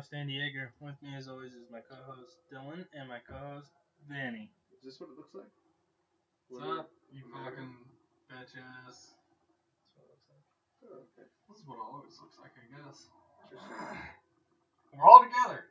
up? 0.00 0.06
I'm 0.12 0.28
your 0.28 0.32
host, 0.32 0.32
Andy 0.32 0.34
Yeager. 0.40 0.68
With 0.80 0.96
me, 1.02 1.12
as 1.16 1.28
always, 1.28 1.52
is 1.52 1.68
my 1.70 1.80
co-host 1.84 2.40
Dylan 2.52 2.84
and 2.96 3.08
my 3.08 3.18
co-host 3.20 3.68
Vanny. 4.08 4.48
Is 4.72 4.84
this 4.84 5.00
what 5.00 5.10
it 5.12 5.16
looks 5.20 5.34
like? 5.34 5.50
What's 6.48 6.64
What- 6.64 6.78
up, 6.80 6.90
you 7.12 7.22
fucking 7.28 7.76
bitch 8.32 8.56
ass? 8.56 9.12
That's 9.92 9.96
what 9.96 10.04
it 10.04 10.08
looks 10.08 10.24
like. 10.32 10.44
Oh, 10.88 11.04
okay. 11.04 11.28
This 11.48 11.58
is 11.60 11.66
what 11.68 11.76
it 11.76 11.84
always 11.84 12.16
looks 12.20 12.38
like, 12.40 12.52
I 12.56 12.64
guess. 12.72 13.10
Interesting. 13.52 14.96
We're 14.96 15.04
all 15.04 15.20
together. 15.22 15.64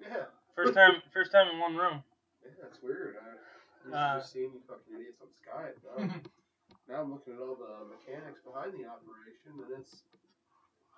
Yeah. 0.00 0.26
First 0.56 0.74
time, 0.74 1.02
first 1.12 1.30
time 1.32 1.48
in 1.52 1.60
one 1.60 1.76
room. 1.76 2.02
Yeah, 2.42 2.50
that's 2.62 2.80
weird. 2.82 3.16
I 3.20 3.36
used 3.84 3.94
Uh, 3.94 4.16
just 4.18 4.32
seeing 4.32 4.52
you 4.54 4.60
fucking 4.66 4.94
idiots 4.96 5.20
on 5.20 5.28
Skype. 5.36 5.76
Now, 5.84 6.08
now 6.88 6.96
I'm 7.04 7.12
looking 7.12 7.34
at 7.36 7.40
all 7.40 7.54
the 7.56 7.84
mechanics 7.92 8.40
behind 8.40 8.72
the 8.74 8.88
operation, 8.88 9.60
and 9.60 9.70
it's 9.78 10.02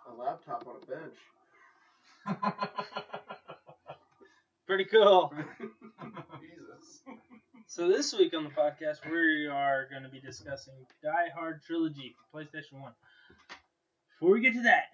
a 0.07 0.13
laptop 0.15 0.67
on 0.71 0.77
a 0.81 0.87
bench. 0.87 1.19
Pretty 4.67 4.85
cool. 4.85 5.33
Jesus. 6.41 7.03
So 7.67 7.89
this 7.89 8.13
week 8.15 8.35
on 8.35 8.45
the 8.45 8.51
podcast, 8.51 9.09
we 9.11 9.47
are 9.47 9.87
going 9.91 10.03
to 10.03 10.09
be 10.09 10.21
discussing 10.21 10.75
Die 11.03 11.29
Hard 11.37 11.63
Trilogy 11.63 12.15
for 12.33 12.41
PlayStation 12.41 12.81
One. 12.81 12.93
Before 14.19 14.33
we 14.33 14.41
get 14.41 14.55
to 14.55 14.63
that, 14.63 14.85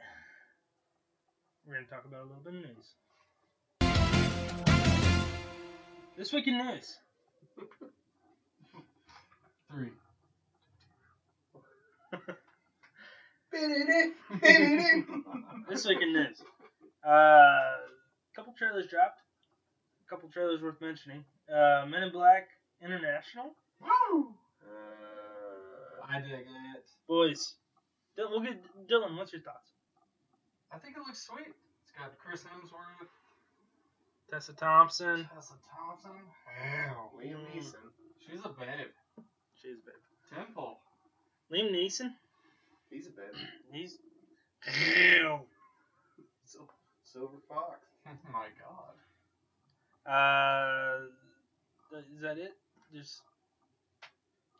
we're 1.66 1.74
going 1.74 1.86
to 1.86 1.90
talk 1.90 2.04
about 2.04 2.20
a 2.20 2.24
little 2.24 2.42
bit 2.44 2.54
of 2.54 2.60
news. 2.60 2.94
This 6.16 6.32
week 6.32 6.46
in 6.48 6.58
news. 6.58 6.98
Three. 9.70 9.90
This 15.68 15.86
week 15.86 15.98
in 16.00 16.12
news. 16.14 16.42
A 17.04 17.08
uh, 17.08 17.76
couple 18.36 18.54
trailers 18.56 18.86
dropped. 18.86 19.20
A 20.06 20.10
couple 20.10 20.28
trailers 20.28 20.62
worth 20.62 20.80
mentioning. 20.80 21.24
Uh, 21.48 21.84
Men 21.88 22.04
in 22.04 22.12
Black 22.12 22.48
International. 22.80 23.54
Woo! 23.80 24.34
Uh, 24.62 26.06
I 26.08 26.20
dig 26.20 26.46
it. 26.46 26.86
Boys, 27.08 27.54
Dylan, 28.16 28.30
we'll 28.30 28.42
get 28.42 28.62
Dylan. 28.88 29.16
What's 29.16 29.32
your 29.32 29.42
thoughts? 29.42 29.72
I 30.72 30.78
think 30.78 30.96
it 30.96 31.00
looks 31.00 31.26
sweet. 31.26 31.52
It's 31.82 31.92
got 31.98 32.16
Chris 32.18 32.44
Hemsworth, 32.44 33.08
Tessa 34.30 34.54
Thompson. 34.54 35.28
Tessa 35.34 35.54
Thompson. 35.76 36.12
Hell. 36.46 37.12
Liam 37.18 37.44
Neeson. 37.52 37.92
She's 38.18 38.40
a 38.44 38.48
babe. 38.48 38.88
She's 39.60 39.76
a 39.76 39.84
babe. 39.84 40.38
Temple. 40.38 40.78
Liam 41.52 41.72
Neeson. 41.72 42.14
He's 42.88 43.06
a 43.06 43.10
babe. 43.10 43.34
He's. 43.72 43.98
Ew. 44.96 45.40
Sil- 47.12 47.28
Silver 47.28 47.40
Fox. 47.48 47.84
My 48.32 48.48
god. 48.56 48.96
Uh, 50.08 51.06
th- 51.90 52.04
is 52.16 52.22
that 52.22 52.38
it? 52.38 52.56
Just 52.92 53.20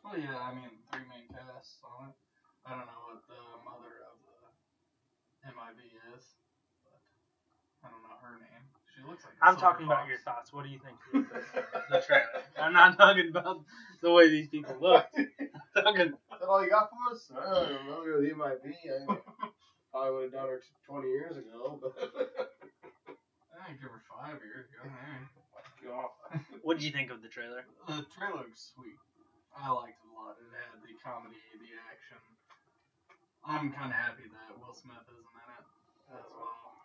Well, 0.03 0.17
yeah, 0.17 0.37
I 0.39 0.53
mean, 0.53 0.69
three 0.91 1.03
main 1.09 1.27
casts 1.29 1.79
on 1.83 2.09
it. 2.09 2.15
I 2.65 2.69
don't 2.77 2.85
know 2.85 3.01
what 3.09 3.21
the 3.27 3.41
mother 3.65 4.05
of 4.05 4.15
the 4.21 5.49
MIB 5.51 5.79
is, 6.15 6.23
but 6.85 6.99
I 7.83 7.91
don't 7.91 8.03
know 8.03 8.15
her 8.21 8.37
name. 8.39 8.63
She 8.95 9.01
looks 9.03 9.25
like. 9.25 9.33
a 9.41 9.45
I'm 9.45 9.55
silver 9.57 9.65
talking 9.73 9.85
about 9.87 10.07
your 10.07 10.19
thoughts. 10.19 10.53
What 10.53 10.63
do 10.63 10.69
you 10.69 10.79
think 10.79 10.97
of 11.13 11.29
the, 11.29 11.63
the 11.89 11.99
trailer? 12.05 12.43
I'm 12.59 12.73
not 12.73 12.97
talking 12.97 13.29
about 13.29 13.63
the 14.01 14.11
way 14.11 14.29
these 14.29 14.47
people 14.47 14.75
look. 14.79 15.05
I'm 15.75 15.83
talking. 15.83 16.13
that 16.39 16.47
all 16.47 16.63
you 16.63 16.69
got 16.69 16.89
for 16.89 17.13
us? 17.13 17.31
I 17.35 17.53
don't 17.67 17.87
know. 17.87 18.21
He 18.21 18.33
might 18.33 18.63
be. 18.63 18.73
I 18.87 19.17
probably 19.93 20.11
would 20.17 20.23
have 20.33 20.33
done 20.33 20.49
her 20.49 20.57
t- 20.57 20.89
20 20.89 21.07
years 21.07 21.37
ago, 21.37 21.77
but. 21.77 21.93
I 23.53 23.71
give 23.77 23.93
her 23.93 24.01
five 24.09 24.41
years. 24.41 24.67
Go 24.73 24.89
ahead. 24.89 25.23
God. 25.85 26.09
What 26.65 26.81
did 26.81 26.83
you 26.83 26.91
think 26.91 27.13
of 27.13 27.21
the 27.21 27.29
trailer? 27.29 27.63
The 27.87 28.03
trailer 28.11 28.43
was 28.43 28.73
sweet. 28.73 28.97
I 29.53 29.69
liked 29.69 30.01
it 30.01 30.09
a 30.09 30.15
lot. 30.17 30.35
It 30.41 30.49
had 30.51 30.81
the 30.81 30.91
comedy, 30.99 31.37
the 31.61 31.71
action. 31.87 32.19
I'm 33.45 33.69
kind 33.71 33.93
of 33.93 33.99
happy 33.99 34.25
that 34.25 34.57
Will 34.57 34.73
Smith 34.73 35.03
isn't 35.05 35.21
in 35.21 35.47
it 35.53 35.67
as 36.17 36.25
uh-huh. 36.25 36.33
well. 36.33 36.81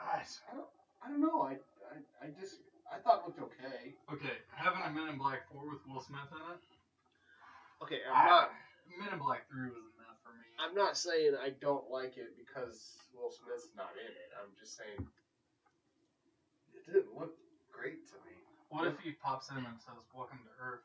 I, 0.00 0.22
s- 0.24 0.40
I 0.48 0.56
don't, 0.56 0.70
I 1.02 1.06
don't 1.12 1.20
know. 1.22 1.42
I, 1.44 1.60
I, 1.92 1.96
I 2.24 2.26
just, 2.32 2.62
I 2.88 2.98
thought 3.02 3.22
it 3.22 3.28
looked 3.28 3.42
okay. 3.52 3.94
Okay, 4.08 4.36
having 4.54 4.80
a 4.86 4.90
Men 4.90 5.12
in 5.12 5.18
Black 5.18 5.44
4 5.52 5.62
with 5.66 5.82
Will 5.84 6.00
Smith 6.00 6.30
in 6.32 6.40
it, 6.54 6.62
Okay, 7.82 8.00
I'm 8.08 8.26
not. 8.26 8.50
Men 8.88 9.12
in 9.12 9.18
Black 9.20 9.44
3 9.50 9.68
was 9.68 9.76
enough 9.76 9.92
for 9.92 9.95
me. 9.95 9.95
I'm 10.58 10.74
not 10.74 10.96
saying 10.96 11.34
I 11.36 11.50
don't 11.60 11.90
like 11.90 12.16
it 12.16 12.36
because 12.36 12.98
Will 13.14 13.30
Smith's 13.30 13.68
not 13.76 13.92
in 13.96 14.08
it. 14.10 14.30
I'm 14.40 14.52
just 14.58 14.76
saying 14.76 15.00
it 16.74 16.82
didn't 16.86 17.12
look 17.16 17.34
great 17.72 18.06
to 18.08 18.16
me. 18.26 18.36
What 18.70 18.86
if 18.88 18.98
he 19.00 19.12
pops 19.12 19.50
in 19.50 19.58
and 19.58 19.78
says, 19.80 20.00
Welcome 20.14 20.40
to 20.44 20.54
Earth? 20.62 20.84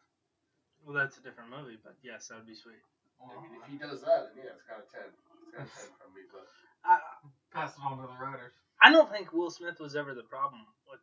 Well, 0.85 0.95
that's 0.97 1.17
a 1.17 1.23
different 1.23 1.49
movie, 1.51 1.77
but 1.83 1.95
yes, 2.03 2.27
that 2.29 2.37
would 2.41 2.47
be 2.47 2.55
sweet. 2.55 2.81
I 3.21 3.37
mean, 3.41 3.53
if 3.61 3.65
he 3.69 3.77
does 3.77 4.01
that, 4.01 4.33
then 4.35 4.45
yeah, 4.45 4.57
it's 4.57 4.65
got 4.65 4.81
a 4.81 4.87
ten. 4.89 5.07
It's 5.45 5.53
got 5.53 5.65
a 5.65 5.69
ten 5.69 5.89
from 6.01 6.11
me. 6.17 6.25
But 6.31 6.47
I, 6.83 6.99
Pass 7.53 7.75
it 7.77 7.83
on 7.85 7.97
to 7.99 8.07
the 8.07 8.17
writers. 8.19 8.53
I 8.81 8.91
don't 8.91 9.11
think 9.11 9.33
Will 9.33 9.51
Smith 9.51 9.79
was 9.79 9.95
ever 9.95 10.13
the 10.15 10.23
problem 10.23 10.61
with 10.89 11.01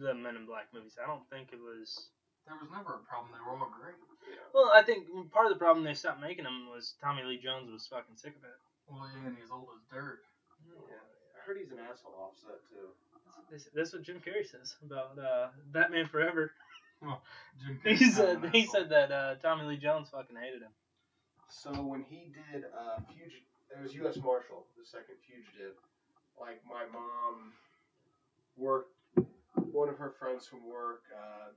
the 0.00 0.14
Men 0.14 0.36
in 0.36 0.46
Black 0.46 0.68
movies. 0.74 0.98
I 1.02 1.06
don't 1.06 1.24
think 1.30 1.50
it 1.52 1.60
was. 1.60 2.10
There 2.48 2.56
was 2.56 2.72
never 2.72 2.96
a 2.96 3.04
problem. 3.04 3.36
They 3.36 3.44
were 3.44 3.52
all 3.52 3.68
great. 3.68 4.00
yeah, 4.24 4.40
Well, 4.56 4.72
I 4.72 4.80
think 4.80 5.04
part 5.30 5.46
of 5.46 5.52
the 5.52 5.60
problem 5.60 5.84
they 5.84 5.92
stopped 5.92 6.20
making 6.20 6.44
them 6.48 6.72
was 6.72 6.94
Tommy 7.00 7.22
Lee 7.22 7.36
Jones 7.36 7.68
was 7.70 7.84
fucking 7.86 8.16
sick 8.16 8.32
of 8.32 8.44
it. 8.44 8.56
Well, 8.88 9.04
yeah, 9.04 9.28
and 9.28 9.36
he's 9.36 9.52
old 9.52 9.68
as 9.76 9.84
dirt. 9.92 10.24
yeah. 10.64 10.96
I 10.96 11.38
heard 11.44 11.60
he's 11.60 11.70
an 11.72 11.78
asshole 11.84 12.16
offset 12.16 12.64
too. 12.72 12.88
That's, 13.52 13.68
that's 13.74 13.92
what 13.92 14.02
Jim 14.02 14.20
Carrey 14.24 14.48
says 14.48 14.76
about 14.84 15.18
uh, 15.20 15.48
Batman 15.72 16.06
Forever. 16.08 16.52
Jim 17.60 17.78
He 17.84 18.10
said 18.10 18.40
he 18.52 18.66
said 18.66 18.88
that 18.90 19.12
uh, 19.12 19.34
Tommy 19.36 19.64
Lee 19.64 19.76
Jones 19.76 20.08
fucking 20.08 20.36
hated 20.36 20.62
him. 20.62 20.72
So 21.48 21.70
when 21.72 22.02
he 22.08 22.32
did 22.52 22.64
uh, 22.64 23.00
Fugitive, 23.12 23.44
it 23.70 23.82
was 23.82 23.94
U.S. 23.94 24.16
Marshal, 24.16 24.64
the 24.76 24.84
second 24.84 25.16
Fugitive. 25.24 25.76
Like 26.40 26.60
my 26.68 26.84
mom 26.92 27.52
worked, 28.56 28.92
one 29.72 29.88
of 29.88 29.96
her 29.98 30.12
friends 30.18 30.46
from 30.46 30.66
work. 30.68 31.02
Uh, 31.12 31.52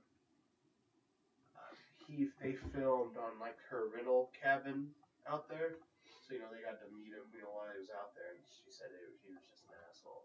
he 2.12 2.28
they 2.40 2.52
filmed 2.76 3.16
on 3.16 3.40
like 3.40 3.56
her 3.72 3.88
rental 3.94 4.28
cabin 4.36 4.92
out 5.28 5.48
there, 5.48 5.80
so 6.20 6.34
you 6.36 6.40
know 6.40 6.50
they 6.52 6.60
got 6.60 6.76
to 6.84 6.88
meet 6.92 7.12
him. 7.16 7.24
You 7.32 7.40
know 7.42 7.50
while 7.56 7.72
he 7.72 7.80
was 7.80 7.88
out 7.90 8.12
there, 8.14 8.36
and 8.36 8.42
she 8.44 8.68
said 8.68 8.92
it, 8.92 9.16
he 9.24 9.32
was 9.32 9.40
just 9.48 9.64
an 9.64 9.72
asshole. 9.88 10.24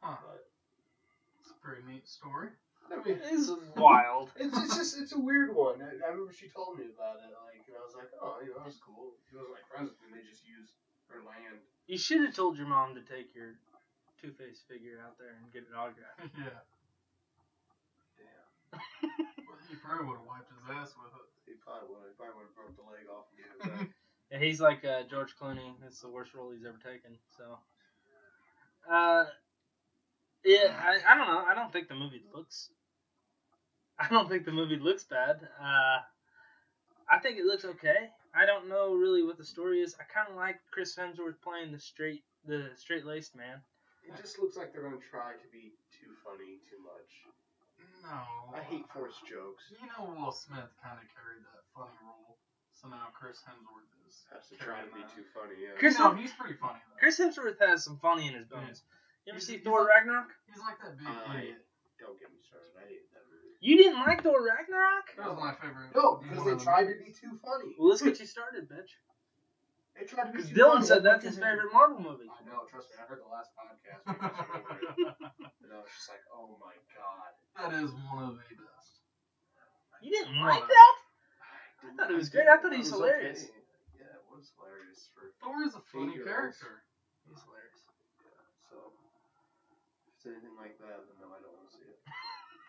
Huh. 0.00 0.16
But 0.24 0.44
It's 1.40 1.50
a 1.50 1.58
pretty 1.64 1.82
neat 1.88 2.06
story. 2.08 2.48
I 2.90 2.96
mean, 3.04 3.20
It's 3.22 3.50
wild. 3.76 4.30
It's, 4.36 4.56
it's 4.56 4.74
just 4.76 4.92
it's 4.98 5.12
a 5.12 5.20
weird 5.20 5.54
one. 5.54 5.78
I, 5.82 5.94
I 6.04 6.10
remember 6.10 6.32
she 6.32 6.48
told 6.48 6.76
me 6.78 6.86
about 6.90 7.22
it, 7.22 7.30
like, 7.46 7.62
and 7.68 7.76
I 7.78 7.82
was 7.84 7.94
like, 7.94 8.10
oh, 8.20 8.40
you 8.42 8.50
know, 8.50 8.60
that's 8.64 8.80
cool. 8.82 9.14
He 9.30 9.36
wasn't 9.36 9.54
like 9.54 9.66
friends 9.70 9.90
with 9.92 10.00
me. 10.02 10.18
They 10.18 10.26
just 10.26 10.42
used 10.48 10.72
her 11.08 11.22
land. 11.22 11.60
You 11.86 11.98
should 11.98 12.22
have 12.26 12.34
told 12.34 12.58
your 12.58 12.66
mom 12.66 12.94
to 12.98 13.02
take 13.02 13.34
your 13.34 13.54
Two 14.20 14.32
Face 14.36 14.60
figure 14.68 15.00
out 15.00 15.16
there 15.18 15.32
and 15.40 15.48
get 15.52 15.64
it 15.64 15.72
autographed. 15.74 16.20
yeah. 16.36 16.60
Damn. 18.72 18.80
Well, 19.48 19.58
he 19.68 19.74
probably 19.76 20.06
would 20.06 20.18
have 20.22 20.28
wiped 20.28 20.50
his 20.50 20.64
ass 20.70 20.94
with 20.98 21.12
it. 21.14 21.26
He 21.46 21.54
probably 21.62 21.88
would. 21.90 22.06
He 22.08 22.14
probably 22.16 22.36
would 22.38 22.48
have 22.50 22.56
broke 22.56 22.74
the 22.78 22.86
leg 22.86 23.06
off 23.10 23.26
and 23.30 23.36
gave 23.38 23.50
it 23.54 23.60
back. 23.60 23.88
Yeah, 24.30 24.38
he's 24.38 24.60
like 24.60 24.84
uh, 24.84 25.02
George 25.10 25.34
Clooney. 25.34 25.74
That's 25.82 26.00
the 26.00 26.08
worst 26.08 26.34
role 26.34 26.52
he's 26.52 26.64
ever 26.64 26.78
taken. 26.78 27.18
So, 27.36 27.58
uh, 28.88 29.24
yeah, 30.44 30.70
I, 30.78 31.00
I 31.12 31.18
don't 31.18 31.26
know. 31.26 31.42
I 31.50 31.54
don't 31.56 31.72
think 31.72 31.88
the 31.88 31.96
movie 31.96 32.22
looks. 32.32 32.70
I 33.98 34.06
don't 34.08 34.28
think 34.28 34.44
the 34.44 34.52
movie 34.52 34.78
looks 34.78 35.02
bad. 35.02 35.40
Uh, 35.60 35.98
I 37.10 37.18
think 37.20 37.38
it 37.38 37.44
looks 37.44 37.64
okay. 37.64 38.08
I 38.32 38.46
don't 38.46 38.68
know 38.68 38.94
really 38.94 39.24
what 39.24 39.36
the 39.36 39.44
story 39.44 39.80
is. 39.80 39.96
I 39.98 40.04
kind 40.06 40.30
of 40.30 40.36
like 40.36 40.60
Chris 40.70 40.94
Hemsworth 40.94 41.42
playing 41.42 41.72
the 41.72 41.80
straight, 41.80 42.22
the 42.46 42.70
straight 42.76 43.04
laced 43.04 43.34
man. 43.34 43.58
it 44.06 44.16
just 44.16 44.38
looks 44.38 44.56
like 44.56 44.72
they're 44.72 44.84
gonna 44.84 45.02
try 45.10 45.32
to 45.32 45.48
be 45.50 45.74
too 45.90 46.14
funny 46.24 46.62
too 46.70 46.78
much. 46.86 47.10
No. 48.02 48.56
I 48.56 48.60
uh, 48.60 48.62
hate 48.66 48.86
forced 48.92 49.20
jokes. 49.28 49.68
You 49.70 49.86
know, 49.92 50.10
Will 50.16 50.32
Smith 50.32 50.68
kind 50.82 50.96
of 50.98 51.06
carried 51.12 51.44
that 51.44 51.62
funny 51.76 51.94
role. 52.02 52.36
So 52.72 52.88
now 52.88 53.12
Chris 53.12 53.38
Hemsworth 53.44 53.92
is. 54.08 54.24
Has 54.32 54.48
to 54.50 54.56
try 54.58 54.80
to 54.82 54.90
be 54.90 55.04
too 55.14 55.22
funny. 55.36 55.54
Yeah. 55.60 55.76
Chris- 55.78 55.98
no, 56.00 56.16
he's 56.16 56.32
pretty 56.34 56.56
funny 56.58 56.80
though. 56.88 56.98
Chris 56.98 57.20
Hemsworth 57.20 57.60
has 57.60 57.84
some 57.84 57.98
funny 58.02 58.26
in 58.26 58.34
his 58.34 58.48
bones. 58.48 58.82
You 59.28 59.32
ever 59.32 59.38
He's- 59.38 59.46
see 59.46 59.56
he's 59.60 59.64
Thor 59.68 59.84
like- 59.84 60.00
Ragnarok? 60.02 60.32
He's 60.48 60.58
like 60.64 60.80
that 60.82 60.96
big 60.98 61.06
I- 61.06 61.52
idiot. 61.54 61.62
Don't 62.00 62.16
get 62.16 62.32
me 62.32 62.40
started. 62.40 62.72
I 62.80 62.88
hate 62.88 63.04
that 63.12 63.28
movie. 63.28 63.52
You 63.60 63.76
didn't 63.76 64.00
like 64.00 64.24
Thor 64.24 64.40
Ragnarok? 64.40 65.12
That 65.20 65.28
was 65.28 65.36
my 65.44 65.52
favorite. 65.60 65.92
No, 65.94 66.16
because 66.24 66.40
they 66.48 66.56
tried 66.56 66.88
to 66.88 66.96
be 66.96 67.12
too 67.12 67.36
funny. 67.44 67.76
Well, 67.76 67.92
let's 67.92 68.00
get 68.00 68.16
you 68.18 68.24
started, 68.26 68.64
bitch. 68.72 68.96
They 70.00 70.06
tried 70.08 70.32
to 70.32 70.32
be 70.32 70.40
too 70.40 70.48
funny. 70.48 70.54
Because 70.54 70.56
Dylan 70.56 70.80
funny. 70.80 70.86
said 70.88 71.02
that's 71.04 71.24
his 71.28 71.36
favorite 71.36 71.68
Marvel 71.76 72.00
movie. 72.00 72.24
I 72.32 72.40
know. 72.48 72.64
Trust 72.72 72.88
me. 72.88 72.96
I 72.96 73.04
heard 73.04 73.20
the 73.20 73.28
last 73.28 73.50
podcast. 73.52 74.00
We 74.08 74.16
got 74.16 74.96
you. 74.96 75.12
And 75.60 75.70
I 75.76 75.76
was 75.84 75.92
just 75.92 76.08
like, 76.08 76.24
oh 76.32 76.56
my 76.56 76.72
god. 76.96 77.36
That 77.56 77.72
is 77.74 77.90
one 78.10 78.24
of 78.24 78.36
the 78.36 78.54
best. 78.56 79.00
You 80.02 80.10
didn't 80.10 80.38
No. 80.38 80.44
like 80.46 80.66
that? 80.66 80.94
I 81.82 81.96
thought 81.96 82.10
it 82.10 82.16
was 82.16 82.28
great. 82.28 82.48
I 82.48 82.56
thought 82.56 82.72
he 82.72 82.78
was 82.78 82.90
hilarious. 82.90 83.44
okay. 83.44 83.60
Yeah, 83.98 84.16
it 84.16 84.24
was 84.30 84.52
hilarious 84.56 85.08
for. 85.14 85.32
Thor 85.40 85.62
is 85.64 85.74
a 85.74 85.80
funny 85.92 86.12
Eight-year-olds. 86.16 86.58
character. 86.58 86.82
He's 87.28 87.40
hilarious. 87.44 87.80
Yeah. 88.20 88.44
So 88.70 88.76
if 90.08 90.14
it's 90.16 90.26
anything 90.26 90.56
like 90.56 90.78
that, 90.78 91.04
then 91.04 91.16
no, 91.20 91.28
I 91.32 91.40
don't 91.40 91.52
want 91.52 91.68
to 91.68 91.76
see 91.76 91.84
it. 91.88 91.98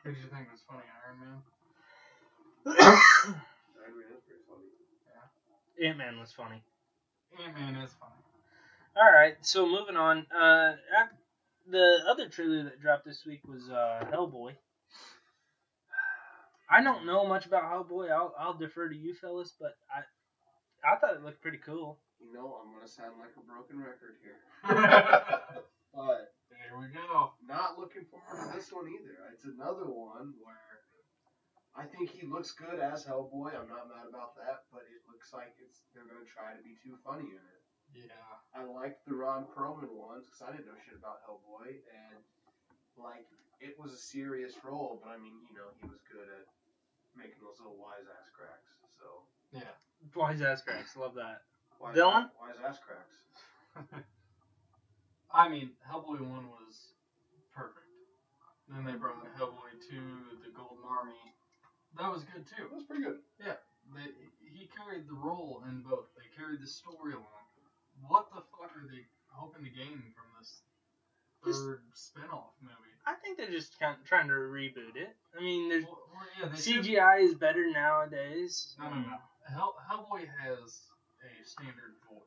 Who 0.03 0.11
did 0.15 0.19
you 0.23 0.29
think 0.31 0.51
was 0.51 0.63
funny, 0.67 0.87
Iron 0.87 1.17
Man? 1.19 1.37
Iron 2.67 3.95
Man 3.95 4.11
is 4.11 4.23
pretty 4.27 4.43
funny. 4.47 4.67
Yeah. 5.07 5.87
Ant 5.87 5.97
Man 5.97 6.19
was 6.19 6.31
funny. 6.31 6.63
Ant 7.39 7.53
Man 7.55 7.75
is 7.83 7.91
funny. 7.99 8.19
All 8.95 9.11
right, 9.11 9.35
so 9.41 9.65
moving 9.65 9.95
on. 9.95 10.27
Uh, 10.35 10.75
the 11.69 11.99
other 12.09 12.27
trailer 12.27 12.63
that 12.63 12.81
dropped 12.81 13.05
this 13.05 13.23
week 13.25 13.39
was 13.47 13.69
uh, 13.69 14.03
Hellboy. 14.11 14.51
I 16.71 16.81
don't 16.81 17.05
know 17.05 17.27
much 17.27 17.45
about 17.45 17.67
Hellboy. 17.67 18.09
I'll 18.09 18.33
I'll 18.39 18.55
defer 18.57 18.87
to 18.87 18.95
you 18.95 19.13
fellas, 19.13 19.51
but 19.59 19.75
I 19.91 20.07
I 20.87 20.95
thought 20.95 21.19
it 21.19 21.23
looked 21.23 21.41
pretty 21.41 21.59
cool. 21.59 21.99
You 22.23 22.31
know, 22.31 22.63
I'm 22.63 22.71
gonna 22.71 22.87
sound 22.87 23.19
like 23.19 23.35
a 23.35 23.43
broken 23.43 23.83
record 23.83 24.15
here, 24.23 24.39
but 24.63 26.31
there 26.47 26.79
we 26.79 26.87
go. 26.95 27.35
not 27.43 27.75
looking 27.75 28.07
forward 28.07 28.47
to 28.47 28.55
this 28.55 28.71
one 28.71 28.87
either. 28.87 29.19
It's 29.35 29.43
another 29.43 29.91
one 29.91 30.31
where 30.39 30.79
I 31.75 31.83
think 31.91 32.07
he 32.07 32.23
looks 32.23 32.55
good 32.55 32.79
as 32.79 33.03
Hellboy. 33.03 33.51
I'm 33.51 33.67
not 33.67 33.91
mad 33.91 34.07
about 34.07 34.39
that, 34.39 34.63
but 34.71 34.87
it 34.87 35.03
looks 35.11 35.35
like 35.35 35.51
it's 35.59 35.83
they're 35.91 36.07
gonna 36.07 36.23
try 36.23 36.55
to 36.55 36.63
be 36.63 36.79
too 36.79 36.95
funny 37.03 37.27
in 37.35 37.43
it. 37.43 37.61
Yeah. 38.07 38.31
I 38.55 38.63
liked 38.63 39.03
the 39.03 39.15
Ron 39.19 39.43
Perlman 39.51 39.91
ones 39.91 40.31
because 40.31 40.47
I 40.47 40.55
didn't 40.55 40.71
know 40.71 40.79
shit 40.87 40.95
about 40.95 41.19
Hellboy, 41.27 41.83
and 41.83 42.23
like 42.95 43.27
it 43.59 43.75
was 43.75 43.91
a 43.91 43.99
serious 43.99 44.55
role, 44.63 45.03
but 45.03 45.11
I 45.11 45.17
mean, 45.19 45.35
you 45.51 45.55
know, 45.59 45.67
he 45.83 45.87
was 45.91 45.99
good 46.07 46.31
at 46.31 46.47
making 47.15 47.39
those 47.41 47.57
little 47.59 47.77
wise 47.77 48.05
ass 48.07 48.29
cracks. 48.35 48.71
So 48.99 49.25
Yeah. 49.51 49.73
Wise 50.15 50.41
ass 50.41 50.61
cracks, 50.61 50.95
love 50.97 51.13
that. 51.15 51.43
wise 51.79 51.95
Dylan? 51.95 52.29
wise 52.39 52.57
ass 52.65 52.79
cracks. 52.81 53.17
I 55.33 55.47
mean, 55.47 55.71
Hellboy 55.87 56.19
1 56.19 56.27
was 56.51 56.91
perfect. 57.55 57.87
Then 58.67 58.83
they 58.83 58.95
brought 58.99 59.19
Hellboy 59.39 59.79
2, 59.89 60.43
the 60.43 60.51
Golden 60.55 60.83
Army. 60.87 61.15
That 61.99 62.11
was 62.11 62.23
good 62.23 62.43
too. 62.47 62.67
It 62.67 62.73
was 62.75 62.83
pretty 62.87 63.03
good. 63.03 63.19
Yeah, 63.39 63.59
they, 63.95 64.07
he 64.47 64.67
carried 64.75 65.07
the 65.07 65.15
role 65.19 65.63
in 65.67 65.83
both. 65.83 66.07
They 66.15 66.27
carried 66.35 66.59
the 66.63 66.67
storyline. 66.71 67.47
What 68.07 68.31
the 68.31 68.43
fuck 68.55 68.71
are 68.75 68.87
they 68.87 69.03
hoping 69.27 69.63
to 69.67 69.71
gain 69.71 69.99
from 70.15 70.27
this 70.39 70.63
third 71.43 71.83
spin-off 71.93 72.55
movie? 72.63 72.90
I 73.05 73.13
think 73.15 73.37
they're 73.37 73.49
just 73.49 73.79
kind 73.79 73.95
of 73.99 74.05
trying 74.07 74.27
to 74.27 74.33
reboot 74.33 74.95
it. 74.95 75.15
I 75.37 75.41
mean, 75.41 75.69
there's 75.69 75.83
Well, 75.85 75.99
well, 76.13 76.25
yeah, 76.39 76.49
they 76.55 76.61
should- 76.61 76.83
CGI 76.85 77.21
is 77.21 77.35
better 77.35 77.69
nowadays. 77.71 78.75
No, 78.79 78.89
no, 78.89 78.99
no. 78.99 79.17
Hell, 79.49 79.75
Hellboy 79.91 80.27
has 80.39 80.59
a 81.23 81.45
standard 81.45 81.95
voice. 82.09 82.21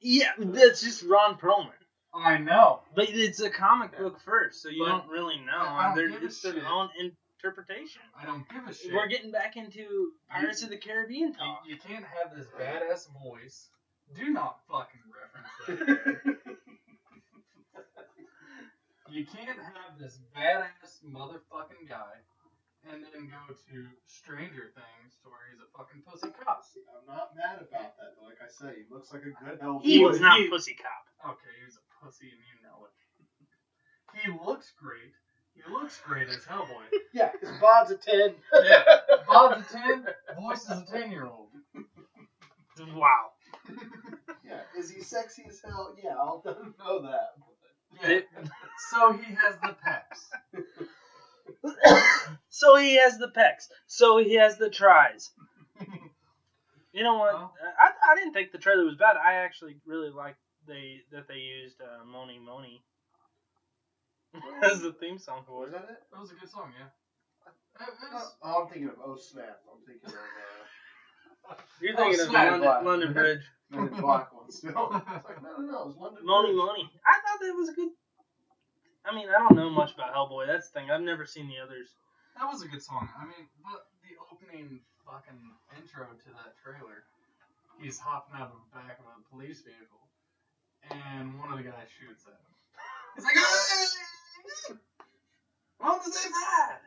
Yeah, 0.00 0.32
that's 0.38 0.82
just 0.82 1.02
Ron 1.04 1.38
Perlman. 1.38 1.70
I 2.14 2.36
know. 2.38 2.82
But 2.94 3.08
it's 3.08 3.40
a 3.40 3.48
comic 3.48 3.96
book 3.96 4.20
first, 4.20 4.62
so 4.62 4.68
you 4.68 4.84
But 4.84 4.90
don't 4.90 5.08
really 5.08 5.38
know. 5.38 5.58
I 5.58 5.86
don't 5.86 5.96
They're 5.96 6.08
give 6.10 6.22
a 6.22 6.26
it's 6.26 6.42
their 6.42 6.52
shit. 6.54 6.64
own 6.64 6.90
interpretation. 7.00 8.02
I 8.20 8.26
don't 8.26 8.46
give 8.50 8.66
a 8.68 8.74
shit. 8.74 8.92
We're 8.92 9.06
getting 9.06 9.30
back 9.30 9.56
into 9.56 10.12
Pirates 10.28 10.62
of 10.62 10.68
the 10.70 10.76
Caribbean 10.76 11.34
you, 11.64 11.72
you 11.74 11.76
can't 11.78 12.04
have 12.04 12.36
this 12.36 12.48
badass 12.48 13.08
voice. 13.22 13.70
Do 14.14 14.28
not 14.30 14.58
fucking 14.68 15.00
reference 15.66 16.04
that. 16.26 16.36
you 19.12 19.24
can't 19.26 19.60
have 19.60 19.98
this 20.00 20.18
badass 20.34 21.04
motherfucking 21.04 21.84
guy 21.88 22.16
and 22.90 23.04
then 23.04 23.28
go 23.30 23.54
to 23.54 23.78
Stranger 24.06 24.72
Things 24.74 25.14
to 25.22 25.28
where 25.30 25.44
he's 25.52 25.60
a 25.62 25.68
fucking 25.76 26.02
pussy 26.02 26.32
cop. 26.34 26.64
I'm 26.98 27.06
not 27.06 27.36
mad 27.36 27.60
about 27.62 27.94
that. 28.00 28.16
But 28.18 28.24
like 28.24 28.40
I 28.42 28.50
said, 28.50 28.74
he 28.74 28.88
looks 28.92 29.12
like 29.12 29.22
a 29.22 29.36
good 29.44 29.60
Hellboy. 29.60 29.84
He 29.84 30.02
was 30.02 30.18
not 30.18 30.38
he- 30.40 30.48
Pussy 30.48 30.74
Cop. 30.74 31.36
Okay, 31.36 31.54
he's 31.64 31.76
a 31.78 31.84
pussy 32.02 32.32
and 32.32 32.40
you 32.42 32.56
know 32.64 32.88
it. 32.88 32.94
He 34.12 34.28
looks 34.44 34.72
great. 34.76 35.12
He 35.54 35.62
looks 35.72 36.00
great 36.04 36.28
as 36.28 36.44
Hellboy. 36.44 36.88
Yeah, 37.14 37.30
his 37.40 37.50
bod's 37.60 37.90
a 37.90 37.96
ten. 37.96 38.34
Yeah. 38.64 38.82
Bob's 39.28 39.68
a 39.74 39.78
10, 39.78 40.06
voice 40.40 40.62
is 40.62 40.80
a 40.80 40.86
10 40.90 41.10
year 41.10 41.26
old. 41.26 41.48
Wow. 42.94 43.32
Yeah, 44.42 44.60
is 44.78 44.90
he 44.90 45.02
sexy 45.02 45.44
as 45.46 45.60
hell? 45.62 45.94
Yeah, 46.02 46.16
I'll 46.18 46.42
know 46.78 47.02
that. 47.02 47.36
Yeah. 48.00 48.20
So 48.90 49.12
he 49.12 49.34
has 49.34 49.56
the 49.62 49.76
pecs. 49.84 50.30
so 52.48 52.76
he 52.76 52.96
has 52.96 53.18
the 53.18 53.28
pecs. 53.28 53.68
So 53.86 54.18
he 54.18 54.34
has 54.34 54.58
the 54.58 54.68
tries. 54.70 55.30
You 56.92 57.02
know 57.04 57.14
what? 57.14 57.32
Well. 57.32 57.54
I, 57.80 58.12
I 58.12 58.14
didn't 58.16 58.34
think 58.34 58.52
the 58.52 58.58
trailer 58.58 58.84
was 58.84 58.96
bad. 58.96 59.16
I 59.16 59.34
actually 59.34 59.76
really 59.86 60.10
liked 60.10 60.36
they 60.66 61.00
that 61.10 61.26
they 61.26 61.36
used 61.38 61.80
uh, 61.80 62.04
Mony 62.04 62.38
Mony 62.38 62.82
as 64.62 64.82
the 64.82 64.92
theme 64.92 65.18
song 65.18 65.42
for 65.46 65.60
Was 65.60 65.68
it. 65.70 65.72
that 65.72 65.88
it? 65.88 66.02
That 66.12 66.20
was 66.20 66.30
a 66.30 66.34
good 66.34 66.50
song, 66.50 66.70
yeah. 66.78 67.86
It 67.86 68.12
was, 68.12 68.36
Oh, 68.42 68.62
I'm 68.62 68.68
thinking 68.68 68.88
of 68.90 68.96
Oh 69.02 69.16
Snap. 69.16 69.60
I'm 69.72 69.80
thinking 69.86 70.10
of 70.10 70.14
uh, 71.50 71.54
You're 71.80 71.94
Oh, 71.98 72.10
thinking 72.10 72.20
of. 72.20 72.32
London, 72.32 72.84
London 72.84 73.12
Bridge. 73.14 73.44
Men 73.72 73.88
in 73.88 74.00
Black 74.00 74.28
one 74.36 74.50
still. 74.52 74.92
It's 75.16 75.24
like, 75.24 75.40
no, 75.42 75.56
no, 75.56 75.64
no, 75.64 75.78
it 75.82 75.86
was 75.88 75.96
London 75.96 76.20
Mony 76.24 76.52
Bridge. 76.52 76.60
Mony. 76.60 76.84
I 77.08 77.14
thought 77.24 77.40
that 77.40 77.54
was 77.56 77.68
a 77.70 77.74
good. 77.74 77.88
I 79.04 79.10
mean, 79.16 79.26
I 79.32 79.38
don't 79.40 79.56
know 79.56 79.70
much 79.70 79.94
about 79.94 80.14
Hellboy. 80.14 80.46
That's 80.46 80.68
the 80.70 80.78
thing. 80.78 80.90
I've 80.92 81.00
never 81.02 81.24
seen 81.26 81.48
the 81.48 81.58
others. 81.58 81.88
that 82.38 82.46
was 82.46 82.62
a 82.62 82.68
good 82.68 82.82
song. 82.84 83.08
I 83.18 83.24
mean, 83.24 83.48
but 83.64 83.88
the 84.04 84.14
opening 84.30 84.78
fucking 85.08 85.40
intro 85.74 86.06
to 86.06 86.28
that 86.38 86.54
trailer, 86.62 87.02
he's 87.80 87.98
hopping 87.98 88.38
out 88.38 88.52
of 88.52 88.60
the 88.62 88.70
back 88.76 89.00
of 89.00 89.06
a 89.10 89.16
police 89.34 89.64
vehicle, 89.64 90.04
and 90.92 91.34
one 91.40 91.50
of 91.50 91.58
the 91.58 91.64
guys 91.66 91.88
shoots 91.90 92.28
at 92.28 92.36
him. 92.38 92.52
He's 93.16 93.24
like, 93.24 93.36
"Hey! 93.36 94.76
What 95.78 95.98
was 96.04 96.14
that? 96.14 96.80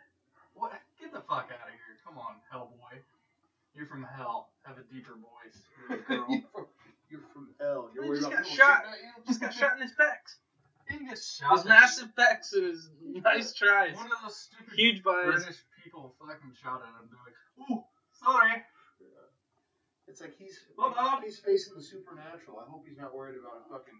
What? 0.53 0.71
Get 0.99 1.11
the 1.11 1.21
fuck 1.21 1.51
out 1.51 1.67
of 1.67 1.73
here! 1.75 1.99
Come 2.05 2.17
on, 2.17 2.39
Hellboy. 2.53 2.97
You're 3.75 3.87
from 3.87 4.07
hell. 4.07 4.49
Have 4.63 4.77
a 4.77 4.83
deeper 4.93 5.13
voice. 5.19 5.59
Little 6.09 6.25
girl. 6.55 6.69
You're, 7.15 7.29
from, 7.33 7.49
hell. 7.59 7.89
You're 7.95 8.03
He 8.03 8.09
worried 8.09 8.19
just 8.21 8.31
about 8.31 8.43
got 8.43 8.51
people 8.51 8.65
shot. 8.65 8.83
shooting 8.83 8.93
at 8.93 9.17
you? 9.17 9.23
Just 9.27 9.39
got 9.41 9.53
shot 9.53 9.73
in 9.77 9.81
his 9.87 9.91
pecs. 9.95 10.31
He 10.85 10.97
can 11.01 11.07
get 11.09 11.17
shot. 11.17 11.57
His 11.57 11.65
massive 11.65 12.09
pecs 12.13 12.53
and 12.53 12.69
his 12.69 12.89
nice 13.25 13.53
tries. 13.57 13.95
One 13.97 14.05
of 14.05 14.21
those 14.21 14.37
stupid 14.37 14.77
Huge 14.77 15.01
buys. 15.01 15.41
British 15.41 15.57
people 15.81 16.13
fucking 16.21 16.53
shot 16.61 16.85
at 16.85 16.93
him. 17.01 17.09
They're 17.09 17.25
like, 17.25 17.37
ooh, 17.73 17.81
sorry. 18.13 18.61
It's 20.07 20.21
like 20.21 20.37
he's 20.37 20.59
Well, 20.77 20.93
Bob. 20.93 21.23
he's 21.25 21.39
facing 21.41 21.73
the 21.75 21.81
supernatural. 21.81 22.61
I 22.61 22.69
hope 22.69 22.85
he's 22.87 22.97
not 23.01 23.09
worried 23.17 23.35
about 23.41 23.65
a 23.65 23.69
fucking 23.73 23.97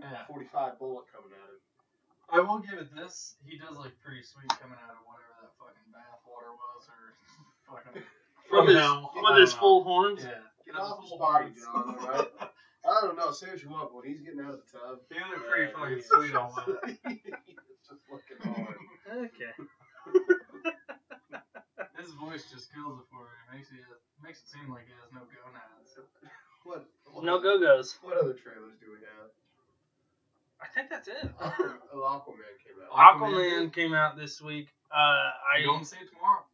Yeah. 0.00 0.24
45 0.30 0.78
bullet 0.78 1.10
coming 1.10 1.34
at 1.34 1.50
him. 1.50 1.58
I 2.30 2.38
will 2.38 2.60
give 2.62 2.78
it 2.78 2.94
this. 2.94 3.34
He 3.44 3.58
does 3.58 3.74
look 3.76 3.90
pretty 3.98 4.22
sweet 4.22 4.46
coming 4.62 4.78
out 4.78 4.94
of 4.94 5.02
whatever 5.10 5.34
that 5.42 5.50
fucking 5.58 5.90
bath 5.90 6.22
water 6.22 6.54
was, 6.54 6.86
or 6.86 7.18
fucking. 7.82 8.02
With 8.54 8.68
his, 8.70 8.78
hell. 8.78 9.10
I 9.10 9.18
with 9.18 9.24
don't 9.34 9.40
his 9.42 9.54
know. 9.54 9.60
full 9.60 9.82
horns. 9.82 10.22
Yeah. 10.22 10.38
Get 10.68 10.76
That's 10.76 10.84
off 10.92 11.00
his 11.00 11.08
full 11.08 11.18
body, 11.18 11.48
horns. 11.48 11.64
John, 11.64 11.96
alright? 11.96 12.28
I 12.84 13.00
don't 13.00 13.16
know. 13.16 13.32
Say 13.32 13.48
what 13.48 13.62
you 13.64 13.70
want, 13.72 13.88
but 13.88 14.04
when 14.04 14.12
he's 14.12 14.20
getting 14.20 14.40
out 14.44 14.52
of 14.52 14.60
the 14.60 14.68
tub, 14.68 15.00
He 15.08 15.16
looked 15.16 15.48
pretty 15.48 15.72
uh, 15.72 15.76
fucking 15.80 15.96
he's 15.96 16.08
sweet 16.12 16.36
on 16.36 16.52
just- 16.52 16.68
that. 16.68 16.84
he's 17.48 17.80
just 17.88 18.04
looking 18.12 18.36
hard. 18.44 18.76
Okay. 19.32 19.52
His 21.98 22.12
voice 22.14 22.44
just 22.52 22.68
kills 22.72 23.00
it 23.00 23.06
for 23.10 23.24
you. 23.24 23.56
Makes 23.56 23.72
it 23.72 23.80
makes 24.22 24.38
it 24.44 24.48
seem 24.52 24.70
like 24.70 24.84
he 24.86 24.92
has 25.00 25.10
no 25.12 25.24
gonads. 25.24 25.96
What? 26.64 26.86
what 27.12 27.24
No 27.24 27.40
go 27.40 27.58
go's. 27.58 27.96
What 28.02 28.16
other 28.18 28.34
trailers 28.36 28.76
do 28.80 28.92
we 28.92 29.00
have? 29.02 29.32
I 30.60 30.66
think 30.74 30.90
that's 30.90 31.08
it. 31.08 31.32
Aquaman, 31.40 31.78
oh, 31.92 32.22
came 32.28 32.76
out. 32.84 32.92
Aquaman 32.92 33.72
came 33.72 33.94
out 33.94 34.16
this 34.16 34.40
week. 34.40 34.68
Uh, 34.92 34.94
I 34.96 35.58
I 35.58 35.62
don't 35.64 35.84
see 35.84 35.96
it 35.96 36.08
tomorrow. 36.12 36.44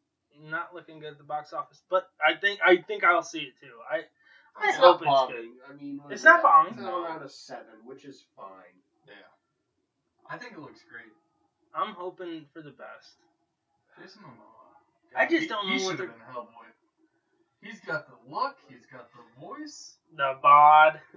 Not 0.42 0.74
looking 0.74 0.98
good 1.00 1.12
at 1.12 1.18
the 1.18 1.24
box 1.24 1.52
office, 1.52 1.82
but 1.90 2.08
I 2.24 2.34
think 2.38 2.60
I 2.64 2.76
think 2.76 3.04
I'll 3.04 3.22
see 3.22 3.40
it 3.40 3.54
too. 3.60 3.74
I 3.90 4.02
I 4.56 4.68
It's 4.68 4.76
hope 4.78 5.02
not 5.02 5.30
it's 5.30 5.34
bombing. 5.34 5.52
I 5.68 5.72
mean, 5.74 6.00
It's 6.10 6.20
is 6.20 6.24
not 6.24 6.42
that? 6.42 6.42
bombing. 6.42 6.72
It's 6.74 6.82
No. 6.82 7.04
around 7.04 7.22
a 7.22 7.28
seven, 7.28 7.74
which 7.84 8.04
is 8.04 8.24
fine. 8.36 8.74
Yeah. 9.06 9.14
I 10.30 10.38
think 10.38 10.52
it 10.52 10.58
looks 10.60 10.80
great. 10.90 11.12
I'm 11.74 11.92
hoping 11.94 12.46
for 12.52 12.62
the 12.62 12.70
best. 12.70 13.16
Jason 14.00 14.22
Momoa. 14.22 15.16
I 15.16 15.26
just 15.26 15.42
he, 15.42 15.48
don't 15.48 15.66
he 15.68 15.78
know 15.78 15.84
what 15.84 15.90
should 15.90 15.90
have 15.90 15.98
they're- 15.98 16.08
been 16.08 16.34
Hellboy. 16.34 16.70
He's 17.62 17.80
got 17.80 18.06
the 18.06 18.14
look. 18.30 18.56
He's 18.68 18.84
got 18.86 19.08
the 19.12 19.40
voice. 19.40 19.96
The 20.16 20.38
bod. 20.42 21.00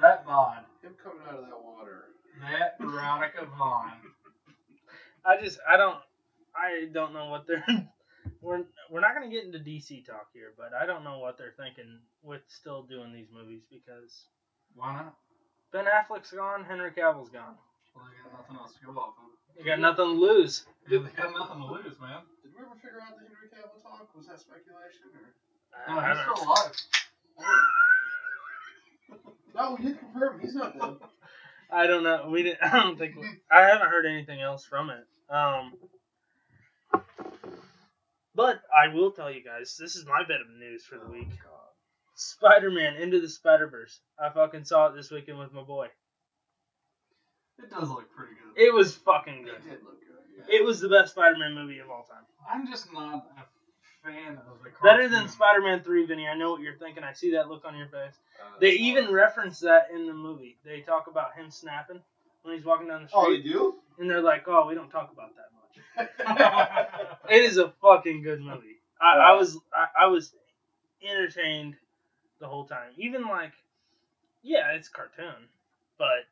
That 0.00 0.26
bod. 0.26 0.64
Him 0.82 0.94
coming 1.02 1.22
out 1.28 1.34
of 1.38 1.46
that 1.46 1.62
water. 1.62 2.06
That 2.40 2.76
Veronica 2.80 3.44
Vaughn. 3.56 3.92
I 5.24 5.40
just 5.40 5.58
I 5.68 5.76
don't 5.76 5.98
I 6.56 6.88
don't 6.92 7.12
know 7.12 7.26
what 7.28 7.46
they're 7.46 7.64
we're 8.44 8.64
we're 8.90 9.00
not 9.00 9.14
gonna 9.14 9.30
get 9.30 9.44
into 9.44 9.58
DC 9.58 10.04
talk 10.06 10.28
here, 10.32 10.52
but 10.56 10.72
I 10.74 10.86
don't 10.86 11.04
know 11.04 11.18
what 11.18 11.38
they're 11.38 11.54
thinking 11.56 11.98
with 12.22 12.42
still 12.48 12.82
doing 12.82 13.12
these 13.12 13.28
movies 13.32 13.62
because 13.70 14.26
Why 14.74 14.92
not? 14.94 15.14
Ben 15.72 15.86
Affleck's 15.86 16.30
gone, 16.30 16.64
Henry 16.64 16.90
Cavill's 16.92 17.30
gone. 17.30 17.56
Well, 17.96 18.04
they 18.06 18.22
got 18.30 18.38
nothing 18.40 18.56
else 18.56 18.74
to 18.78 18.86
go 18.86 18.92
off 19.00 19.14
of. 19.18 19.56
They 19.58 19.64
got 19.64 19.80
nothing 19.80 20.04
to 20.06 20.12
lose. 20.12 20.64
Yeah, 20.88 20.98
they 20.98 21.10
got 21.22 21.32
nothing 21.32 21.58
to 21.62 21.66
lose, 21.72 21.98
man. 22.00 22.22
Did 22.42 22.52
we 22.54 22.60
ever 22.62 22.74
figure 22.76 23.00
out 23.02 23.14
the 23.16 23.24
Henry 23.26 23.48
Cavill 23.50 23.82
talk? 23.82 24.08
Was 24.16 24.26
that 24.26 24.38
speculation 24.40 25.10
or? 25.14 25.32
No, 25.94 26.00
I 26.00 26.08
he's 26.14 26.18
don't- 26.24 26.36
still 26.36 26.48
alive. 26.48 26.76
No, 29.56 29.76
we 29.78 29.84
did 29.84 30.00
confirm 30.00 30.40
he's 30.40 30.54
not 30.56 30.76
dead. 30.76 30.96
I 31.70 31.86
don't 31.86 32.02
know. 32.02 32.28
We 32.28 32.42
didn't. 32.42 32.58
I 32.62 32.82
don't 32.82 32.98
think. 32.98 33.14
I 33.50 33.62
haven't 33.62 33.88
heard 33.88 34.04
anything 34.04 34.40
else 34.40 34.64
from 34.64 34.90
it. 34.90 35.06
Um, 35.32 35.74
but 38.34 38.60
I 38.74 38.88
will 38.94 39.10
tell 39.10 39.30
you 39.30 39.42
guys. 39.42 39.76
This 39.78 39.96
is 39.96 40.06
my 40.06 40.22
bit 40.26 40.40
of 40.40 40.48
news 40.58 40.84
for 40.84 40.98
the 40.98 41.06
week. 41.06 41.28
Spider-Man 42.16 42.96
Into 42.96 43.20
the 43.20 43.28
Spider-Verse. 43.28 43.98
I 44.18 44.28
fucking 44.30 44.64
saw 44.64 44.86
it 44.86 44.94
this 44.96 45.10
weekend 45.10 45.38
with 45.38 45.52
my 45.52 45.62
boy. 45.62 45.88
It 47.58 47.70
does 47.70 47.88
look 47.88 48.10
pretty 48.14 48.34
good. 48.34 48.62
It 48.62 48.72
was 48.72 48.94
fucking 48.94 49.38
It 49.40 49.44
good. 49.44 49.62
did 49.64 49.82
look 49.82 49.98
good. 50.00 50.46
Yeah. 50.48 50.56
It 50.60 50.64
was 50.64 50.80
the 50.80 50.88
best 50.88 51.12
Spider-Man 51.12 51.54
movie 51.54 51.78
of 51.80 51.90
all 51.90 52.04
time. 52.04 52.22
I'm 52.48 52.66
just 52.68 52.92
not 52.92 53.26
a 53.36 54.08
fan 54.08 54.38
of 54.38 54.62
the 54.62 54.70
Better 54.82 55.08
than. 55.08 55.28
Spider-Man 55.28 55.82
3, 55.82 56.06
Vinny. 56.06 56.28
I 56.28 56.36
know 56.36 56.50
what 56.52 56.60
you're 56.60 56.76
thinking. 56.76 57.02
I 57.04 57.12
see 57.12 57.32
that 57.32 57.48
look 57.48 57.64
on 57.64 57.76
your 57.76 57.86
face. 57.88 58.14
Uh, 58.40 58.58
They 58.60 58.72
even 58.72 59.10
reference 59.12 59.60
that 59.60 59.88
in 59.94 60.06
the 60.06 60.12
movie. 60.12 60.58
They 60.64 60.80
talk 60.82 61.06
about 61.06 61.34
him 61.34 61.50
snapping 61.50 62.00
when 62.42 62.54
he's 62.54 62.64
walking 62.64 62.88
down 62.88 63.02
the 63.02 63.08
street. 63.08 63.20
Oh, 63.20 63.30
they 63.30 63.40
do? 63.42 63.74
and 63.98 64.10
they're 64.10 64.20
like, 64.20 64.46
oh, 64.48 64.66
we 64.66 64.74
don't 64.74 64.90
talk 64.90 65.10
about 65.12 65.30
that 65.36 65.48
much. 65.54 65.63
It 65.98 67.42
is 67.42 67.56
a 67.58 67.72
fucking 67.82 68.22
good 68.22 68.40
movie. 68.40 68.76
I, 69.00 69.30
I 69.30 69.32
was 69.32 69.58
I, 69.74 70.04
I 70.04 70.06
was 70.06 70.32
entertained 71.02 71.74
the 72.40 72.46
whole 72.48 72.64
time. 72.66 72.92
Even 72.96 73.28
like, 73.28 73.52
yeah, 74.42 74.72
it's 74.72 74.88
cartoon, 74.88 75.48
but 75.98 76.28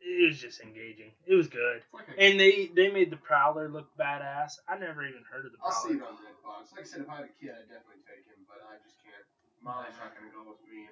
it 0.00 0.26
was 0.28 0.40
just 0.40 0.60
engaging. 0.60 1.12
It 1.26 1.34
was 1.34 1.48
good, 1.48 1.82
like 1.92 2.08
a- 2.08 2.20
and 2.20 2.40
they 2.40 2.70
they 2.74 2.90
made 2.90 3.10
the 3.10 3.16
Prowler 3.16 3.68
look 3.68 3.88
badass. 3.96 4.58
I 4.68 4.76
never 4.78 5.04
even 5.06 5.22
heard 5.30 5.46
of 5.46 5.52
the 5.52 5.58
I'll 5.64 5.72
see 5.72 5.94
Prowler. 5.96 6.02
it 6.02 6.08
on 6.08 6.14
Redbox. 6.18 6.72
Like 6.74 6.80
I 6.80 6.84
said, 6.84 7.00
if 7.02 7.08
I 7.10 7.16
had 7.16 7.24
a 7.26 7.34
kid, 7.40 7.50
I'd 7.54 7.68
definitely 7.70 8.02
take 8.08 8.24
him, 8.26 8.42
but 8.48 8.60
I 8.66 8.76
just 8.82 8.96
can't. 9.04 9.24
Molly's 9.62 9.94
not 10.00 10.10
gonna 10.16 10.32
go 10.34 10.50
with 10.50 10.60
me. 10.66 10.88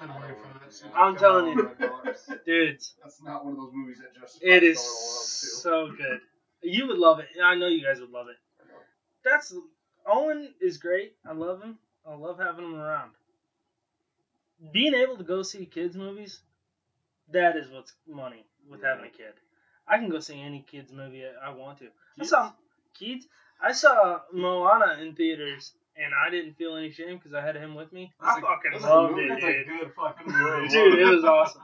I'd 0.00 0.08
wait 0.08 0.36
for 0.38 0.58
that 0.58 0.96
I'm 0.96 1.16
telling 1.16 1.48
you. 1.48 1.70
Redbox. 1.80 2.44
Dudes, 2.44 2.94
That's 3.02 3.22
not 3.22 3.44
one 3.44 3.54
of 3.54 3.58
those 3.58 3.72
movies 3.72 3.98
that 3.98 4.14
just. 4.20 4.38
it 4.42 4.62
is 4.62 4.80
so 4.80 5.90
good. 5.96 6.20
You 6.62 6.86
would 6.88 6.98
love 6.98 7.20
it. 7.20 7.26
I 7.42 7.54
know 7.54 7.66
you 7.66 7.84
guys 7.84 8.00
would 8.00 8.10
love 8.10 8.28
it. 8.28 8.36
That's 9.24 9.54
Owen 10.06 10.54
is 10.60 10.78
great. 10.78 11.14
I 11.26 11.32
love 11.32 11.62
him. 11.62 11.78
I 12.06 12.14
love 12.14 12.38
having 12.38 12.64
him 12.64 12.74
around. 12.74 13.10
Being 14.72 14.94
able 14.94 15.16
to 15.16 15.24
go 15.24 15.42
see 15.42 15.66
kids 15.66 15.96
movies, 15.96 16.40
that 17.32 17.56
is 17.56 17.70
what's 17.70 17.92
money 18.08 18.44
with 18.68 18.82
having 18.82 19.04
a 19.04 19.10
kid. 19.10 19.34
I 19.86 19.98
can 19.98 20.08
go 20.08 20.20
see 20.20 20.40
any 20.40 20.64
kids 20.68 20.92
movie 20.92 21.24
I 21.24 21.50
I 21.50 21.54
want 21.54 21.78
to. 21.78 21.86
I 22.20 22.24
saw 22.24 22.52
kids. 22.94 23.26
I 23.60 23.72
saw 23.72 24.20
Moana 24.32 24.98
in 25.02 25.14
theaters, 25.14 25.72
and 25.98 26.14
I 26.14 26.30
didn't 26.30 26.54
feel 26.56 26.76
any 26.76 26.90
shame 26.90 27.16
because 27.18 27.34
I 27.34 27.40
had 27.44 27.56
him 27.56 27.74
with 27.74 27.92
me. 27.92 28.12
I 28.20 28.34
That's 28.34 28.40
fucking 28.46 28.70
that's 28.72 28.84
a 28.84 28.88
loved 28.88 29.14
movie. 29.16 29.32
it, 29.32 29.40
dude. 29.40 29.44
a 29.44 29.64
good 29.84 29.92
fucking 29.94 30.26
movie. 30.32 30.68
Dude, 30.68 30.98
it 30.98 31.04
was 31.04 31.24
awesome. 31.24 31.62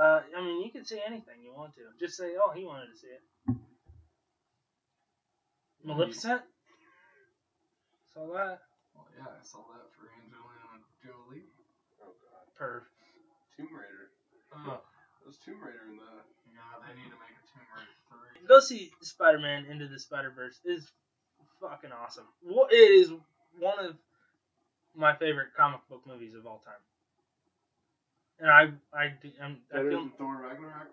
Uh, 0.00 0.20
I 0.36 0.40
mean, 0.42 0.62
you 0.64 0.70
can 0.72 0.84
see 0.84 1.00
anything 1.06 1.42
you 1.42 1.52
want 1.54 1.74
to. 1.74 1.80
Just 2.00 2.16
say, 2.16 2.32
"Oh, 2.38 2.50
he 2.52 2.64
wanted 2.64 2.86
to 2.92 2.96
see 2.98 3.08
it." 3.08 3.22
Maleficent. 5.84 6.42
Saw 8.12 8.26
that. 8.32 8.60
Well, 8.94 9.06
yeah, 9.18 9.26
I 9.26 9.42
saw 9.44 9.58
that 9.74 9.90
for 9.98 10.08
Angelina 10.22 10.80
Jolie. 11.04 11.44
Oh 12.02 12.14
god. 12.22 12.46
Perv. 12.58 12.82
Tomb 13.56 13.68
Raider. 13.74 14.10
Oh, 14.54 14.80
There's 15.22 15.36
Tomb 15.44 15.60
Raider 15.62 15.82
in 15.90 15.96
the. 15.96 16.10
yeah, 16.50 16.78
they 16.86 16.94
need 16.94 17.10
to 17.10 17.18
make 17.18 17.34
a 17.34 17.44
Tomb 17.50 17.66
Raider 17.74 18.38
3. 18.40 18.48
Go 18.48 18.60
see 18.60 18.90
Spider-Man 19.02 19.66
Into 19.66 19.86
the 19.88 19.98
Spider-Verse. 19.98 20.58
It's 20.64 20.86
fucking 21.60 21.90
awesome. 21.92 22.24
Wha- 22.42 22.66
It 22.70 22.74
is 23.00 23.12
one 23.58 23.78
of 23.78 23.96
my 24.96 25.14
favorite 25.16 25.48
comic 25.56 25.80
book 25.88 26.02
movies 26.06 26.34
of 26.34 26.46
all 26.46 26.62
time. 26.64 26.74
And 28.40 28.50
I, 28.50 28.62
I, 28.98 29.12
I'm, 29.42 29.58
I 29.72 29.76
Better 29.76 29.90
feel 29.90 30.00
than 30.00 30.10
Thor 30.18 30.36
Ragnarok. 30.42 30.88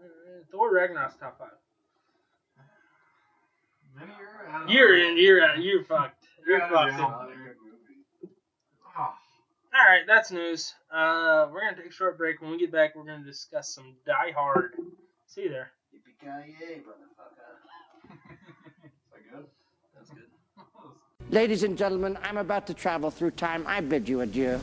uh, 0.00 0.04
Thor 0.52 0.72
Ragnarok's 0.72 1.16
top 1.16 1.38
five. 1.38 1.48
Vinny, 3.98 4.12
you're 4.18 4.48
out 4.54 4.62
of 4.64 4.70
You're 4.70 4.96
the- 4.96 5.08
in. 5.08 5.16
You're 5.18 5.42
out. 5.44 5.58
You're 5.62 5.82
fucked. 5.84 6.24
You're 6.46 6.58
Yeah, 6.58 6.68
fucked. 6.68 6.92
yeah. 6.92 6.98
Not 6.98 7.24
a 7.24 7.32
good 7.32 7.56
movie. 7.64 8.32
Oh, 8.96 9.00
All 9.00 9.14
right, 9.74 10.02
that's 10.06 10.30
news. 10.30 10.74
Uh, 10.90 11.48
we're 11.52 11.60
gonna 11.60 11.76
take 11.76 11.86
a 11.90 11.92
short 11.92 12.16
break. 12.18 12.40
When 12.40 12.50
we 12.50 12.58
get 12.58 12.70
back, 12.70 12.94
we're 12.94 13.04
gonna 13.04 13.24
discuss 13.24 13.74
some 13.74 13.94
Die 14.06 14.32
Hard. 14.36 14.74
See 15.26 15.42
you 15.42 15.48
there. 15.50 15.70
Yippee-ki-yay, 15.94 16.80
motherfucker. 16.80 18.10
is 18.84 18.90
that 19.12 19.32
good? 19.32 19.46
That's 19.96 20.10
good. 20.10 20.28
Ladies 21.30 21.62
and 21.62 21.76
gentlemen, 21.76 22.16
I'm 22.22 22.38
about 22.38 22.66
to 22.68 22.74
travel 22.74 23.10
through 23.10 23.32
time. 23.32 23.64
I 23.66 23.82
bid 23.82 24.08
you 24.08 24.22
adieu. 24.22 24.60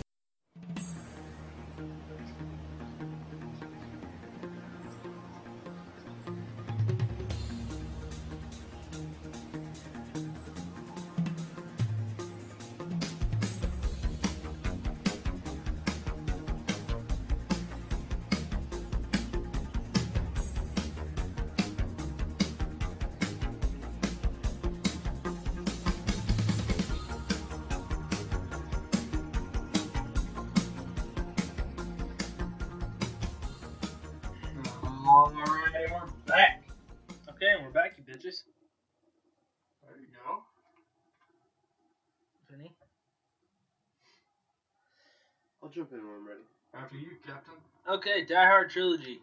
Okay, 48.08 48.24
Die 48.24 48.36
Hard 48.46 48.70
trilogy, 48.70 49.18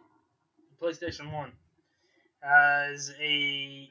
PlayStation 0.81 1.31
One, 1.31 1.53
as 2.43 3.13
a 3.17 3.89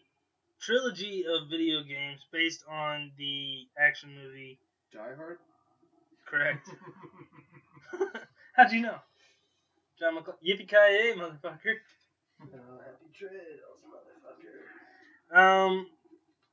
trilogy 0.60 1.24
of 1.24 1.48
video 1.48 1.82
games 1.82 2.20
based 2.30 2.62
on 2.70 3.10
the 3.16 3.68
action 3.78 4.10
movie. 4.22 4.58
Die 4.92 4.98
Hard? 5.16 5.38
Correct. 6.26 6.68
How'd 8.54 8.72
you 8.72 8.82
know? 8.82 8.96
John 9.98 10.14
McClane. 10.14 10.34
Yippee 10.46 10.68
ki 10.68 10.76
yay, 10.76 11.14
motherfucker. 11.16 11.76
Oh, 12.42 12.78
happy 12.84 13.08
trails, 13.18 13.80
motherfucker. 13.88 15.38
Um, 15.38 15.86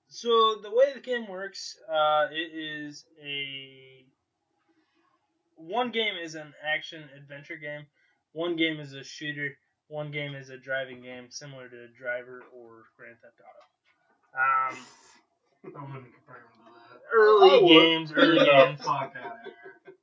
so 0.08 0.55
the 0.63 0.72
way 0.72 0.93
the 0.93 1.01
game 1.01 1.27
works, 1.27 1.77
uh, 1.91 2.27
it 2.31 2.58
is 2.58 3.03
a 3.22 4.05
one 5.58 5.91
game 5.91 6.13
is 6.24 6.36
an 6.36 6.53
action 6.65 7.03
adventure 7.17 7.58
game, 7.58 7.86
one 8.33 8.55
game 8.55 8.79
is 8.79 8.93
a 8.93 9.03
shooter, 9.03 9.50
one 9.88 10.12
game 10.12 10.36
is 10.36 10.50
a 10.50 10.57
driving 10.57 11.01
game, 11.01 11.27
similar 11.29 11.67
to 11.67 11.88
Driver 11.89 12.43
or 12.53 12.83
Grand 12.98 13.17
Theft 13.21 13.39
Auto. 13.41 13.65
Um, 14.36 14.77
I 15.65 15.86
wouldn't 15.86 16.13
compare 16.13 16.36
him 16.38 16.50
to 16.53 16.93
that. 16.93 17.01
early 17.13 17.50
I 17.50 17.62
would. 17.62 17.67
games, 17.67 18.13
early 18.15 18.45
games, 18.45 18.81
fuck 18.81 19.13
out 19.17 19.25
of 19.25 19.38
here. 19.43 19.93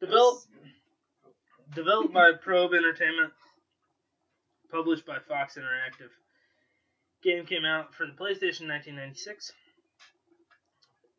developed 0.00 0.46
developed 1.74 2.12
by 2.12 2.32
Probe 2.32 2.72
Entertainment, 2.72 3.32
published 4.70 5.04
by 5.04 5.18
Fox 5.28 5.56
Interactive. 5.56 6.10
Game 7.22 7.44
came 7.44 7.64
out 7.64 7.94
for 7.94 8.06
the 8.06 8.12
PlayStation 8.12 8.62
in 8.62 8.68
1996, 8.68 9.52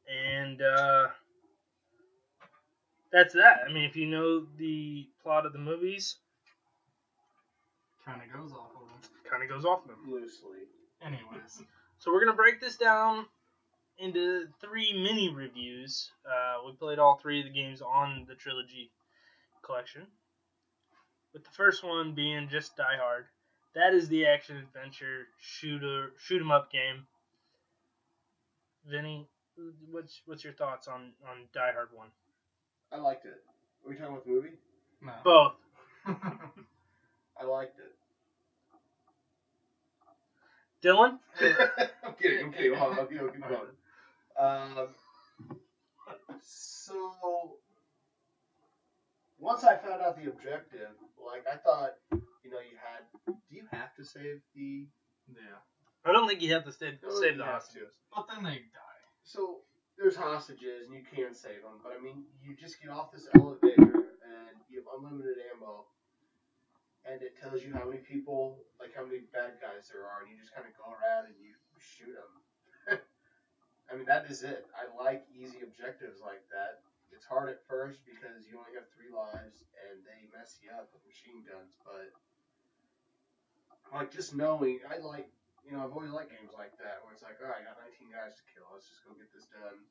and 0.09 0.61
uh, 0.61 1.07
that's 3.17 3.33
that. 3.33 3.61
I 3.67 3.73
mean, 3.73 3.83
if 3.83 3.95
you 3.95 4.05
know 4.05 4.45
the 4.57 5.07
plot 5.23 5.45
of 5.45 5.53
the 5.53 5.59
movies, 5.59 6.17
Kind 8.05 8.21
of 8.21 8.31
goes 8.31 8.51
off 8.53 8.69
of 8.75 8.87
them. 8.87 9.11
kind 9.29 9.43
of 9.43 9.49
goes 9.49 9.65
off 9.65 9.85
them. 9.87 9.97
Loosely. 10.07 10.59
Anyways, 11.01 11.63
So 11.99 12.11
we're 12.13 12.19
gonna 12.23 12.35
break 12.37 12.61
this 12.61 12.77
down 12.77 13.25
into 13.97 14.47
three 14.61 14.93
mini 14.93 15.29
reviews. 15.29 16.11
Uh, 16.25 16.59
we 16.65 16.73
played 16.73 16.99
all 16.99 17.15
three 17.17 17.39
of 17.39 17.45
the 17.45 17.51
games 17.51 17.81
on 17.81 18.25
the 18.27 18.35
trilogy 18.35 18.91
collection, 19.63 20.07
with 21.33 21.43
the 21.43 21.49
first 21.51 21.83
one 21.83 22.13
being 22.13 22.47
just 22.49 22.77
Die 22.77 22.97
Hard. 23.01 23.25
That 23.73 23.93
is 23.93 24.07
the 24.09 24.27
action 24.27 24.57
adventure 24.57 25.27
shooter 25.39 26.13
shoot 26.19 26.39
'em 26.41 26.51
up 26.51 26.71
game. 26.71 27.07
Vinny, 28.85 29.27
what's 29.91 30.21
what's 30.25 30.43
your 30.43 30.53
thoughts 30.53 30.87
on 30.87 31.13
on 31.27 31.49
Die 31.51 31.71
Hard 31.73 31.91
one? 31.91 32.11
I 32.91 32.97
liked 32.97 33.25
it. 33.25 33.43
Are 33.85 33.89
we 33.89 33.95
talking 33.95 34.11
about 34.11 34.25
the 34.25 34.31
movie? 34.31 34.49
no. 35.01 35.13
Both. 35.23 35.53
I 37.39 37.45
liked 37.45 37.77
it. 37.79 37.93
Dylan. 40.83 41.17
I'm 42.03 42.13
kidding. 42.13 42.45
I'm 42.45 42.53
kidding. 42.53 42.73
Hold 42.77 42.93
on. 42.93 42.99
Okay, 42.99 43.19
okay, 43.19 43.39
hold 43.43 43.67
on. 44.39 44.79
Um, 44.79 44.87
so, 46.41 47.57
once 49.39 49.63
I 49.63 49.75
found 49.77 50.01
out 50.01 50.15
the 50.21 50.29
objective, 50.29 50.89
like 51.17 51.45
I 51.51 51.57
thought, 51.57 51.95
you 52.43 52.51
know, 52.51 52.59
you 52.59 52.77
had. 52.77 53.03
Do 53.25 53.55
you 53.55 53.63
have 53.71 53.93
to 53.95 54.05
save 54.05 54.41
the? 54.55 54.87
Yeah. 55.29 55.59
I 56.05 56.13
don't 56.13 56.27
think 56.27 56.41
you 56.41 56.53
have 56.53 56.63
to 56.65 56.71
save, 56.71 56.93
No, 57.03 57.09
save 57.09 57.33
you 57.33 57.37
the 57.39 57.43
have 57.43 57.53
hostages. 57.55 57.89
But 58.15 58.27
then 58.33 58.43
they 58.43 58.59
die. 58.59 59.01
So 59.23 59.61
there's 59.97 60.15
hostages, 60.15 60.85
and 60.85 60.93
you 60.93 61.01
can 61.01 61.33
save 61.33 61.65
them, 61.65 61.81
but 61.81 61.97
I 61.97 61.99
mean, 61.99 62.29
you 62.45 62.53
just 62.53 62.77
get 62.81 62.93
off 62.93 63.11
this 63.11 63.25
elevator 63.33 64.13
and 64.21 64.55
you 64.69 64.85
have 64.85 64.89
unlimited 64.93 65.41
ammo, 65.49 65.89
and 67.09 67.21
it 67.25 67.33
tells 67.41 67.65
you 67.65 67.73
how 67.73 67.89
many 67.89 68.05
people, 68.05 68.61
like 68.77 68.93
how 68.93 69.01
many 69.03 69.25
bad 69.33 69.57
guys 69.57 69.89
there 69.89 70.05
are, 70.05 70.21
and 70.21 70.29
you 70.29 70.37
just 70.37 70.53
kind 70.53 70.69
of 70.69 70.73
go 70.77 70.93
around 70.93 71.33
and 71.33 71.37
you 71.41 71.57
shoot 71.81 72.13
them. 72.13 73.01
I 73.89 73.97
mean, 73.97 74.05
that 74.05 74.29
is 74.29 74.45
it. 74.45 74.69
I 74.77 74.85
like 74.93 75.25
easy 75.33 75.65
objectives 75.65 76.21
like 76.21 76.45
that. 76.53 76.85
It's 77.09 77.25
hard 77.25 77.49
at 77.49 77.65
first 77.65 78.05
because 78.05 78.45
you 78.45 78.61
only 78.61 78.77
have 78.77 78.85
three 78.93 79.09
lives 79.09 79.65
and 79.89 79.97
they 80.05 80.29
mess 80.29 80.61
you 80.61 80.69
up 80.77 80.93
with 80.93 81.01
machine 81.09 81.41
guns, 81.41 81.73
but 81.81 82.13
like 83.89 84.11
just 84.13 84.35
knowing, 84.35 84.79
I 84.85 85.01
like 85.01 85.31
you 85.67 85.75
know, 85.75 85.83
I've 85.83 85.91
always 85.91 86.11
liked 86.15 86.31
games 86.31 86.55
like 86.55 86.71
that 86.79 87.03
where 87.03 87.11
it's 87.11 87.21
like, 87.21 87.35
all 87.43 87.51
right, 87.51 87.59
I 87.59 87.67
got 87.67 87.75
19 87.75 88.07
guys 88.09 88.33
to 88.39 88.43
kill. 88.47 88.71
Let's 88.71 88.87
just 88.87 89.03
go 89.03 89.11
get 89.11 89.27
this 89.35 89.45
done. 89.51 89.83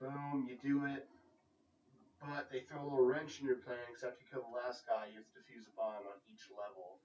Boom, 0.00 0.44
you 0.48 0.56
do 0.56 0.84
it. 0.84 1.04
But 2.20 2.48
they 2.48 2.60
throw 2.60 2.80
a 2.80 2.88
little 2.88 3.04
wrench 3.04 3.40
in 3.40 3.46
your 3.46 3.56
plan, 3.56 3.88
except 3.88 4.20
you 4.20 4.26
kill 4.28 4.40
the 4.44 4.52
last 4.52 4.84
guy, 4.86 5.04
you 5.08 5.16
have 5.20 5.28
to 5.28 5.36
defuse 5.40 5.68
a 5.68 5.72
bomb 5.76 6.04
on 6.08 6.16
each 6.28 6.48
level. 6.52 7.00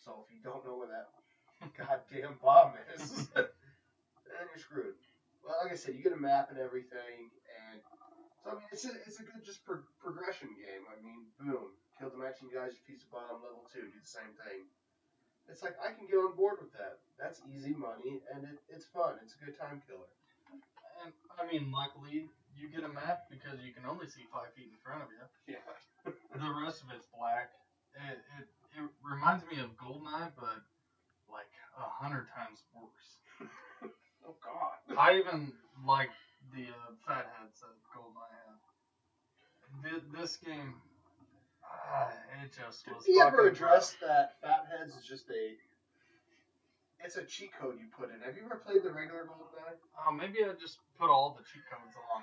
So 0.00 0.24
if 0.24 0.32
you 0.32 0.40
don't 0.42 0.64
know 0.64 0.76
where 0.76 0.88
that 0.88 1.08
goddamn 1.76 2.36
bomb 2.40 2.72
is, 2.94 3.28
then 3.34 4.44
you're 4.48 4.60
screwed. 4.60 4.96
Well, 5.44 5.56
like 5.62 5.72
I 5.72 5.76
said, 5.76 5.94
you 5.94 6.02
get 6.02 6.12
a 6.12 6.20
map 6.20 6.48
and 6.50 6.58
everything, 6.58 7.28
and 7.70 7.80
so 8.44 8.50
I 8.50 8.54
mean, 8.54 8.68
it's 8.72 8.84
a, 8.84 8.92
it's 9.06 9.18
a 9.18 9.24
good 9.24 9.42
just 9.44 9.64
pro- 9.64 9.82
progression 10.00 10.48
game. 10.56 10.84
I 10.90 10.96
mean, 11.02 11.26
boom, 11.38 11.72
kill 11.98 12.10
the 12.10 12.18
19 12.18 12.50
guys, 12.52 12.72
defuse 12.76 13.02
a 13.04 13.10
bomb, 13.10 13.42
level 13.42 13.66
two, 13.72 13.88
do 13.88 13.98
the 14.00 14.06
same 14.06 14.32
thing. 14.44 14.64
It's 15.48 15.62
like 15.62 15.74
I 15.82 15.90
can 15.90 16.06
get 16.06 16.16
on 16.16 16.34
board 16.34 16.56
with 16.60 16.72
that. 16.72 16.98
That's 17.18 17.40
easy 17.44 17.74
money, 17.74 18.20
and 18.32 18.44
it, 18.44 18.58
it's 18.68 18.86
fun. 18.86 19.18
It's 19.22 19.34
a 19.34 19.44
good 19.44 19.58
time 19.58 19.80
killer. 19.86 20.08
And 21.02 21.12
I 21.38 21.44
mean, 21.44 21.70
luckily, 21.70 22.28
you 22.54 22.68
get 22.68 22.84
a 22.84 22.88
map 22.92 23.26
because 23.30 23.58
you 23.62 23.72
can 23.72 23.84
only 23.84 24.06
see 24.06 24.24
five 24.32 24.52
feet 24.54 24.70
in 24.70 24.78
front 24.84 25.02
of 25.02 25.08
you. 25.10 25.54
Yeah. 25.54 25.64
The 26.32 26.50
rest 26.64 26.82
of 26.82 26.88
it's 26.90 27.06
black. 27.14 27.50
It, 27.94 28.18
it, 28.40 28.46
it 28.80 28.88
reminds 29.04 29.44
me 29.44 29.60
of 29.60 29.76
Goldeneye, 29.76 30.32
but 30.34 30.64
like 31.30 31.50
a 31.76 31.86
hundred 32.02 32.26
times 32.34 32.62
worse. 32.74 33.18
Oh 34.24 34.34
God. 34.40 34.96
I 34.96 35.18
even 35.18 35.52
like 35.84 36.08
the 36.52 36.70
uh, 36.70 36.92
fat 37.04 37.26
heads 37.38 37.58
that 37.60 37.74
Goldeneye 37.90 38.30
had. 38.46 38.56
Th- 39.82 40.02
this 40.12 40.36
game, 40.36 40.74
it 42.44 42.52
just 42.52 42.84
Did 42.84 42.94
was. 42.94 43.04
we 43.06 43.20
ever 43.20 43.30
fucking 43.30 43.52
address 43.52 43.96
that 44.00 44.40
Fatheads 44.40 44.96
is 44.96 45.04
just 45.04 45.30
a? 45.30 45.56
It's 47.04 47.16
a 47.16 47.24
cheat 47.24 47.50
code 47.58 47.76
you 47.80 47.86
put 47.90 48.14
in. 48.14 48.20
Have 48.22 48.36
you 48.36 48.44
ever 48.46 48.62
played 48.64 48.82
the 48.82 48.92
regular 48.92 49.26
rough. 49.26 49.42
Oh, 49.98 50.12
maybe 50.12 50.38
I 50.44 50.54
just 50.54 50.78
put 50.98 51.10
all 51.10 51.36
the 51.36 51.42
cheat 51.42 51.62
codes 51.66 51.94
on. 51.98 52.22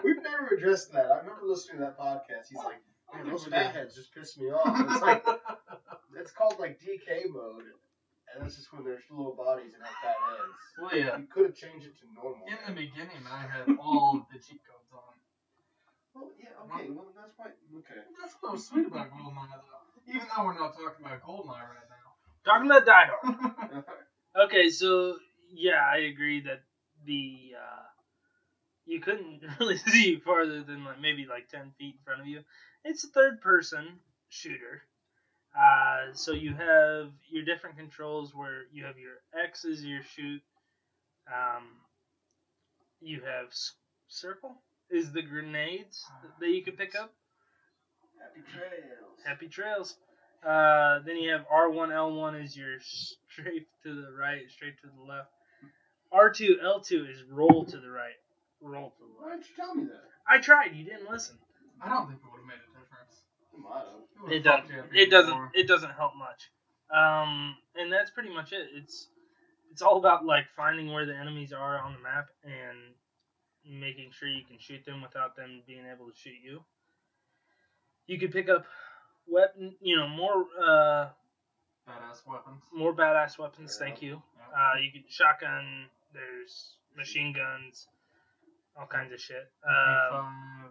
We've 0.04 0.22
never 0.22 0.54
addressed 0.56 0.92
that. 0.92 1.10
I 1.12 1.18
remember 1.20 1.44
listening 1.44 1.78
to 1.78 1.92
that 1.92 1.98
podcast. 1.98 2.48
He's 2.48 2.64
like, 2.64 2.80
"Man, 3.14 3.28
those 3.28 3.44
fatheads 3.44 3.94
just 3.94 4.14
piss 4.14 4.36
me 4.38 4.52
off." 4.52 4.64
It's 4.64 5.02
like 5.02 5.24
it's 6.16 6.32
called 6.32 6.56
like 6.58 6.80
DK 6.80 7.28
mode, 7.32 7.64
and 8.32 8.44
that's 8.44 8.56
just 8.56 8.72
when 8.72 8.84
there's 8.84 9.04
little 9.10 9.34
bodies 9.34 9.72
and 9.74 9.82
have 9.84 9.96
fat 10.00 10.16
heads. 10.16 10.60
well, 10.80 10.92
yeah. 10.96 11.18
You 11.18 11.26
could 11.26 11.46
have 11.52 11.56
changed 11.56 11.86
it 11.86 11.96
to 12.00 12.06
normal. 12.14 12.44
In 12.48 12.56
the 12.68 12.76
beginning, 12.76 13.24
I 13.28 13.44
had 13.48 13.68
all 13.80 14.20
of 14.20 14.28
the 14.32 14.38
cheat 14.38 14.60
codes 14.64 14.92
on. 14.92 15.15
Well, 16.16 16.30
yeah, 16.40 16.48
okay. 16.74 16.90
Well, 16.90 17.12
that's 17.16 17.32
why. 17.36 17.46
Okay. 17.78 18.00
That's 18.20 18.34
what 18.40 18.52
was 18.52 18.66
sweet 18.66 18.86
about 18.86 19.10
Goldeneye, 19.10 19.48
though. 19.50 20.12
Even 20.14 20.26
though 20.36 20.44
we're 20.44 20.54
not 20.58 20.74
talking 20.74 21.04
about 21.06 21.22
Goldeneye 21.22 21.68
right 21.68 21.88
now. 21.90 22.14
Talking 22.44 22.66
about 22.66 22.86
Die 22.86 23.06
Hard. 23.10 23.84
Okay, 24.36 24.68
so 24.68 25.16
yeah, 25.52 25.82
I 25.82 25.98
agree 26.12 26.40
that 26.40 26.60
the 27.06 27.54
uh, 27.58 27.82
you 28.86 29.00
couldn't 29.00 29.40
really 29.60 29.76
see 29.76 30.16
farther 30.16 30.62
than 30.62 30.84
like 30.84 31.00
maybe 31.00 31.26
like 31.26 31.48
ten 31.48 31.72
feet 31.78 31.96
in 31.96 32.02
front 32.04 32.20
of 32.20 32.26
you. 32.26 32.42
It's 32.84 33.04
a 33.04 33.08
third 33.08 33.40
person 33.40 33.98
shooter. 34.28 34.82
Uh, 35.58 36.12
so 36.14 36.32
you 36.32 36.54
have 36.54 37.10
your 37.30 37.44
different 37.44 37.76
controls 37.76 38.34
where 38.34 38.64
you 38.72 38.84
have 38.84 38.98
your 38.98 39.16
X 39.38 39.64
is 39.64 39.84
your 39.84 40.02
shoot. 40.02 40.42
Um, 41.28 41.76
you 43.00 43.20
have 43.20 43.48
s- 43.48 43.72
circle 44.08 44.60
is 44.90 45.12
the 45.12 45.22
grenades 45.22 46.04
that 46.40 46.48
you 46.48 46.62
can 46.62 46.74
pick 46.74 46.94
up. 46.94 47.12
Happy 48.20 48.40
trails. 48.52 49.18
Happy 49.24 49.48
trails. 49.48 49.96
Uh, 50.46 51.00
then 51.04 51.16
you 51.16 51.30
have 51.32 51.44
R1, 51.52 51.88
L1 51.88 52.44
is 52.44 52.56
your 52.56 52.76
straight 52.80 53.66
to 53.82 53.94
the 53.94 54.12
right, 54.18 54.42
straight 54.50 54.78
to 54.82 54.86
the 54.86 55.02
left. 55.02 55.30
R2, 56.12 56.62
L2 56.62 57.10
is 57.10 57.22
roll 57.30 57.64
to 57.64 57.78
the 57.78 57.90
right, 57.90 58.14
roll 58.60 58.90
to 58.90 58.96
the 59.00 59.04
left. 59.06 59.20
Why 59.20 59.30
left. 59.30 59.42
didn't 59.42 59.48
you 59.50 59.64
tell 59.64 59.74
me 59.74 59.84
that? 59.84 60.04
I 60.28 60.38
tried, 60.38 60.74
you 60.74 60.84
didn't 60.84 61.10
listen. 61.10 61.36
I 61.82 61.88
don't 61.88 62.06
think 62.08 62.20
it 62.20 62.30
would 62.30 62.38
have 62.38 62.46
made 62.46 62.62
a 62.62 62.70
difference. 62.78 63.22
You 64.30 64.36
it 64.36 64.42
doesn't. 64.44 64.68
fucked 64.68 64.94
It 64.96 65.10
doesn't. 65.10 65.30
more. 65.34 65.50
It 65.54 65.66
doesn't 65.68 65.90
help 65.92 66.12
much. 66.16 66.50
Um, 66.94 67.56
and 67.74 67.92
that's 67.92 68.10
pretty 68.10 68.32
much 68.32 68.52
it. 68.52 68.68
It's 68.74 69.08
it's 69.72 69.82
all 69.82 69.98
about 69.98 70.24
like 70.24 70.46
finding 70.56 70.92
where 70.92 71.04
the 71.06 71.14
enemies 71.16 71.52
are 71.52 71.78
on 71.78 71.92
the 71.94 71.98
map 72.00 72.28
and 72.44 72.78
making 73.68 74.10
sure 74.12 74.28
you 74.28 74.44
can 74.44 74.58
shoot 74.58 74.84
them 74.84 75.02
without 75.02 75.36
them 75.36 75.62
being 75.66 75.84
able 75.92 76.06
to 76.06 76.16
shoot 76.16 76.34
you. 76.42 76.60
You 78.06 78.18
could 78.18 78.32
pick 78.32 78.48
up 78.48 78.64
weapon, 79.28 79.74
you 79.80 79.96
know, 79.96 80.08
more 80.08 80.46
uh, 80.62 81.08
Badass 81.88 82.26
weapons. 82.26 82.62
more 82.72 82.94
badass 82.94 83.38
weapons. 83.38 83.76
Thank 83.78 84.02
you. 84.02 84.22
Yeah. 84.38 84.56
Uh, 84.56 84.78
you 84.80 84.90
can 84.92 85.04
shotgun. 85.08 85.86
There's 86.12 86.76
machine 86.96 87.32
guns, 87.32 87.86
all 88.78 88.86
kinds 88.86 89.12
of 89.12 89.20
shit. 89.20 89.50
Um, 89.68 90.70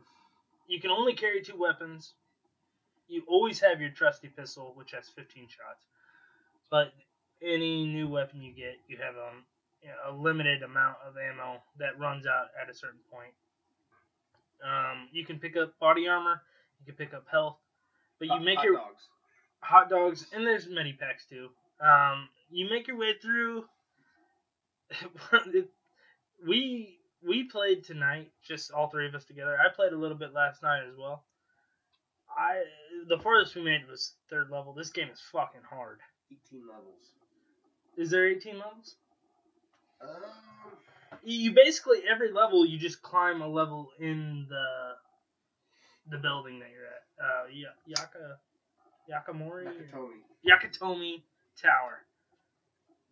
you 0.68 0.80
can 0.82 0.92
only 0.92 1.14
carry 1.14 1.42
two 1.42 1.58
weapons. 1.58 2.14
You 3.08 3.24
always 3.28 3.60
have 3.60 3.80
your 3.80 3.92
trusty 3.92 4.30
pistol, 4.30 4.74
which 4.76 4.92
has 4.92 5.08
15 5.10 5.44
shots. 5.44 5.86
But 6.72 6.94
any 7.42 7.86
new 7.86 8.08
weapon 8.08 8.42
you 8.42 8.54
get, 8.54 8.80
you 8.88 8.98
have 8.98 9.16
know, 9.16 9.44
a 10.08 10.12
limited 10.12 10.64
amount 10.64 10.98
of 11.08 11.16
ammo 11.18 11.62
that 11.80 12.00
runs 12.00 12.26
out 12.26 12.48
at 12.62 12.70
a 12.70 12.74
certain 12.74 13.00
point. 13.12 13.34
Um, 14.64 15.10
you 15.12 15.26
can 15.26 15.40
pick 15.40 15.58
up 15.58 15.78
body 15.80 16.08
armor. 16.08 16.42
You 16.80 16.86
can 16.86 16.96
pick 16.96 17.14
up 17.14 17.26
health. 17.30 17.58
But 18.20 18.30
you 18.30 18.40
make 18.40 18.58
hot 18.58 18.66
your 18.66 18.76
dogs. 18.76 19.04
hot 19.60 19.90
dogs, 19.90 20.28
and 20.34 20.46
there's 20.46 20.68
many 20.68 20.94
packs 20.94 21.26
too. 21.26 21.50
Um, 21.86 22.30
you 22.50 22.70
make 22.70 22.88
your 22.88 22.98
way 22.98 23.14
through. 23.22 23.66
we 26.48 27.00
we 27.28 27.44
played 27.44 27.84
tonight, 27.84 28.32
just 28.48 28.72
all 28.72 28.88
three 28.88 29.08
of 29.08 29.16
us 29.16 29.26
together. 29.26 29.58
I 29.60 29.74
played 29.74 29.94
a 29.94 29.98
little 29.98 30.18
bit 30.18 30.34
last 30.34 30.64
night 30.64 30.84
as 30.90 30.98
well. 30.98 31.26
I 32.38 32.64
the 33.08 33.18
farthest 33.20 33.56
we 33.56 33.64
made 33.64 33.88
was 33.90 34.14
third 34.30 34.50
level. 34.50 34.74
This 34.74 34.90
game 34.90 35.10
is 35.12 35.22
fucking 35.32 35.62
hard. 35.70 36.00
18 36.32 36.62
levels. 36.68 37.14
Is 37.98 38.10
there 38.10 38.28
18 38.28 38.58
levels? 38.58 38.96
Um, 40.02 40.10
You 41.24 41.54
basically 41.54 42.00
every 42.10 42.32
level 42.32 42.66
you 42.66 42.78
just 42.78 43.02
climb 43.02 43.42
a 43.42 43.48
level 43.48 43.90
in 44.00 44.46
the 44.50 44.96
the 46.12 46.18
building 46.20 46.60
that 46.60 46.70
you're 46.70 46.86
at. 46.86 47.04
Uh, 47.20 47.48
Ya- 47.52 47.70
Yaka 47.88 48.38
Yakamori 49.10 49.66
Nakatomi. 49.66 50.20
Yakatomi 50.48 51.24
Tower. 51.62 52.06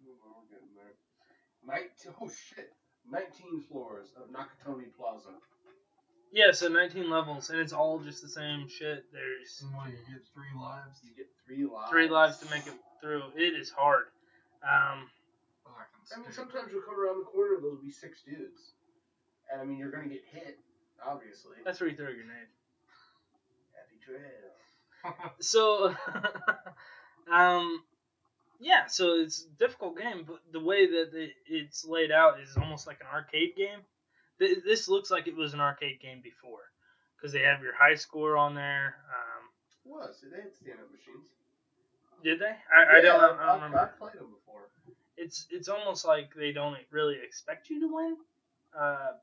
Ooh, 0.06 0.14
we're 0.24 0.50
getting 0.52 0.76
there. 0.76 0.94
Night. 1.66 1.92
Oh 2.22 2.30
shit. 2.30 2.72
19 3.10 3.62
floors 3.68 4.08
of 4.16 4.30
Nakatomi 4.30 4.86
Plaza. 4.98 5.30
Yeah, 6.32 6.52
so 6.52 6.68
19 6.68 7.10
levels, 7.12 7.50
and 7.52 7.60
it's 7.60 7.74
all 7.74 8.00
just 8.00 8.22
the 8.24 8.30
same 8.30 8.68
shit. 8.68 9.06
There's 9.12 9.62
And 9.62 9.76
what, 9.76 9.88
you 9.90 9.98
get 9.98 10.24
three 10.34 10.54
lives? 10.60 11.00
You 11.04 11.12
get 11.16 11.28
three 11.46 11.66
lives. 11.66 11.92
three 11.92 12.10
lives 12.10 12.38
to 12.40 12.50
make 12.50 12.66
it 12.66 12.74
through. 13.02 13.24
It 13.36 13.54
is 13.60 13.70
hard. 13.70 14.06
Um, 14.64 15.00
Fucking 15.00 15.23
I 16.16 16.20
mean, 16.20 16.32
sometimes 16.32 16.72
you'll 16.72 16.82
come 16.82 17.00
around 17.00 17.20
the 17.20 17.26
corner, 17.26 17.58
there'll 17.62 17.78
be 17.78 17.92
six 17.92 18.22
dudes. 18.26 18.74
And 19.52 19.62
I 19.62 19.66
mean, 19.66 19.78
you're 19.78 19.92
gonna 19.92 20.08
get 20.08 20.24
hit, 20.32 20.58
obviously. 21.06 21.58
that's 21.64 21.80
where 21.80 21.90
you 21.90 21.96
throw 21.96 22.08
a 22.08 22.14
grenade. 22.14 22.50
Happy 23.76 23.98
trail. 24.04 24.50
So, 25.40 25.94
um, 27.32 27.84
yeah, 28.62 28.86
so 28.88 29.16
it's 29.20 29.44
a 29.46 29.50
difficult 29.60 29.98
game, 29.98 30.24
but 30.26 30.40
the 30.54 30.62
way 30.62 30.86
that 30.88 31.12
it, 31.14 31.32
it's 31.46 31.84
laid 31.86 32.10
out 32.12 32.40
is 32.40 32.56
almost 32.56 32.88
like 32.88 33.02
an 33.02 33.08
arcade 33.14 33.56
game. 33.58 33.80
Th- 34.40 34.60
This 34.64 34.88
looks 34.88 35.12
like 35.12 35.28
it 35.28 35.36
was 35.36 35.54
an 35.54 35.60
arcade 35.60 36.00
game 36.00 36.22
before, 36.24 36.72
because 37.18 37.34
they 37.34 37.42
have 37.42 37.62
your 37.62 37.74
high 37.76 37.96
score 37.96 38.38
on 38.38 38.56
there. 38.56 38.96
Um, 39.12 39.92
Was 40.00 40.22
they 40.24 40.42
had 40.42 40.54
stand-up 40.56 40.90
machines? 40.92 41.28
did 42.24 42.40
they? 42.40 42.56
I, 42.74 43.00
I 43.00 43.02
don't. 43.02 43.20
I 43.20 43.28
I've, 43.32 43.38
don't 43.38 43.56
remember. 43.56 43.80
I've 43.80 44.00
played 44.00 44.14
them 44.14 44.32
before. 44.32 44.43
It's 45.18 45.48
it's 45.52 45.70
almost 45.70 46.06
like 46.06 46.34
they 46.36 46.52
don't 46.52 46.78
really 46.92 47.18
expect 47.24 47.70
you 47.70 47.80
to 47.82 47.94
win. 47.94 48.18
Uh, 48.78 49.14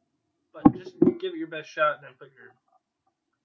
but 0.52 0.62
just 0.74 0.94
give 1.20 1.34
it 1.34 1.38
your 1.38 1.48
best 1.48 1.68
shot 1.70 1.96
and 1.96 2.04
then 2.04 2.12
put 2.18 2.30
your 2.34 2.50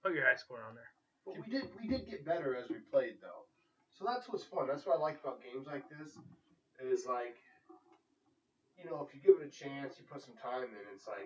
Put 0.03 0.13
your 0.13 0.25
high 0.29 0.37
score 0.37 0.61
on 0.61 0.75
there. 0.77 0.91
But 1.25 1.41
we 1.41 1.49
did 1.49 1.65
we 1.81 1.89
did 1.89 2.05
get 2.05 2.25
better 2.25 2.53
as 2.55 2.69
we 2.69 2.77
played 2.93 3.17
though. 3.21 3.49
So 3.97 4.05
that's 4.05 4.29
what's 4.29 4.45
fun. 4.45 4.67
That's 4.69 4.85
what 4.85 4.97
I 4.97 5.01
like 5.01 5.17
about 5.17 5.41
games 5.41 5.65
like 5.65 5.89
this. 5.89 6.13
Is 6.77 7.05
like 7.09 7.41
you 8.77 8.85
know, 8.85 9.01
if 9.01 9.09
you 9.15 9.21
give 9.25 9.41
it 9.41 9.49
a 9.49 9.51
chance, 9.51 9.97
you 9.97 10.05
put 10.05 10.21
some 10.21 10.37
time 10.37 10.69
in, 10.69 10.83
it's 10.93 11.07
like 11.09 11.25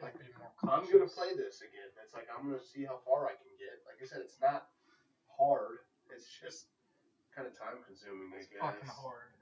Gotta 0.00 0.16
be 0.16 0.32
more 0.40 0.48
I'm 0.72 0.88
gonna 0.88 1.04
play 1.04 1.36
this 1.36 1.60
again. 1.60 1.84
It's 2.00 2.16
like 2.16 2.32
I'm 2.32 2.48
gonna 2.48 2.64
see 2.64 2.88
how 2.88 3.04
far 3.04 3.28
I 3.28 3.36
can 3.36 3.52
get. 3.60 3.84
Like 3.84 4.00
I 4.00 4.08
said, 4.08 4.24
it's 4.24 4.40
not 4.40 4.72
hard. 5.36 5.84
It's 6.08 6.24
just 6.40 6.72
kind 7.36 7.44
of 7.44 7.52
time 7.52 7.84
consuming. 7.84 8.32
I 8.32 8.40
It's 8.40 8.48
guess. 8.48 8.64
fucking 8.64 8.88
hard. 8.88 8.88
It's 8.88 8.88
kind 8.88 9.04
hard, 9.04 9.28
but 9.28 9.39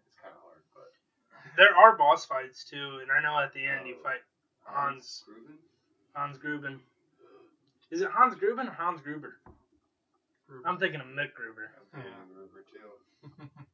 There 1.58 1.74
are 1.74 1.96
boss 1.98 2.24
fights 2.24 2.62
too, 2.62 3.00
and 3.02 3.10
I 3.10 3.20
know 3.20 3.36
at 3.42 3.52
the 3.52 3.66
end 3.66 3.88
you 3.88 3.96
Oh. 3.98 4.02
fight 4.04 4.22
Hans 4.64 5.24
Gruben? 5.28 5.58
Hans 6.14 6.38
Gruben. 6.38 6.78
Is 7.90 8.00
it 8.00 8.10
Hans 8.10 8.36
Gruben 8.36 8.68
or 8.68 8.72
Hans 8.72 9.00
Gruber? 9.00 9.40
Ruben. 10.46 10.66
I'm 10.66 10.78
thinking 10.78 11.00
of 11.00 11.08
Mick 11.08 11.34
Gruber. 11.34 11.72
I'm 11.92 12.00
Yeah. 12.00 12.24
Gruber 12.32 12.62
too. 12.62 13.48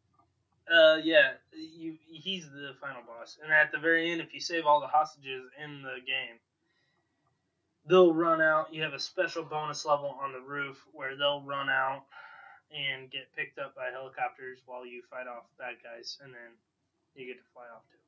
Uh, 0.66 0.96
yeah, 1.04 1.34
you 1.52 1.94
he's 2.08 2.50
the 2.50 2.74
final 2.80 3.02
boss, 3.02 3.36
and 3.42 3.52
at 3.52 3.70
the 3.70 3.76
very 3.76 4.10
end, 4.10 4.22
if 4.22 4.32
you 4.32 4.40
save 4.40 4.64
all 4.64 4.80
the 4.80 4.86
hostages 4.86 5.44
in 5.62 5.82
the 5.82 6.00
game, 6.06 6.40
they'll 7.84 8.14
run 8.14 8.40
out. 8.40 8.72
You 8.72 8.82
have 8.82 8.94
a 8.94 8.98
special 8.98 9.42
bonus 9.44 9.84
level 9.84 10.08
on 10.22 10.32
the 10.32 10.40
roof 10.40 10.82
where 10.92 11.16
they'll 11.16 11.42
run 11.42 11.68
out 11.68 12.06
and 12.70 13.10
get 13.10 13.30
picked 13.36 13.58
up 13.58 13.74
by 13.74 13.90
helicopters 13.90 14.62
while 14.64 14.86
you 14.86 15.02
fight 15.10 15.26
off 15.26 15.44
bad 15.58 15.74
guys, 15.82 16.16
and 16.24 16.32
then 16.32 16.56
you 17.14 17.26
get 17.26 17.38
to 17.38 17.44
fly 17.52 17.66
off 17.68 17.82
too. 17.90 17.98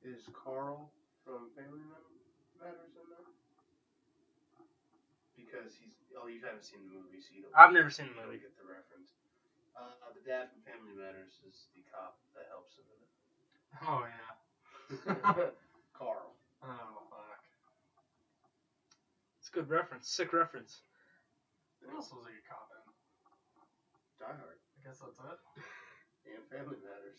Is 0.00 0.28
Carl 0.32 0.90
from 1.24 1.50
Family 1.54 1.82
Matters 1.82 2.94
in 2.94 3.08
there? 3.08 3.26
Because 5.34 5.74
he's 5.74 5.94
oh 6.18 6.26
you 6.26 6.40
haven't 6.42 6.64
seen 6.64 6.82
the 6.82 6.90
movie, 6.90 7.20
so 7.20 7.30
you 7.34 7.42
don't. 7.42 7.54
I've 7.54 7.72
never 7.72 7.90
seen 7.90 8.06
the 8.14 8.20
movie. 8.22 8.38
get 8.38 8.54
the 8.56 8.62
reference. 8.66 9.10
Uh, 9.74 10.10
the 10.12 10.20
dad 10.20 10.48
from 10.50 10.60
Family 10.62 10.90
Matters 10.92 11.38
is 11.46 11.66
the 11.74 11.82
cop 11.90 12.14
that 12.34 12.46
helps 12.50 12.74
him 12.74 12.84
in 12.90 12.98
Oh 13.86 14.04
yeah. 14.06 14.30
Carl. 15.92 16.34
Oh 16.62 17.02
fuck. 17.10 17.42
It's 19.40 19.48
a 19.48 19.52
good 19.52 19.68
reference, 19.68 20.08
sick 20.08 20.32
reference. 20.32 20.82
What 21.80 21.94
else 21.94 22.10
was 22.10 22.24
a 22.26 22.40
cop 22.46 22.68
in? 22.74 22.92
Die 24.18 24.24
Hard 24.26 24.58
I 24.76 24.86
guess 24.86 24.98
that's 24.98 25.18
it. 25.18 25.38
and 26.24 26.44
Family 26.48 26.76
Matters. 26.82 27.16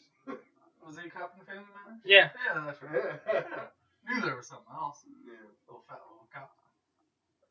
Was 0.85 0.97
he 0.97 1.07
a 1.07 1.09
cop 1.09 1.33
in 1.33 1.39
the 1.39 1.45
Family 1.45 1.65
Matters? 1.75 2.01
Yeah, 2.05 2.29
Yeah, 2.45 2.63
that's 2.65 2.81
right. 2.81 3.19
Yeah. 3.27 3.43
Knew 4.09 4.21
there 4.21 4.35
was 4.35 4.47
something 4.47 4.73
else. 4.73 5.03
yeah. 5.25 5.33
Little 5.67 5.83
fat 5.87 5.99
little 6.09 6.27
cop. 6.33 6.51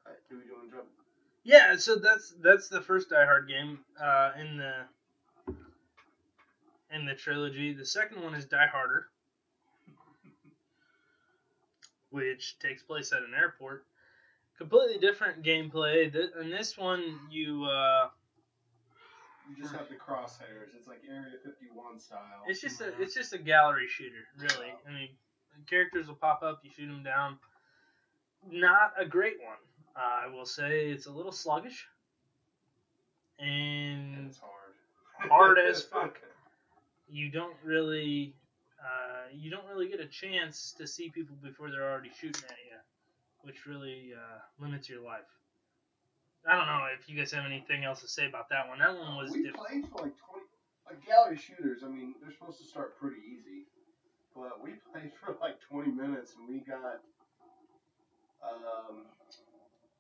Alright, 0.05 0.21
do 0.29 0.37
we 0.39 0.45
doing 0.45 0.71
jump? 0.71 0.87
yeah. 1.45 1.77
So 1.77 1.97
that's 1.97 2.35
that's 2.43 2.69
the 2.69 2.81
first 2.81 3.11
Die 3.11 3.25
Hard 3.25 3.49
game 3.49 3.79
uh, 4.03 4.33
in 4.41 4.57
the 4.57 4.73
in 6.91 7.05
the 7.05 7.15
trilogy. 7.15 7.75
The 7.75 7.87
second 7.87 8.23
one 8.23 8.35
is 8.35 8.47
Die 8.47 8.67
Harder. 8.67 9.07
which 12.11 12.59
takes 12.59 12.83
place 12.83 13.13
at 13.13 13.23
an 13.23 13.35
airport. 13.37 13.85
Completely 14.57 14.99
different 14.99 15.45
gameplay. 15.45 16.11
Th- 16.13 16.31
In 16.41 16.51
this 16.51 16.77
one, 16.77 17.21
you 17.31 17.65
uh, 17.65 18.09
You 19.49 19.57
just 19.63 19.75
have 19.75 19.89
the 19.89 19.95
crosshairs. 19.95 20.75
It's 20.77 20.87
like 20.87 21.01
Area 21.09 21.39
51 21.45 21.99
style. 21.99 22.19
it's 22.47 22.61
just 22.61 22.81
a 22.81 22.93
it's 23.01 23.15
just 23.15 23.33
a 23.33 23.39
gallery 23.39 23.89
shooter, 23.89 24.27
really. 24.39 24.73
I 24.87 24.93
mean, 24.93 25.09
characters 25.69 26.07
will 26.07 26.17
pop 26.17 26.43
up, 26.43 26.61
you 26.63 26.71
shoot 26.71 26.87
them 26.87 27.03
down. 27.03 27.39
Not 28.51 28.93
a 28.99 29.05
great 29.07 29.39
one, 29.41 29.57
uh, 29.97 30.27
I 30.27 30.35
will 30.35 30.47
say. 30.47 30.91
It's 30.91 31.07
a 31.07 31.11
little 31.11 31.33
sluggish, 31.33 31.87
and 33.39 34.15
and 34.17 34.27
it's 34.29 34.39
hard. 34.39 35.29
hard 35.31 35.59
as 35.59 35.83
fuck. 35.93 36.21
you 37.09 37.31
don't 37.31 37.57
really 37.65 38.35
uh, 38.81 39.29
you 39.33 39.51
don't 39.51 39.67
really 39.67 39.89
get 39.89 40.01
a 40.01 40.07
chance 40.07 40.75
to 40.79 40.87
see 40.87 41.11
people 41.11 41.37
before 41.43 41.71
they're 41.71 41.91
already 41.91 42.11
shooting 42.21 42.45
at 42.45 42.57
you, 42.71 42.77
which 43.43 43.67
really 43.67 44.13
uh, 44.15 44.39
limits 44.63 44.89
your 44.89 45.01
life. 45.01 45.27
I 46.49 46.57
don't 46.57 46.65
know 46.67 46.89
if 46.97 47.05
you 47.09 47.13
guys 47.13 47.31
have 47.33 47.45
anything 47.45 47.85
else 47.85 48.01
to 48.01 48.09
say 48.09 48.25
about 48.27 48.49
that 48.49 48.67
one. 48.69 48.79
That 48.81 48.97
one 48.97 49.17
was 49.21 49.31
we 49.33 49.45
different. 49.45 49.69
played 49.69 49.85
for 49.93 50.09
like 50.09 50.17
20. 50.17 50.49
Like 50.89 51.05
gallery 51.05 51.37
shooters, 51.37 51.85
I 51.85 51.89
mean, 51.93 52.17
they're 52.25 52.33
supposed 52.33 52.57
to 52.59 52.65
start 52.65 52.97
pretty 52.97 53.21
easy. 53.21 53.69
But 54.33 54.65
we 54.65 54.81
played 54.93 55.13
for 55.21 55.37
like 55.45 55.61
20 55.69 55.93
minutes 55.93 56.33
and 56.41 56.49
we 56.49 56.65
got. 56.65 57.05
Um, 58.41 59.05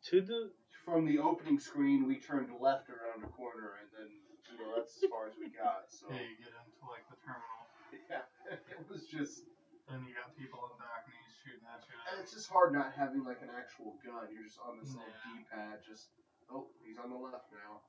To 0.08 0.22
the 0.24 0.48
from 0.88 1.04
the 1.04 1.20
opening 1.20 1.60
screen, 1.60 2.08
we 2.08 2.16
turned 2.16 2.48
left 2.64 2.88
around 2.88 3.20
a 3.20 3.28
corner 3.36 3.76
and 3.84 3.88
then, 3.92 4.08
you 4.48 4.56
know, 4.56 4.72
that's 4.72 4.96
as 4.96 5.04
far 5.12 5.28
as 5.28 5.36
we 5.36 5.52
got. 5.52 5.92
So, 5.92 6.08
Yeah, 6.08 6.24
you 6.24 6.40
get 6.40 6.56
into 6.56 6.80
like 6.88 7.04
the 7.12 7.20
terminal. 7.20 7.60
yeah, 8.08 8.24
it 8.48 8.88
was 8.88 9.04
just. 9.04 9.44
And 9.92 10.00
you 10.04 10.12
got 10.16 10.32
people 10.36 10.60
on 10.64 10.76
balconies 10.80 11.32
shooting 11.44 11.64
at 11.68 11.80
you. 11.84 11.96
And 12.08 12.20
it's 12.20 12.32
just 12.32 12.48
hard 12.48 12.72
not 12.72 12.92
having 12.96 13.24
like 13.24 13.40
an 13.44 13.52
actual 13.52 14.00
gun. 14.04 14.28
You're 14.32 14.44
just 14.48 14.60
on 14.60 14.80
this 14.80 14.92
little 14.96 15.12
D-pad, 15.28 15.80
just 15.84 16.12
oh, 16.50 16.66
he's 16.84 16.98
on 16.98 17.10
the 17.10 17.16
left 17.16 17.48
now. 17.52 17.80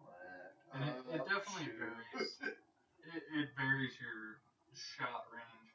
Left. 0.00 0.56
And 0.74 0.82
it, 0.84 0.96
it 1.16 1.22
definitely 1.28 1.66
shoot. 1.70 1.78
varies. 1.78 2.32
It, 3.00 3.24
it 3.32 3.48
varies 3.56 3.96
your 3.98 4.38
shot 4.76 5.24
range, 5.32 5.72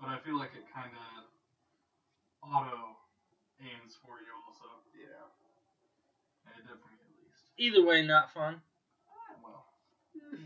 but 0.00 0.08
I 0.08 0.18
feel 0.24 0.34
like 0.40 0.56
it 0.56 0.64
kind 0.74 0.90
of 0.90 1.28
auto 2.42 2.96
aims 3.60 3.94
for 4.02 4.18
you 4.18 4.32
also. 4.48 4.82
yeah. 4.96 5.28
It 6.50 6.66
did 6.66 6.74
for 6.80 6.88
me 6.90 6.98
at 7.04 7.14
least. 7.20 7.44
either 7.58 7.84
way, 7.84 8.02
not 8.04 8.32
fun. 8.32 8.58
Ah, 9.06 9.36
well, 9.44 9.66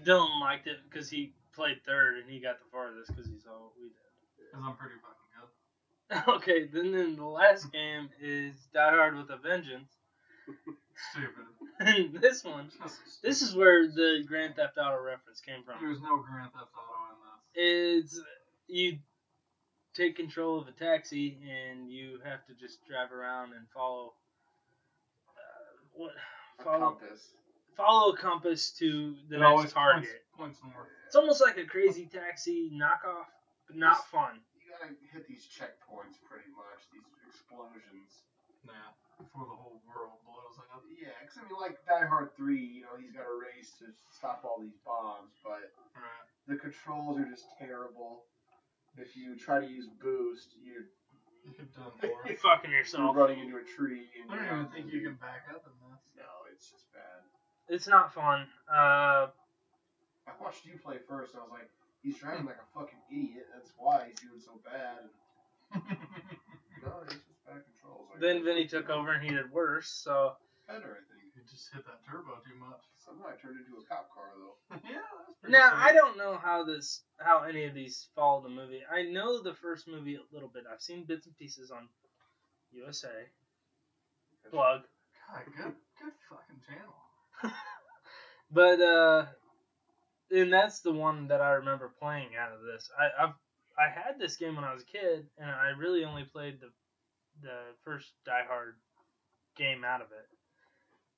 Dylan 0.05 0.41
liked 0.41 0.67
it 0.67 0.79
because 0.91 1.09
he 1.09 1.33
played 1.55 1.81
third 1.87 2.19
and 2.19 2.29
he 2.29 2.41
got 2.41 2.59
the 2.59 2.69
farthest 2.71 3.09
because 3.15 3.31
he 3.31 3.39
saw 3.39 3.51
what 3.57 3.73
we 3.81 3.89
did. 3.89 4.11
because 4.37 4.61
I'm 4.67 4.77
pretty 4.77 4.99
fucking 5.01 5.31
good. 5.39 6.35
Okay, 6.37 6.67
then, 6.67 6.93
then 6.93 7.17
the 7.17 7.25
last 7.25 7.73
game 7.73 8.11
is 8.21 8.67
Die 8.75 8.91
Hard 8.91 9.17
with 9.17 9.31
a 9.31 9.37
Vengeance. 9.39 9.93
Stupid. 11.13 11.45
This 12.21 12.43
one, 12.43 12.71
Just 12.83 13.23
this 13.23 13.41
is 13.43 13.55
where 13.55 13.87
the 13.87 14.25
Grand 14.27 14.57
Theft 14.57 14.77
Auto 14.79 15.01
reference 15.01 15.41
came 15.41 15.63
from. 15.63 15.77
There's 15.81 16.03
no 16.03 16.19
Grand 16.19 16.51
Theft 16.53 16.73
Auto 16.75 17.15
in 17.15 18.03
this. 18.03 18.15
It's 18.15 18.21
you 18.67 18.99
take 19.95 20.17
control 20.17 20.61
of 20.61 20.67
a 20.67 20.73
taxi 20.73 21.39
and 21.47 21.89
you 21.91 22.19
have 22.25 22.45
to 22.47 22.55
just 22.55 22.85
drive 22.89 23.13
around 23.13 23.53
and 23.53 23.67
follow 23.73 24.13
uh, 25.31 25.71
what 25.95 26.13
A 26.61 26.63
compass. 26.79 27.31
follow 27.77 28.13
a 28.13 28.17
compass 28.17 28.71
to 28.79 29.15
the 29.31 29.37
It 29.37 29.41
next 29.41 29.73
target. 29.73 30.09
Points, 30.37 30.59
points 30.59 30.75
north. 30.75 30.89
It's 31.07 31.17
almost 31.17 31.41
like 31.41 31.59
a 31.59 31.65
crazy 31.65 32.07
taxi 32.13 32.71
knockoff, 32.75 33.31
but 33.69 33.77
not 33.77 34.05
fun. 34.11 34.41
You 34.59 34.73
gotta 34.75 34.93
hit 35.13 35.27
these 35.29 35.47
checkpoints 35.47 36.19
pretty 36.29 36.51
much. 36.59 36.83
These 36.93 37.07
explosions. 37.31 38.27
Yeah, 38.67 38.73
before 39.19 39.45
the 39.47 39.55
whole 39.59 39.83
world 39.87 40.19
blows 40.25 40.59
up. 40.59 40.83
Yeah, 40.89 41.11
'cause 41.27 41.39
I 41.39 41.43
mean, 41.45 41.59
like 41.61 41.85
Die 41.85 42.07
Hard 42.07 42.35
Three, 42.37 42.63
you 42.63 42.83
know, 42.83 42.97
he's 42.97 43.13
got 43.13 43.27
a 43.27 43.35
race 43.35 43.75
to 43.79 43.93
stop 44.11 44.45
all 44.45 44.59
these 44.61 44.77
bombs, 44.87 45.35
but 45.43 45.75
Right. 45.95 46.27
the 46.47 46.57
controls 46.57 47.19
are 47.19 47.25
just 47.27 47.45
terrible. 47.59 48.25
If 48.97 49.17
you 49.17 49.37
try 49.37 49.61
to 49.61 49.67
use 49.67 49.87
boost, 50.01 50.55
you're, 50.57 50.85
You're 51.45 51.67
done 51.77 51.91
for. 52.01 52.27
You're 52.27 52.37
fucking 52.37 52.71
you're 52.71 52.81
yourself. 52.81 53.15
running 53.17 53.39
into 53.41 53.57
a 53.59 53.63
tree. 53.63 54.11
And 54.23 54.33
I 54.33 54.37
don't 54.37 54.47
even 54.61 54.71
think 54.73 54.93
you 54.93 55.03
can 55.03 55.15
back 55.17 55.47
up 55.51 55.67
in 55.67 55.73
this. 55.91 56.15
No, 56.17 56.45
it's 56.53 56.71
just 56.71 56.91
bad. 56.93 57.23
It's 57.69 57.87
not 57.89 58.13
fun. 58.13 58.49
Uh, 58.69 59.31
I 60.27 60.33
watched 60.41 60.65
you 60.67 60.79
play 60.79 60.99
first, 60.99 61.35
and 61.35 61.41
I 61.41 61.45
was 61.45 61.53
like, 61.53 61.71
he's 62.03 62.19
driving 62.19 62.45
like 62.47 62.59
a 62.59 62.67
fucking 62.79 63.01
idiot. 63.11 63.47
That's 63.55 63.73
why 63.77 64.07
he's 64.09 64.19
doing 64.21 64.41
so 64.41 64.61
bad. 64.65 65.09
No, 66.81 67.01
it's 67.03 67.15
just 67.15 67.45
bad 67.45 67.61
controls. 67.67 68.07
Like, 68.08 68.08
then 68.21 68.45
Vinny 68.45 68.67
took 68.67 68.91
over 68.91 69.13
and 69.13 69.23
he 69.23 69.31
did 69.35 69.51
worse. 69.53 69.89
So 69.89 70.35
Better, 70.67 70.99
I 70.99 71.03
think. 71.09 71.33
you 71.35 71.43
just 71.51 71.73
hit 71.73 71.85
that 71.87 72.01
turbo 72.09 72.41
too 72.45 72.59
much. 72.59 72.83
Somehow 72.99 73.29
I 73.29 73.41
turned 73.41 73.57
into 73.59 73.81
a 73.81 73.85
cop 73.89 74.11
car 74.13 74.31
though. 74.37 74.77
yeah, 74.85 75.01
that's 75.27 75.39
pretty 75.41 75.53
now 75.53 75.71
sick. 75.71 75.79
I 75.79 75.93
don't 75.93 76.19
know 76.19 76.39
how 76.43 76.65
this, 76.65 77.03
how 77.19 77.45
any 77.45 77.65
of 77.65 77.75
these 77.75 78.09
follow 78.15 78.43
the 78.43 78.49
movie. 78.49 78.81
I 78.93 79.03
know 79.03 79.43
the 79.43 79.55
first 79.55 79.89
movie 79.89 80.17
a 80.17 80.35
little 80.35 80.49
bit. 80.49 80.65
I've 80.71 80.83
seen 80.83 81.05
bits 81.05 81.27
and 81.27 81.37
pieces 81.37 81.71
on 81.71 81.89
USA. 82.73 83.09
Plug. 84.51 84.83
God, 85.29 85.43
good, 85.57 85.75
good 86.03 86.13
fucking 86.29 86.61
channel. 86.67 87.53
But 88.51 88.81
uh, 88.81 89.27
and 90.31 90.53
that's 90.53 90.81
the 90.81 90.93
one 90.93 91.29
that 91.29 91.41
I 91.41 91.51
remember 91.51 91.93
playing 92.01 92.31
out 92.39 92.53
of 92.53 92.63
this. 92.63 92.91
I 92.99 93.25
I've 93.25 93.35
I 93.79 93.89
had 93.91 94.19
this 94.19 94.37
game 94.37 94.57
when 94.57 94.65
I 94.65 94.73
was 94.73 94.83
a 94.83 94.87
kid, 94.87 95.27
and 95.39 95.51
I 95.51 95.69
really 95.79 96.05
only 96.05 96.25
played 96.25 96.61
the 96.61 96.71
the 97.43 97.59
first 97.85 98.13
Die 98.25 98.45
Hard 98.49 98.75
game 99.57 99.85
out 99.85 100.01
of 100.01 100.09
it. 100.13 100.27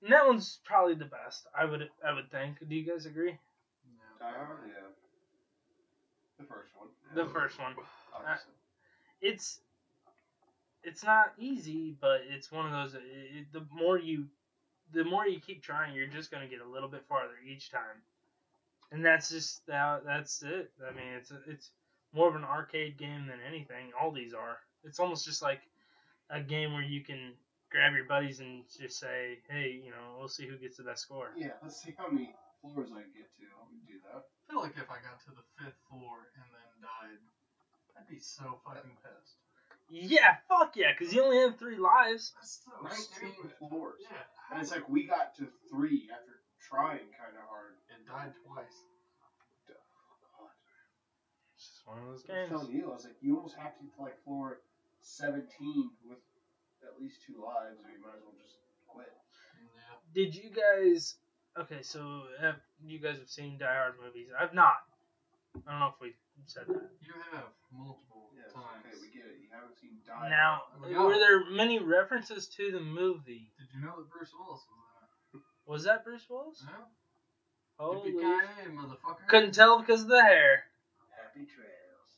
And 0.03 0.13
that 0.13 0.27
one's 0.27 0.61
probably 0.65 0.95
the 0.95 1.05
best. 1.05 1.47
I 1.59 1.65
would 1.65 1.89
I 2.07 2.13
would 2.13 2.31
think. 2.31 2.57
Do 2.67 2.75
you 2.75 2.85
guys 2.91 3.07
agree? 3.07 3.33
Yeah. 3.33 4.31
Die 4.31 4.37
Hard, 4.37 4.59
yeah. 4.67 4.89
The 6.39 6.45
first 6.47 6.71
one. 6.77 6.89
The 7.15 7.27
first 7.27 7.59
one. 7.59 7.75
Obviously. 8.17 8.53
It's 9.21 9.61
it's 10.83 11.05
not 11.05 11.33
easy, 11.39 11.95
but 12.01 12.23
it's 12.29 12.51
one 12.51 12.65
of 12.67 12.73
those. 12.73 12.95
It, 12.95 13.03
it- 13.05 13.53
the 13.53 13.67
more 13.73 13.99
you 13.99 14.27
the 14.93 15.05
more 15.05 15.27
you 15.27 15.39
keep 15.41 15.63
trying, 15.63 15.95
you're 15.95 16.07
just 16.07 16.31
gonna 16.31 16.49
get 16.49 16.61
a 16.61 16.69
little 16.69 16.89
bit 16.89 17.05
farther 17.09 17.35
each 17.47 17.71
time, 17.71 18.03
and 18.91 19.05
that's 19.05 19.29
just 19.31 19.67
that. 19.67 20.05
That's 20.07 20.43
it. 20.43 20.71
I 20.83 20.93
mean, 20.95 21.13
it's 21.19 21.33
it's 21.47 21.71
more 22.13 22.29
of 22.29 22.35
an 22.35 22.45
arcade 22.45 22.97
game 22.97 23.27
than 23.27 23.39
anything. 23.47 23.93
All 24.01 24.11
these 24.11 24.33
are. 24.35 24.59
It's 24.83 24.99
almost 24.99 25.27
just 25.27 25.43
like 25.43 25.61
a 26.31 26.41
game 26.41 26.73
where 26.73 26.83
you 26.83 27.03
can 27.03 27.35
grab 27.71 27.95
your 27.95 28.05
buddies 28.05 28.41
and 28.41 28.65
just 28.79 28.99
say, 28.99 29.39
hey, 29.49 29.81
you 29.83 29.91
know, 29.91 30.19
we'll 30.19 30.29
see 30.31 30.47
who 30.47 30.57
gets 30.57 30.77
the 30.77 30.83
best 30.83 31.03
score. 31.03 31.31
Yeah, 31.37 31.59
let's 31.63 31.83
see 31.83 31.95
how 31.99 32.11
many 32.11 32.35
floors 32.61 32.91
I 32.91 33.03
can 33.03 33.15
get 33.15 33.31
to. 33.39 33.47
Let 33.59 33.71
me 33.71 33.83
do 33.87 33.99
that. 34.11 34.23
I 34.23 34.53
feel 34.53 34.63
like 34.63 34.75
if 34.79 34.91
I 34.91 34.99
got 35.03 35.23
to 35.27 35.33
the 35.35 35.47
fifth 35.59 35.79
floor 35.91 36.31
and 36.35 36.47
then 36.51 36.69
died, 36.83 37.23
I'd 37.99 38.09
be 38.09 38.19
so 38.19 38.59
fucking 38.67 38.99
pissed. 39.03 39.39
Yeah, 39.91 40.39
fuck 40.47 40.79
yeah, 40.79 40.95
because 40.95 41.13
you 41.13 41.23
only 41.23 41.43
have 41.43 41.59
three 41.59 41.79
lives. 41.79 42.31
That's 42.39 42.63
so 42.63 42.71
19 42.79 43.35
stupid. 43.35 43.51
floors. 43.59 43.99
Yeah. 44.07 44.23
And 44.55 44.63
it's 44.63 44.71
like 44.71 44.87
we 44.89 45.07
got 45.07 45.35
to 45.43 45.51
three 45.67 46.07
after 46.15 46.43
trying 46.63 47.11
kind 47.19 47.35
of 47.35 47.43
hard. 47.51 47.75
And 47.91 48.07
died 48.07 48.35
twice. 48.47 48.79
It's 51.59 51.67
just 51.67 51.87
one 51.87 51.99
of 51.99 52.07
those 52.07 52.23
games. 52.23 52.51
I 52.51 52.55
was 52.55 52.67
telling 52.67 52.77
you, 52.77 52.91
I 52.91 52.95
was 52.95 53.05
like, 53.05 53.19
you 53.21 53.37
almost 53.37 53.57
have 53.59 53.75
to 53.77 53.83
get 53.83 53.95
to 53.97 54.03
like 54.03 54.23
floor 54.23 54.63
17 55.01 55.91
with 56.05 56.19
at 56.83 57.01
least 57.01 57.21
two 57.27 57.41
lives, 57.41 57.79
or 57.85 57.91
you 57.91 58.01
might 58.01 58.17
as 58.17 58.23
well 58.25 58.35
just 58.37 58.57
quit. 58.87 59.11
Yeah. 59.75 59.97
Did 60.15 60.35
you 60.35 60.51
guys? 60.51 61.15
Okay, 61.59 61.83
so 61.83 62.25
have 62.41 62.57
you 62.83 62.99
guys 63.01 63.19
have 63.19 63.29
seen 63.29 63.59
Die 63.59 63.67
Hard 63.67 63.95
movies? 64.03 64.29
I've 64.39 64.55
not. 64.55 64.77
I 65.67 65.71
don't 65.73 65.81
know 65.81 65.93
if 65.93 66.01
we 66.01 66.15
said 66.47 66.63
that. 66.69 66.89
You 67.03 67.13
have 67.33 67.51
multiple 67.75 68.31
Yes, 68.39 68.53
times. 68.55 68.87
okay, 68.87 68.97
we 69.03 69.09
get 69.11 69.27
it. 69.27 69.37
You 69.43 69.49
haven't 69.51 69.75
seen 69.77 69.99
Die 70.07 70.13
Hard. 70.15 70.31
Now, 70.31 70.63
we 70.87 70.95
were 70.95 71.19
there 71.19 71.45
many 71.51 71.79
references 71.81 72.47
to 72.57 72.71
the 72.71 72.81
movie? 72.81 73.51
Did 73.59 73.67
you 73.75 73.81
know 73.85 73.97
that 73.99 74.09
Bruce 74.09 74.31
Willis 74.33 74.63
was 74.71 74.87
in 75.35 75.41
Was 75.67 75.85
that 75.85 76.05
Bruce 76.05 76.27
Willis? 76.31 76.63
it? 76.63 76.71
Yeah. 76.71 76.87
Holy! 77.79 78.13
Yippee-ki-yay, 78.13 78.71
motherfucker. 78.77 79.27
Couldn't 79.29 79.53
tell 79.55 79.81
because 79.81 80.03
of 80.03 80.09
the 80.09 80.23
hair. 80.23 80.65
Happy 81.17 81.47
Trails. 81.47 82.11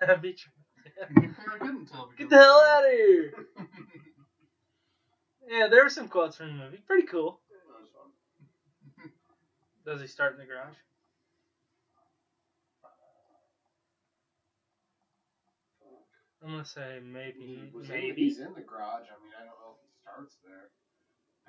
Happy 0.00 0.32
tr- 0.32 0.48
I 0.48 0.52
couldn't 0.52 0.54
tell. 0.54 0.55
Get 2.18 2.30
the 2.30 2.36
hell 2.36 2.60
out 2.60 2.84
of 2.84 2.90
here! 2.90 3.32
Yeah, 5.48 5.68
there 5.68 5.84
were 5.84 5.90
some 5.90 6.08
quotes 6.08 6.34
from 6.36 6.48
the 6.58 6.64
movie. 6.64 6.82
Pretty 6.88 7.06
cool. 7.06 7.38
That 7.48 7.78
was 7.80 7.88
fun. 7.94 9.10
Does 9.86 10.00
he 10.00 10.08
start 10.08 10.32
in 10.32 10.40
the 10.40 10.44
garage? 10.44 10.74
I'm 16.42 16.50
gonna 16.50 16.64
say 16.64 17.00
maybe. 17.02 17.70
Was 17.74 17.88
in, 17.90 17.94
maybe. 17.96 18.22
he's 18.22 18.38
in 18.38 18.54
the 18.54 18.62
garage. 18.62 19.08
I 19.10 19.16
mean, 19.22 19.34
I 19.34 19.42
don't 19.42 19.58
know 19.58 19.74
if 19.74 19.80
he 19.82 19.90
starts 20.02 20.36
there. 20.44 20.70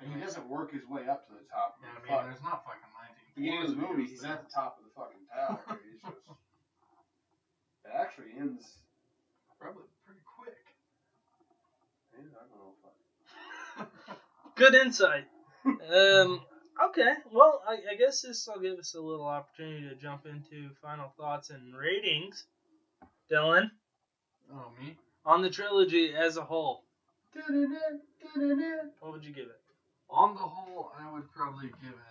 And 0.00 0.14
he 0.14 0.18
doesn't 0.22 0.46
work 0.48 0.72
his 0.72 0.86
way 0.86 1.06
up 1.10 1.26
to 1.26 1.34
the 1.34 1.42
top. 1.50 1.78
Yeah, 1.82 1.90
I 1.90 1.96
of 1.98 2.02
the 2.02 2.06
mean, 2.06 2.14
fuck. 2.18 2.24
there's 2.30 2.42
not 2.42 2.62
fucking 2.62 2.92
19 3.34 3.34
beginning 3.34 3.62
of 3.62 3.68
the 3.70 3.76
floors 3.82 3.98
movie, 3.98 4.06
he's 4.10 4.22
there- 4.22 4.32
at 4.38 4.46
the 4.46 4.50
top 4.54 4.78
of 4.78 4.86
the 4.86 4.94
fucking 4.94 5.26
tower. 5.30 5.58
He's 5.82 6.02
just. 6.02 6.22
It 7.84 7.92
actually 7.98 8.30
ends. 8.38 8.78
Probably 9.60 9.82
pretty 10.04 10.20
quick. 10.24 10.54
I 12.14 12.22
don't 12.22 12.50
know 12.54 12.74
if 13.78 13.86
Good 14.54 14.74
insight. 14.74 15.24
Um. 15.64 16.40
Okay. 16.90 17.14
Well, 17.32 17.62
I, 17.66 17.92
I 17.92 17.94
guess 17.96 18.22
this 18.22 18.46
will 18.46 18.60
give 18.60 18.78
us 18.78 18.94
a 18.94 19.00
little 19.00 19.26
opportunity 19.26 19.88
to 19.88 19.94
jump 19.96 20.26
into 20.26 20.70
final 20.80 21.12
thoughts 21.18 21.50
and 21.50 21.74
ratings. 21.76 22.44
Dylan, 23.30 23.70
Oh, 24.52 24.70
me? 24.80 24.96
on 25.26 25.42
the 25.42 25.50
trilogy 25.50 26.14
as 26.14 26.36
a 26.38 26.42
whole, 26.42 26.84
I. 27.36 27.40
what 29.00 29.12
would 29.12 29.24
you 29.24 29.32
give 29.32 29.44
it? 29.46 29.60
On 30.08 30.32
the 30.34 30.40
whole, 30.40 30.92
I 30.98 31.12
would 31.12 31.30
probably 31.32 31.66
give 31.82 31.90
it 31.92 32.08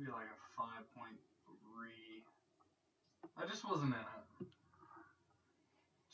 maybe 0.00 0.10
like 0.12 0.24
a 0.24 0.60
5.3. 0.60 1.12
I 3.36 3.46
just 3.46 3.68
wasn't 3.68 3.92
in 3.94 4.00
it. 4.00 4.19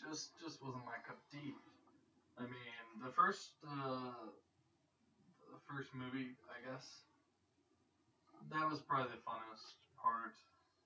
Just 0.06 0.38
just 0.38 0.62
wasn't 0.62 0.86
my 0.86 0.98
cup 1.02 1.18
of 1.18 1.26
tea. 1.34 1.50
I 2.38 2.46
mean, 2.46 3.02
the 3.02 3.10
first 3.10 3.58
uh, 3.66 4.30
the 5.50 5.58
first 5.66 5.90
movie, 5.98 6.38
I 6.46 6.62
guess, 6.62 7.02
that 8.54 8.62
was 8.70 8.78
probably 8.86 9.10
the 9.18 9.22
funnest 9.26 9.74
part. 9.98 10.38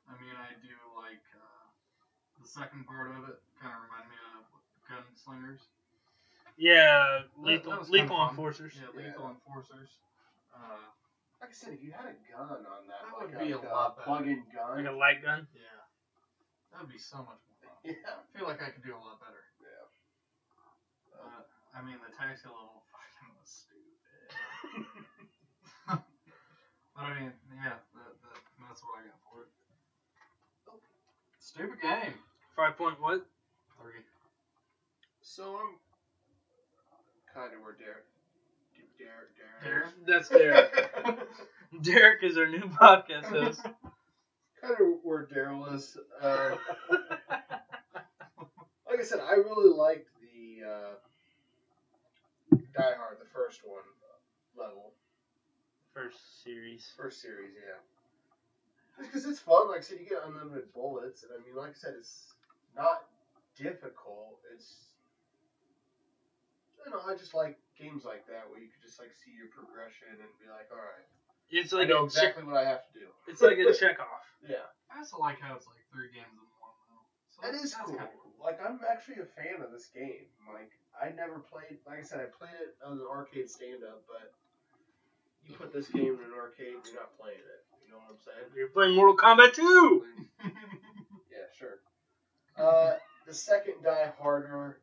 I 0.08 0.16
mean, 0.16 0.32
I 0.40 0.56
do 0.64 0.72
like 0.96 1.20
uh, 1.36 1.66
the 2.40 2.48
second 2.48 2.86
part 2.88 3.12
of 3.12 3.28
it. 3.28 3.36
Kind 3.60 3.76
of 3.76 3.84
reminded 3.84 4.08
me 4.08 4.18
of 4.40 4.48
Gunslingers. 4.88 5.60
Yeah, 6.56 7.22
lethal, 7.36 7.72
that 7.72 7.78
was 7.80 7.88
kinda 7.88 8.02
lethal 8.04 8.16
fun. 8.24 8.28
enforcers. 8.30 8.72
Yeah, 8.76 8.88
Lethal 8.96 9.28
Enforcers. 9.36 9.90
Uh, 10.52 10.88
Like 11.40 11.50
I 11.50 11.52
said, 11.52 11.72
if 11.72 11.82
you 11.84 11.92
had 11.92 12.04
a 12.08 12.16
gun 12.28 12.64
on 12.64 12.86
that, 12.88 13.04
That 13.04 13.12
like 13.16 13.28
would 13.32 13.38
be 13.38 13.52
a 13.52 13.58
like 13.60 13.70
lot 13.70 13.96
better. 13.96 14.04
plug-in 14.06 14.44
gun. 14.52 14.76
Like 14.76 14.92
a 14.92 14.96
light 14.96 15.22
gun. 15.22 15.46
yeah, 15.54 15.60
that 16.72 16.80
would 16.80 16.90
be 16.92 16.98
so 16.98 17.18
much 17.18 17.40
fun. 17.48 17.49
Yeah. 17.84 17.92
I 18.16 18.22
feel 18.36 18.46
like 18.46 18.62
I 18.62 18.70
could 18.70 18.82
do 18.82 18.94
a 18.94 19.00
lot 19.00 19.20
better. 19.20 19.42
Yeah. 19.60 19.86
Uh, 21.16 21.42
I 21.74 21.82
mean, 21.82 21.96
the 22.00 22.12
taxi 22.12 22.48
level 22.48 22.82
fucking 22.92 23.30
was 23.38 23.48
stupid. 23.48 24.30
but 26.94 27.02
I 27.02 27.20
mean, 27.20 27.32
yeah, 27.56 27.80
that, 27.94 28.12
that, 28.20 28.38
that's 28.60 28.82
what 28.84 29.00
I 29.00 29.08
got 29.08 29.18
for 29.24 29.44
it. 29.44 29.50
Stupid 31.38 31.80
game. 31.80 32.14
Five 32.54 32.76
point 32.76 33.00
what? 33.00 33.26
Three. 33.80 34.04
So 35.22 35.56
I'm 35.56 35.80
kind 37.34 37.54
of 37.54 37.62
where 37.62 37.74
Derek. 37.74 38.04
Derek. 39.00 39.30
Derek? 39.62 39.86
That's 40.06 40.28
Derek. 40.28 41.28
Derek 41.82 42.22
is 42.22 42.36
our 42.36 42.46
new 42.48 42.68
podcast 42.68 43.24
host. 43.26 43.62
kind 44.60 44.74
of 44.80 44.98
where 45.02 45.26
Daryl 45.26 45.74
is. 45.74 45.96
Uh, 46.20 46.56
like 48.90 49.00
I 49.00 49.04
said, 49.04 49.20
I 49.22 49.34
really 49.34 49.70
liked 49.72 50.08
the 50.20 50.66
uh, 50.66 50.94
Die 52.74 52.94
Hard, 52.98 53.18
the 53.20 53.30
first 53.32 53.60
one 53.64 53.86
level, 54.58 54.92
First 55.94 56.42
series. 56.42 56.92
first 56.96 57.20
series, 57.22 57.50
yeah. 57.54 57.78
Just 58.98 59.10
because 59.10 59.24
it's 59.26 59.40
fun. 59.40 59.68
Like 59.68 59.78
I 59.78 59.82
said, 59.82 59.98
you 59.98 60.06
get 60.06 60.22
unlimited 60.26 60.72
bullets, 60.74 61.22
and 61.22 61.30
I 61.34 61.38
mean, 61.46 61.54
like 61.56 61.70
I 61.70 61.78
said, 61.78 61.94
it's 61.98 62.34
not 62.76 63.06
difficult. 63.56 64.38
It's 64.54 64.90
you 66.84 66.90
know, 66.90 67.00
I 67.06 67.14
just 67.14 67.34
like 67.34 67.58
games 67.78 68.04
like 68.04 68.26
that 68.26 68.48
where 68.50 68.58
you 68.58 68.66
could 68.70 68.82
just 68.82 68.98
like 68.98 69.12
see 69.14 69.30
your 69.36 69.48
progression 69.54 70.10
and 70.18 70.30
be 70.40 70.48
like, 70.50 70.66
all 70.72 70.80
right, 70.82 71.06
It's 71.50 71.72
I 71.72 71.84
like 71.84 71.88
know 71.92 72.06
a 72.06 72.10
check. 72.10 72.34
exactly 72.34 72.44
what 72.44 72.56
I 72.58 72.66
have 72.66 72.82
to 72.90 72.92
do. 72.98 73.06
It's 73.28 73.42
like 73.42 73.58
a 73.58 73.70
check 73.82 74.00
off. 74.00 74.24
Yeah. 74.42 74.66
I 74.90 74.98
also 75.04 75.18
like 75.22 75.38
how 75.38 75.54
it's 75.54 75.66
like 75.68 75.82
three 75.92 76.10
games 76.10 76.34
in 76.34 76.46
one 77.40 77.52
though. 77.52 77.52
So 77.52 77.52
That 77.52 77.54
is 77.54 77.72
that's 77.72 77.84
cool. 77.86 77.96
kinda 77.96 78.10
Like 78.38 78.58
I'm 78.60 78.80
actually 78.88 79.18
a 79.18 79.24
fan 79.24 79.60
of 79.60 79.70
this 79.70 79.86
game. 79.86 80.26
Like 80.46 80.70
I 81.00 81.08
never 81.08 81.38
played. 81.38 81.78
Like 81.86 81.98
I 81.98 82.02
said, 82.02 82.20
I 82.20 82.24
played 82.24 82.54
it 82.54 82.74
on 82.84 82.98
an 82.98 83.06
arcade 83.08 83.48
stand-up, 83.50 84.02
but 84.06 84.32
you 85.42 85.52
put 85.54 85.72
this 85.72 85.88
game 85.88 86.18
in 86.18 86.24
an 86.24 86.32
arcade, 86.32 86.76
you're 86.84 86.94
not 86.94 87.16
playing 87.16 87.38
it. 87.38 87.62
You 87.84 87.90
know 87.90 87.98
what 87.98 88.10
I'm 88.10 88.18
saying? 88.18 88.50
You're 88.54 88.68
playing 88.68 88.94
Mortal 88.94 89.16
Kombat 89.16 89.52
2. 89.54 90.04
Yeah, 91.30 91.44
sure. 91.56 91.78
Uh, 92.56 92.94
the 93.26 93.32
second 93.32 93.82
Die 93.82 94.10
Harder. 94.18 94.76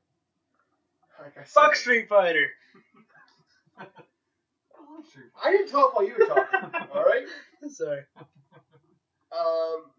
Like 1.20 1.38
I 1.38 1.44
said, 1.44 1.62
Fuck 1.62 1.76
Street 1.76 2.08
Fighter. 2.08 2.52
I 3.80 4.80
love 4.94 5.06
Street 5.06 5.30
I 5.44 5.50
didn't 5.52 5.68
talk 5.68 5.94
while 5.94 6.04
you 6.04 6.14
were 6.14 6.26
talking. 6.26 6.70
all 6.94 7.04
right. 7.04 7.26
Sorry. 7.70 8.04
Um, 9.32 9.90
I 9.90 9.97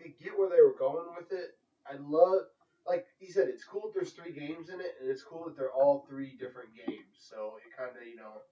could 0.00 0.18
get 0.18 0.38
where 0.38 0.48
they 0.48 0.62
were 0.62 0.74
going 0.78 1.14
with 1.16 1.32
it. 1.32 1.56
I 1.86 1.96
love, 2.00 2.42
like 2.86 3.06
he 3.18 3.30
said, 3.30 3.48
it's 3.48 3.64
cool 3.64 3.82
that 3.86 3.94
there's 3.94 4.12
three 4.12 4.32
games 4.32 4.70
in 4.70 4.80
it, 4.80 4.96
and 5.00 5.10
it's 5.10 5.22
cool 5.22 5.44
that 5.46 5.56
they're 5.56 5.72
all 5.72 6.04
three 6.08 6.36
different 6.38 6.70
games. 6.74 7.16
So 7.16 7.58
it 7.64 7.76
kind 7.76 7.96
of, 7.96 8.06
you 8.06 8.16
know, 8.16 8.42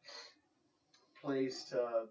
plays 1.21 1.65
to 1.71 2.09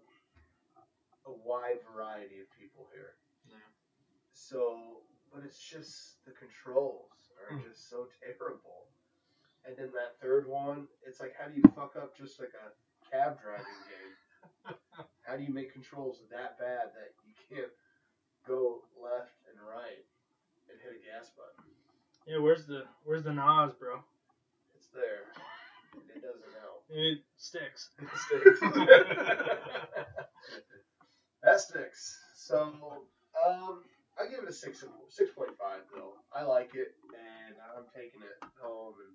a 1.26 1.32
wide 1.44 1.78
variety 1.94 2.40
of 2.40 2.50
people 2.58 2.88
here. 2.92 3.14
Yeah. 3.48 3.56
So, 4.32 5.02
but 5.32 5.42
it's 5.42 5.58
just 5.60 6.24
the 6.24 6.32
controls 6.32 7.30
are 7.38 7.54
Hmm. 7.56 7.62
just 7.68 7.88
so 7.90 8.08
terrible. 8.22 8.86
And 9.64 9.76
then 9.76 9.92
that 9.92 10.18
third 10.20 10.48
one, 10.48 10.86
it's 11.02 11.20
like, 11.20 11.34
how 11.38 11.46
do 11.46 11.54
you 11.54 11.62
fuck 11.74 11.96
up 11.96 12.16
just 12.16 12.40
like 12.40 12.54
a 12.54 12.72
cab 13.10 13.40
driving 13.40 13.64
game? 13.88 14.74
How 15.22 15.36
do 15.36 15.42
you 15.42 15.52
make 15.52 15.72
controls 15.72 16.22
that 16.30 16.58
bad 16.58 16.88
that 16.94 17.12
you 17.26 17.34
can't 17.48 17.70
go 18.48 18.80
left 18.96 19.36
and 19.52 19.60
right 19.60 20.00
and 20.72 20.80
hit 20.80 20.96
a 20.96 21.00
gas 21.04 21.28
button? 21.36 21.68
Yeah, 22.24 22.40
where's 22.40 22.64
the 22.64 22.88
where's 23.04 23.24
the 23.24 23.32
NOS, 23.32 23.74
bro? 23.76 24.00
It's 24.74 24.88
there. 24.88 25.28
It 26.08 26.22
doesn't 26.22 26.52
help. 26.60 26.84
It 26.88 27.18
sticks. 27.36 27.90
It 28.00 28.08
sticks. 28.16 28.60
that 31.42 31.60
sticks. 31.60 32.18
So, 32.34 32.72
um, 33.46 33.84
I 34.18 34.26
give 34.30 34.42
it 34.42 34.48
a 34.48 34.52
six 34.52 34.82
six 35.08 35.30
point 35.30 35.50
five 35.60 35.82
though. 35.94 36.14
I 36.32 36.42
like 36.42 36.74
it, 36.74 36.94
and 37.12 37.54
I'm 37.76 37.84
taking 37.94 38.22
it 38.22 38.42
home. 38.60 38.94
And 39.04 39.14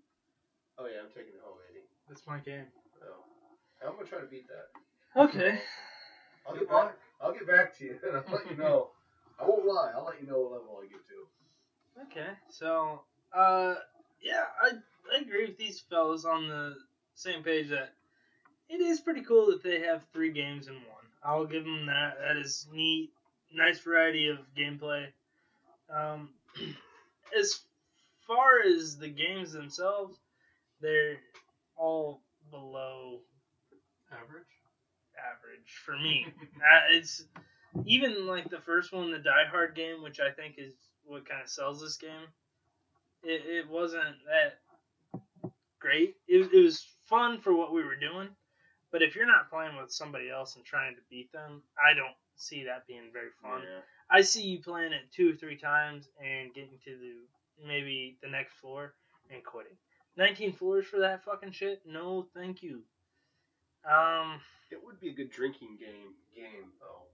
oh 0.78 0.86
yeah, 0.86 1.02
I'm 1.02 1.10
taking 1.10 1.34
it 1.34 1.42
home, 1.44 1.58
Eddie. 1.70 1.84
That's 2.08 2.26
my 2.28 2.38
game. 2.40 2.68
No. 3.02 3.24
I'm 3.86 3.96
gonna 3.96 4.08
try 4.08 4.20
to 4.20 4.26
beat 4.26 4.48
that. 4.48 4.70
Okay. 5.22 5.60
I'll 6.48 6.56
get 6.56 6.70
back. 6.70 6.96
I'll 7.22 7.34
get 7.34 7.48
back 7.48 7.78
to 7.78 7.86
you 7.86 7.98
and 8.06 8.18
I'll 8.18 8.24
let 8.34 8.50
you 8.50 8.58
know. 8.58 8.90
I 9.40 9.46
won't 9.46 9.66
lie. 9.66 9.92
I'll 9.96 10.06
let 10.06 10.22
you 10.22 10.28
know 10.28 10.40
what 10.40 10.52
level 10.54 10.82
I 10.84 10.88
get 10.88 11.02
to. 11.08 12.12
Okay. 12.12 12.32
So, 12.50 13.02
uh, 13.34 13.76
yeah, 14.22 14.46
I 14.62 14.72
I 15.14 15.22
agree 15.22 15.46
with 15.46 15.58
these 15.58 15.80
fellas 15.90 16.26
on 16.26 16.48
the 16.48 16.76
same 17.16 17.44
page 17.44 17.70
that 17.70 17.94
it 18.70 18.82
is 18.82 19.00
pretty 19.00 19.22
cool 19.22 19.48
that 19.48 19.64
they 19.64 19.82
have 19.82 20.04
three 20.14 20.32
games 20.32 20.68
in 20.68 20.76
one. 20.76 21.06
I'll 21.24 21.46
give 21.46 21.64
them 21.64 21.86
that. 21.88 22.18
That 22.20 22.38
is 22.38 22.68
neat. 22.74 23.12
Nice 23.54 23.80
variety 23.80 24.28
of 24.30 24.40
gameplay. 24.58 25.08
Um, 25.94 26.30
as 27.40 27.62
far 28.28 28.62
as 28.66 28.98
the 28.98 29.10
games 29.10 29.52
themselves, 29.52 30.18
they're 30.82 31.18
all 31.76 32.22
below 32.50 33.20
Average. 34.12 34.44
average 35.18 35.74
for 35.86 35.98
me. 35.98 36.28
uh, 36.58 36.82
it's 36.92 37.26
even 37.86 38.28
like 38.28 38.50
the 38.50 38.62
first 38.62 38.92
one, 38.92 39.12
the 39.12 39.20
Die 39.20 39.46
Hard 39.50 39.76
game, 39.76 40.02
which 40.04 40.20
I 40.20 40.32
think 40.32 40.56
is 40.58 40.74
what 41.06 41.28
kind 41.28 41.42
of 41.42 41.50
sells 41.50 41.82
this 41.82 41.98
game. 41.98 42.28
It, 43.24 43.42
it 43.46 43.70
wasn't 43.70 44.16
that 44.26 44.60
great. 45.80 46.16
It, 46.28 46.54
it 46.54 46.62
was 46.62 46.86
fun 47.06 47.40
for 47.40 47.54
what 47.54 47.74
we 47.74 47.84
were 47.84 47.96
doing, 47.96 48.30
but 48.92 49.02
if 49.02 49.16
you're 49.16 49.26
not 49.28 49.50
playing 49.50 49.76
with 49.78 49.92
somebody 49.92 50.30
else 50.30 50.56
and 50.56 50.66
trying 50.66 50.96
to 50.96 51.02
beat 51.10 51.32
them, 51.32 51.62
I 51.78 51.94
don't 51.94 52.16
see 52.36 52.66
that 52.66 52.88
being 52.88 53.12
very 53.12 53.30
fun. 53.42 53.62
I 54.10 54.22
see 54.22 54.44
you 54.44 54.62
playing 54.62 54.94
it 54.94 55.12
two 55.16 55.32
or 55.32 55.36
three 55.36 55.58
times 55.58 56.10
and 56.24 56.54
getting 56.54 56.78
to 56.86 56.92
the 56.98 57.66
maybe 57.66 58.18
the 58.22 58.30
next 58.30 58.54
floor 58.56 58.94
and 59.32 59.44
quitting. 59.44 59.78
19 60.18 60.54
floors 60.54 60.86
for 60.86 61.00
that 61.00 61.24
fucking 61.24 61.52
shit? 61.52 61.82
No, 61.86 62.28
thank 62.36 62.62
you. 62.62 62.84
Um, 63.90 64.40
It 64.72 64.84
would 64.84 65.00
be 65.00 65.10
a 65.10 65.14
good 65.14 65.32
drinking 65.32 65.78
game. 65.80 66.14
Game 66.36 66.72
though. 66.80 67.08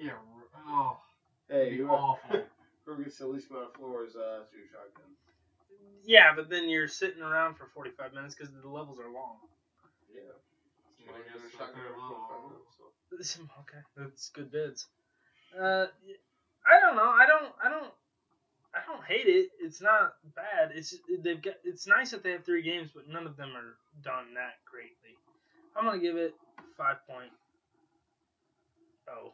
Yeah. 0.00 0.12
Oh. 0.66 0.98
Hey, 1.48 1.66
It'd 1.66 1.70
be 1.70 1.76
who, 1.78 1.88
awful. 1.88 2.40
whoever 2.84 3.02
gets 3.02 3.18
the 3.18 3.26
least 3.26 3.50
amount 3.50 3.66
of 3.66 3.74
floors, 3.74 4.14
uh, 4.16 4.42
is 4.42 4.48
your 4.52 4.66
shotgun. 4.70 5.10
yeah, 6.04 6.34
but 6.34 6.48
then 6.48 6.68
you're 6.68 6.88
sitting 6.88 7.22
around 7.22 7.56
for 7.56 7.66
45 7.74 8.12
minutes 8.14 8.34
because 8.34 8.52
the 8.52 8.68
levels 8.68 8.98
are 8.98 9.10
long. 9.10 9.36
Yeah. 10.14 10.22
Well, 11.06 11.16
I 11.16 11.24
guess 11.24 11.52
Shotgun 11.52 11.82
every 11.88 12.00
45 12.00 12.50
minutes, 12.50 12.76
so. 12.76 13.42
okay, 13.60 13.82
that's 13.96 14.28
good 14.30 14.52
bids. 14.52 14.86
Uh, 15.58 15.86
I 16.66 16.80
don't 16.80 16.96
know. 16.96 17.08
I 17.08 17.26
don't. 17.26 17.52
I 17.64 17.70
don't. 17.70 17.92
I 18.74 18.80
don't 18.86 19.04
hate 19.04 19.26
it. 19.26 19.48
It's 19.58 19.80
not 19.80 20.14
bad. 20.36 20.72
It's 20.74 20.94
they've 21.24 21.40
got. 21.40 21.54
It's 21.64 21.86
nice 21.86 22.10
that 22.10 22.22
they 22.22 22.32
have 22.32 22.44
three 22.44 22.62
games, 22.62 22.90
but 22.94 23.08
none 23.08 23.26
of 23.26 23.36
them 23.36 23.56
are 23.56 23.76
done 24.04 24.34
that 24.34 24.60
greatly. 24.70 25.16
I'm 25.74 25.86
gonna 25.86 25.98
give 25.98 26.16
it 26.16 26.34
five 26.76 26.98
point 27.08 27.30
oh. 29.08 29.32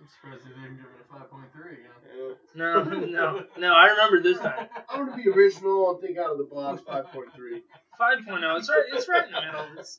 I'm 0.00 0.08
surprised 0.08 0.44
they 0.44 0.50
didn't 0.50 0.76
give 0.76 0.86
it 0.86 1.06
a 1.08 1.14
5.3 1.14 1.72
again. 1.72 1.90
Yeah. 2.16 2.34
No, 2.54 2.82
no, 2.84 3.44
no. 3.58 3.72
I 3.72 3.86
remember 3.88 4.22
this 4.22 4.38
time. 4.38 4.68
I'm 4.88 5.06
gonna 5.06 5.16
be 5.16 5.28
original 5.28 5.90
and 5.90 6.00
think 6.00 6.18
out 6.18 6.32
of 6.32 6.38
the 6.38 6.44
box. 6.44 6.82
5.3. 6.82 7.62
5.0. 7.98 8.58
It's 8.58 8.68
right. 8.68 8.82
It's 8.92 9.08
right 9.08 9.24
in 9.26 9.32
the 9.32 9.40
middle. 9.40 9.66
It's 9.78 9.98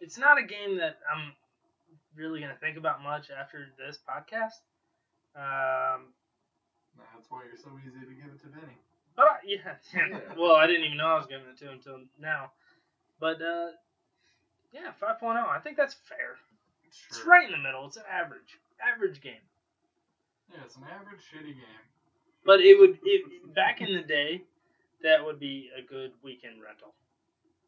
it's 0.00 0.18
not 0.18 0.38
a 0.38 0.42
game 0.42 0.76
that 0.78 0.98
I'm 1.12 1.32
really 2.14 2.40
gonna 2.40 2.56
think 2.60 2.76
about 2.76 3.02
much 3.02 3.30
after 3.30 3.66
this 3.78 3.98
podcast. 4.08 4.60
Um, 5.36 6.12
That's 7.14 7.30
why 7.30 7.42
you're 7.46 7.56
so 7.56 7.70
easy 7.86 8.00
to 8.00 8.14
give 8.14 8.32
it 8.34 8.40
to 8.42 8.48
Benny. 8.48 8.76
but 9.16 9.26
I, 9.26 9.36
yeah, 9.46 9.74
yeah. 9.94 10.18
Well, 10.36 10.56
I 10.56 10.66
didn't 10.66 10.84
even 10.84 10.98
know 10.98 11.06
I 11.06 11.16
was 11.16 11.26
giving 11.26 11.46
it 11.48 11.58
to 11.58 11.66
him 11.66 11.74
until 11.74 12.00
now. 12.20 12.52
But 13.20 13.40
uh, 13.40 13.70
yeah, 14.72 14.92
5.0. 15.02 15.48
I 15.48 15.58
think 15.60 15.76
that's 15.76 15.94
fair. 15.94 16.36
It's 17.08 17.24
right 17.26 17.44
in 17.46 17.52
the 17.52 17.58
middle. 17.58 17.86
It's 17.86 17.96
an 17.96 18.04
average, 18.10 18.58
average 18.82 19.20
game. 19.20 19.44
Yeah, 20.52 20.60
it's 20.64 20.76
an 20.76 20.84
average 20.84 21.20
shitty 21.32 21.52
game. 21.54 21.84
But 22.44 22.60
it 22.60 22.78
would 22.78 22.98
it, 23.04 23.54
back 23.54 23.80
in 23.80 23.94
the 23.94 24.02
day, 24.02 24.42
that 25.02 25.24
would 25.24 25.38
be 25.38 25.70
a 25.76 25.82
good 25.82 26.12
weekend 26.22 26.62
rental. 26.62 26.94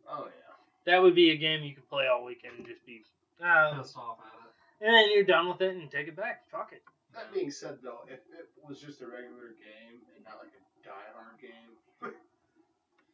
Oh 0.08 0.24
yeah. 0.26 0.54
That 0.86 1.02
would 1.02 1.14
be 1.14 1.30
a 1.30 1.36
game 1.36 1.62
you 1.62 1.74
could 1.74 1.88
play 1.88 2.06
all 2.08 2.24
weekend 2.24 2.54
and 2.58 2.66
just 2.66 2.84
be, 2.86 3.02
uh, 3.44 3.76
Pissed 3.76 3.96
off 3.98 4.16
at 4.24 4.32
it. 4.32 4.84
and 4.86 4.94
then 4.94 5.12
you're 5.12 5.24
done 5.24 5.48
with 5.48 5.60
it 5.60 5.76
and 5.76 5.90
take 5.90 6.08
it 6.08 6.16
back. 6.16 6.48
Fuck 6.50 6.70
it. 6.72 6.82
That 7.14 7.32
being 7.34 7.50
said, 7.50 7.78
though, 7.82 8.00
if 8.06 8.20
it 8.32 8.48
was 8.66 8.80
just 8.80 9.02
a 9.02 9.06
regular 9.06 9.52
game 9.60 10.00
and 10.16 10.24
not 10.24 10.38
like 10.40 10.54
a 10.56 10.86
die-hard 10.86 11.36
game, 11.42 11.76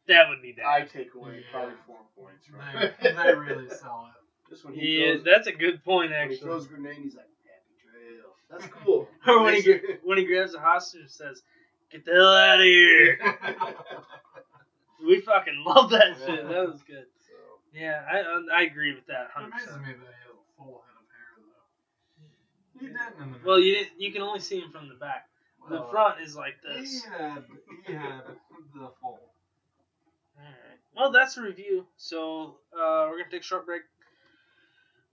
That 0.07 0.29
would 0.29 0.41
be 0.41 0.55
I 0.65 0.83
take 0.83 1.15
away 1.15 1.43
Yeah. 1.43 1.51
probably 1.51 1.75
four 1.87 1.99
points. 2.17 2.47
From 2.47 2.61
They, 3.03 3.13
they 3.13 3.35
really 3.35 3.69
sell 3.69 4.09
it. 4.15 4.23
Just 4.49 4.65
when 4.65 4.75
he 4.75 4.99
Yeah, 4.99 5.13
throws, 5.15 5.25
that's 5.25 5.47
a 5.49 5.53
good 5.53 5.83
point 5.85 6.11
when 6.11 6.19
he 6.29 6.35
actually. 6.35 6.49
throws 6.49 6.67
a 6.67 6.69
grenade, 6.69 6.99
he's 7.03 7.17
like, 7.17 7.27
"Happy 7.45 7.75
trail." 7.83 8.37
That's 8.51 8.67
cool. 8.67 9.09
Or 9.27 9.43
when 9.43 9.55
he 9.55 9.63
when 10.05 10.19
he 10.19 10.25
grabs 10.25 10.55
a 10.55 10.61
hostage 10.61 11.01
and 11.03 11.11
says, 11.11 11.43
"Get 11.91 12.05
the 12.05 12.13
hell 12.13 12.35
out 12.35 12.61
of 12.61 12.65
here." 12.65 13.19
We 15.05 15.21
fucking 15.21 15.63
love 15.65 15.91
that 15.91 16.17
shit. 16.25 16.49
That 16.49 16.67
was 16.67 16.83
good. 16.83 17.05
so, 17.21 17.33
Yeah, 17.73 18.03
I 18.11 18.61
I 18.61 18.63
agree 18.63 18.95
with 18.95 19.07
that 19.09 19.29
It 19.37 19.45
amazes 19.45 19.77
me 19.77 19.83
that 19.83 19.85
he 19.85 19.93
has 19.93 20.33
a 20.33 20.57
full 20.57 20.83
head 20.87 20.97
of 20.97 21.07
hair, 21.13 21.37
though. 21.37 22.81
He 22.81 22.87
didn't 22.87 23.45
Well, 23.45 23.61
you 23.61 23.75
didn't, 23.75 24.01
you 24.01 24.11
can 24.11 24.23
only 24.23 24.41
see 24.41 24.59
him 24.59 24.71
from 24.73 24.89
the 24.89 24.95
back. 24.95 25.29
The 25.69 25.83
front 25.91 26.21
is 26.23 26.35
like 26.35 26.55
this. 26.63 26.77
He 26.79 26.83
this. 26.83 27.05
had, 27.05 27.45
he 27.87 27.93
had 27.93 28.23
the 28.75 28.89
full. 29.01 29.21
Alright. 30.39 30.79
Well, 30.97 31.13
that's 31.13 31.35
the 31.35 31.43
review. 31.43 31.87
So 31.97 32.59
uh, 32.73 33.09
we're 33.11 33.19
gonna 33.19 33.31
take 33.31 33.43
a 33.43 33.45
short 33.45 33.67
break. 33.67 33.83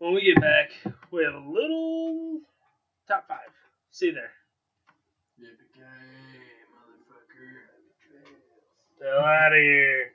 When 0.03 0.15
we 0.15 0.21
get 0.21 0.41
back, 0.41 0.71
we 1.11 1.23
have 1.23 1.33
a 1.33 1.47
little 1.47 2.41
top 3.07 3.25
five. 3.25 3.47
See 3.89 4.07
you 4.07 4.11
there. 4.11 4.31
Yippee-ki-yay, 5.39 6.67
motherfucker. 6.75 7.71
Hell 9.01 9.23
out 9.23 9.53
of 9.53 9.59
here. 9.59 10.11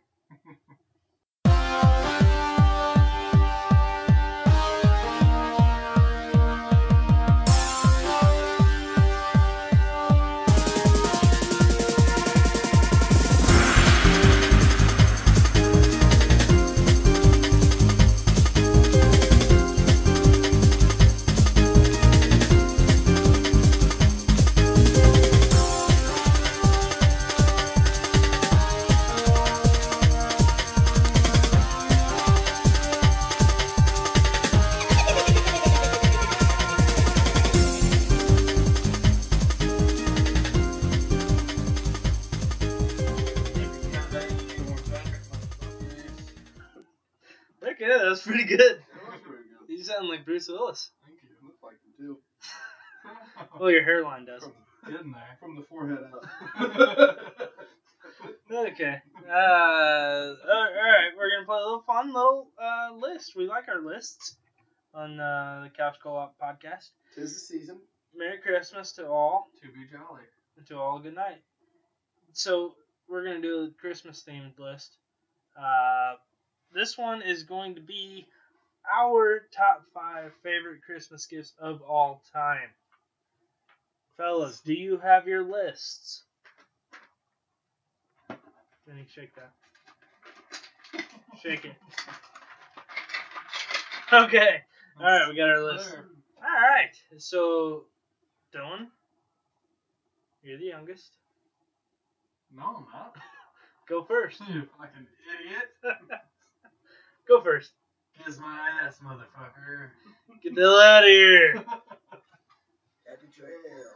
Pretty 48.28 48.44
good. 48.44 48.60
that 48.60 49.22
pretty 49.22 49.44
good. 49.66 49.68
You 49.78 49.82
sound 49.84 50.08
like 50.08 50.24
Bruce 50.24 50.48
Willis. 50.48 50.90
Thank 51.04 51.18
you. 51.22 51.28
Look 51.46 51.56
like 51.62 51.74
him 51.74 51.92
too. 51.98 52.18
Well, 53.58 53.70
your 53.70 53.84
hairline 53.84 54.26
does. 54.26 54.42
From, 54.42 54.52
Didn't 54.86 55.12
they? 55.12 55.18
from 55.40 55.56
the 55.56 55.62
forehead 55.62 55.98
up. 56.12 57.18
Okay. 58.50 59.00
Uh, 59.28 59.30
all 59.30 60.68
right, 60.74 61.10
we're 61.16 61.30
gonna 61.30 61.46
play 61.46 61.56
a 61.56 61.60
little 61.60 61.84
fun 61.86 62.12
little 62.12 62.48
uh, 62.60 62.94
list. 62.96 63.36
We 63.36 63.46
like 63.46 63.68
our 63.68 63.80
lists 63.80 64.36
on 64.94 65.20
uh, 65.20 65.64
the 65.64 65.70
Couch 65.70 65.96
Co-op 66.02 66.34
podcast. 66.38 66.90
Tis 67.14 67.34
the 67.34 67.40
season. 67.40 67.78
Merry 68.16 68.38
Christmas 68.38 68.92
to 68.92 69.06
all, 69.06 69.48
To 69.62 69.68
be 69.68 69.84
jolly. 69.90 70.22
and 70.56 70.66
to 70.66 70.78
all 70.78 70.98
a 70.98 71.00
good 71.02 71.14
night. 71.14 71.42
So 72.32 72.74
we're 73.08 73.22
gonna 73.24 73.40
do 73.42 73.64
a 73.64 73.80
Christmas 73.80 74.24
themed 74.28 74.58
list. 74.58 74.96
Uh, 75.56 76.14
this 76.72 76.98
one 76.98 77.22
is 77.22 77.42
going 77.42 77.74
to 77.74 77.80
be 77.80 78.26
our 78.94 79.42
top 79.54 79.84
five 79.92 80.32
favorite 80.42 80.82
Christmas 80.84 81.26
gifts 81.26 81.52
of 81.58 81.82
all 81.82 82.22
time. 82.32 82.68
Fellas, 84.16 84.60
do 84.60 84.72
you 84.74 84.98
have 84.98 85.28
your 85.28 85.44
lists? 85.44 86.22
Then 88.28 89.04
shake 89.14 89.34
that. 89.36 89.52
Shake 91.42 91.64
it. 91.64 91.74
Okay. 94.10 94.62
All 94.98 95.04
right, 95.04 95.28
we 95.28 95.36
got 95.36 95.50
our 95.50 95.62
list. 95.62 95.94
All 95.94 96.42
right. 96.42 96.94
So, 97.18 97.84
Dylan, 98.54 98.86
you're 100.42 100.56
the 100.56 100.64
youngest. 100.64 101.10
No, 102.56 102.62
I'm 102.62 102.86
not. 102.90 103.14
Go 103.86 104.02
first. 104.04 104.40
You 104.48 104.62
fucking 104.78 105.06
idiot. 105.44 105.98
Go 107.28 107.42
first. 107.42 107.72
Kiss 108.24 108.38
my 108.38 108.58
ass, 108.82 108.98
motherfucker. 109.04 109.90
Get 110.42 110.54
the 110.54 110.62
hell 110.62 110.80
out 110.80 111.04
of 111.04 111.08
here. 111.08 111.52
Happy 113.04 113.28
trails. 113.36 113.94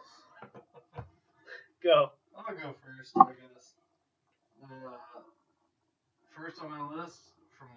Go. 1.82 2.10
I'll 2.36 2.54
go 2.54 2.74
first, 2.84 3.12
I 3.16 3.32
guess. 3.32 3.72
Uh, 4.62 4.68
first 6.36 6.60
on 6.62 6.70
my 6.70 7.02
list, 7.02 7.18
from 7.58 7.68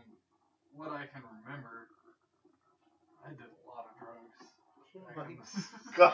what 0.75 0.91
I 0.91 1.05
can 1.07 1.23
remember, 1.23 1.87
I 3.25 3.29
did 3.29 3.39
a 3.39 3.63
lot 3.67 3.87
of 3.89 3.95
drugs. 3.97 5.15
back 5.15 5.29
in 5.29 5.37
the- 5.37 5.97
God. 5.97 6.13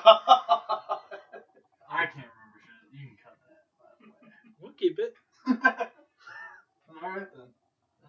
I 1.89 2.05
can't 2.05 2.29
remember 2.29 2.59
shit. 2.61 2.93
You 2.93 3.07
can 3.07 3.17
cut 3.23 3.37
that, 3.49 3.65
by 3.77 3.89
the 3.99 4.07
way. 4.07 4.31
We'll 4.61 4.73
keep 4.73 4.99
it. 4.99 5.13
Alright 7.03 7.29
then. 7.35 7.49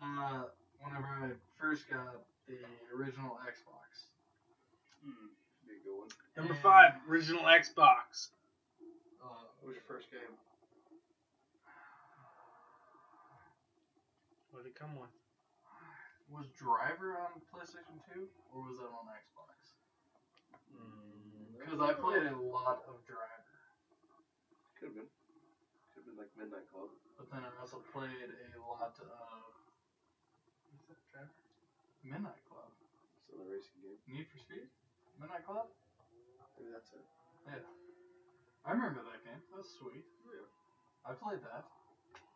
Uh, 0.03 0.45
whenever 0.83 1.07
I 1.07 1.31
first 1.61 1.89
got 1.89 2.23
the 2.47 2.59
original 2.95 3.39
Xbox, 3.47 4.11
Hmm. 5.03 5.35
Be 5.67 5.75
a 5.75 5.83
good 5.83 5.97
one. 5.99 6.09
Number 6.37 6.55
five, 6.55 6.95
original 7.09 7.43
Xbox. 7.43 8.31
uh, 9.23 9.27
What 9.59 9.67
was 9.69 9.75
your 9.75 9.83
first 9.89 10.11
game? 10.11 10.37
What 14.51 14.63
did 14.63 14.71
it 14.71 14.79
come 14.79 14.95
with? 14.97 15.11
was 16.31 16.49
Driver 16.57 17.21
on 17.21 17.45
PlayStation 17.53 18.01
2 18.15 18.25
or 18.57 18.65
was 18.65 18.79
that 18.81 18.89
on 18.89 19.05
Xbox? 19.13 19.77
Because 21.61 21.81
I 21.81 21.93
played 21.93 22.25
a 22.25 22.37
lot 22.41 22.81
of 22.89 23.05
Driver, 23.05 23.53
Could 24.81 24.89
have 24.89 24.97
been. 24.97 25.11
Could 25.93 26.03
have 26.03 26.07
been 26.09 26.17
like 26.17 26.33
Midnight 26.41 26.65
Club. 26.73 26.89
but 27.21 27.29
then 27.29 27.45
I 27.45 27.53
also 27.61 27.85
played 27.93 28.33
a 28.33 28.61
lot 28.65 28.81
of 28.81 28.97
what's 28.97 28.99
that 29.05 29.52
Driver? 31.13 31.31
Midnight 32.03 32.43
Club, 32.51 32.67
So 33.31 33.39
the 33.39 33.47
racing 33.47 33.79
game. 33.85 33.95
Need 34.11 34.27
for 34.33 34.39
Speed, 34.43 34.67
Midnight 35.21 35.45
Club. 35.47 35.69
Maybe 36.59 36.73
that's 36.75 36.91
it. 36.93 37.05
Yeah, 37.47 37.63
I 38.67 38.73
remember 38.75 39.03
that 39.07 39.23
game. 39.23 39.39
That 39.53 39.63
was 39.63 39.71
sweet. 39.79 40.03
Yeah. 40.27 40.43
I 41.07 41.15
played 41.15 41.39
that. 41.47 41.65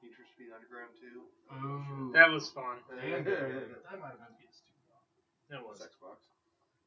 Need 0.03 0.14
for 0.14 0.24
Speed 0.29 0.51
Underground 0.55 0.93
2. 1.01 1.09
Oh, 1.51 2.12
That 2.14 2.31
was 2.31 2.51
fun. 2.51 2.79
Damn, 2.91 3.24
that 3.27 3.99
might 3.99 4.14
have 4.14 4.22
been 4.22 4.35
PS2. 4.39 5.57
It 5.57 5.62
was 5.62 5.79
was. 5.79 5.87
Xbox. 5.87 6.18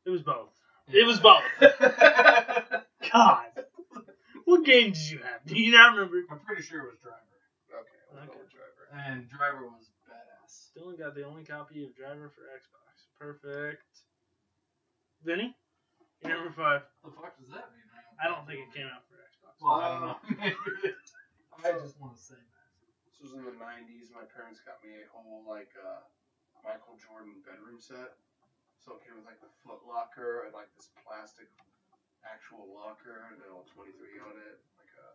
It 0.06 0.12
was 0.12 0.22
both. 0.24 0.52
It 0.92 1.06
was 1.06 1.20
both. 1.20 1.44
God. 3.14 3.50
What 4.46 4.66
game 4.66 4.92
did 4.92 5.06
you 5.12 5.20
have? 5.20 5.46
Do 5.46 5.56
you 5.56 5.72
not 5.72 5.94
remember? 5.96 6.24
I'm 6.32 6.40
pretty 6.40 6.64
sure 6.64 6.82
it 6.82 6.90
was 6.92 7.00
Driver, 7.00 7.20
Okay, 7.70 8.00
we'll 8.12 8.24
Okay. 8.24 8.50
Driver. 8.50 8.84
and 8.92 9.30
Driver 9.30 9.68
was 9.68 9.86
badass. 9.86 9.99
Still 10.70 10.94
got 10.94 11.16
the 11.18 11.26
only 11.26 11.42
copy 11.44 11.82
of 11.84 11.96
Driver 11.98 12.30
for 12.30 12.46
Xbox. 12.54 13.10
Perfect. 13.18 14.06
Vinny? 15.26 15.58
Your 16.22 16.38
number 16.38 16.54
five. 16.54 16.86
The 17.04 17.10
fuck 17.10 17.34
does 17.42 17.50
that 17.50 17.74
mean? 17.74 17.88
I 18.22 18.28
don't 18.28 18.44
think 18.46 18.68
it 18.68 18.72
came 18.76 18.86
out 18.86 19.02
for 19.08 19.18
Xbox. 19.18 19.56
Well, 19.64 19.80
I 19.80 19.88
don't 19.90 20.04
know. 20.06 20.18
I 20.44 20.52
I 21.66 21.72
just 21.74 21.96
just 21.96 21.98
want 22.00 22.16
to 22.16 22.22
say 22.22 22.38
that. 22.38 22.66
This 23.08 23.18
was 23.24 23.32
in 23.36 23.44
the 23.48 23.56
'90s. 23.56 24.12
My 24.12 24.28
parents 24.28 24.60
got 24.64 24.80
me 24.84 24.92
a 25.00 25.08
whole 25.12 25.44
like 25.48 25.72
uh, 25.80 26.04
Michael 26.64 27.00
Jordan 27.00 27.40
bedroom 27.48 27.80
set. 27.80 28.20
So 28.80 29.00
it 29.00 29.04
came 29.08 29.16
with 29.20 29.28
like 29.28 29.40
the 29.44 29.52
foot 29.64 29.84
locker 29.88 30.48
and 30.48 30.52
like 30.56 30.72
this 30.76 30.92
plastic 31.04 31.48
actual 32.28 32.68
locker 32.72 33.28
and 33.32 33.40
then 33.40 33.52
all 33.52 33.68
23 33.76 33.96
on 34.24 34.36
it, 34.40 34.60
like 34.80 34.92
a 35.00 35.08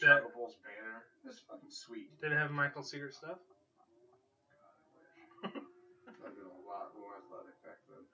Yeah. 0.00 0.20
Chicago 0.20 0.32
Bulls 0.36 0.56
banner. 0.64 1.04
It 1.24 1.28
was 1.32 1.40
fucking 1.44 1.72
sweet. 1.72 2.12
Did 2.20 2.32
it 2.32 2.40
have 2.40 2.52
Michael's 2.52 2.88
secret 2.92 3.12
stuff? 3.16 3.40
God, 5.42 5.50
I 5.52 5.56
wish. 5.56 6.34
Been 6.34 6.44
a 6.44 6.68
lot 6.68 6.92
more 6.98 7.16
athletic 7.16 7.56
back 7.62 7.78
then. 7.88 8.04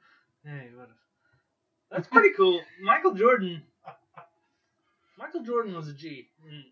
Yeah, 0.45 0.71
you 0.71 0.77
would 0.79 0.89
have. 0.89 0.99
That's 1.91 2.09
pretty 2.09 2.31
cool. 2.37 2.61
Michael 2.83 3.13
Jordan. 3.13 3.63
Michael 5.17 5.43
Jordan 5.43 5.75
was 5.75 5.89
a 5.89 5.93
G. 5.93 6.29
Mm. 6.45 6.63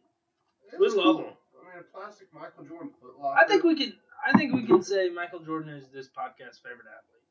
It 0.73 0.79
We 0.79 0.87
was 0.87 0.95
love 0.95 1.17
cool. 1.17 1.25
him. 1.25 1.35
I 1.61 1.65
mean, 1.77 1.79
a 1.79 1.97
plastic 1.97 2.29
Michael 2.33 2.65
Jordan 2.65 2.91
foot 3.01 3.19
locker. 3.19 3.39
I 3.39 3.47
think 3.47 3.63
we 3.65 3.75
can. 3.77 3.93
I 4.27 4.37
think 4.37 4.53
we 4.53 4.65
can 4.67 4.83
say 4.83 5.09
Michael 5.09 5.41
Jordan 5.41 5.75
is 5.75 5.89
this 5.89 6.09
podcast's 6.09 6.59
favorite 6.59 6.87
athlete. 6.87 7.23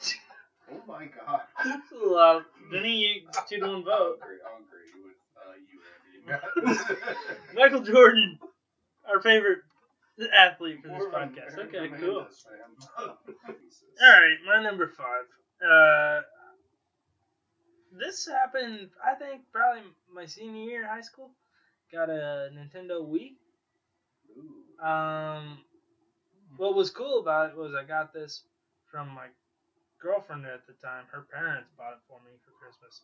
Oh 0.72 0.80
my 0.86 1.06
god. 1.06 1.40
That's 1.64 1.90
a 1.90 1.96
lot. 2.06 2.44
You 2.72 3.22
two 3.48 3.58
to 3.58 3.66
one 3.66 3.84
vote. 3.84 4.18
agree. 4.22 4.38
I'll 4.46 4.62
agree 4.62 5.02
with 5.04 5.16
uh, 5.36 5.54
you, 5.66 6.70
Andy. 6.70 7.54
Michael 7.54 7.80
Jordan, 7.82 8.38
our 9.08 9.20
favorite 9.20 9.60
athlete 10.36 10.78
for 10.82 10.88
this 10.88 10.98
More 10.98 11.10
podcast. 11.10 11.58
Okay, 11.58 11.88
cool. 12.00 12.26
All 12.98 13.06
right, 14.00 14.36
my 14.46 14.62
number 14.62 14.86
five. 14.86 15.24
Uh, 15.66 16.22
this 17.92 18.26
happened, 18.26 18.88
I 19.04 19.14
think, 19.14 19.42
probably 19.52 19.82
my 20.12 20.26
senior 20.26 20.62
year 20.62 20.82
in 20.82 20.88
high 20.88 21.00
school. 21.00 21.30
Got 21.92 22.08
a 22.08 22.50
Nintendo 22.54 23.02
Wii. 23.02 23.32
Ooh. 24.38 24.86
Um, 24.86 25.58
what 26.56 26.74
was 26.74 26.90
cool 26.90 27.18
about 27.18 27.50
it 27.50 27.56
was 27.56 27.74
I 27.74 27.84
got 27.84 28.12
this 28.12 28.42
from 28.90 29.08
my 29.08 29.26
girlfriend 30.00 30.44
at 30.46 30.66
the 30.66 30.72
time. 30.74 31.04
Her 31.10 31.26
parents 31.32 31.70
bought 31.76 31.92
it 31.92 32.04
for 32.08 32.18
me 32.24 32.32
for 32.44 32.52
Christmas, 32.58 33.00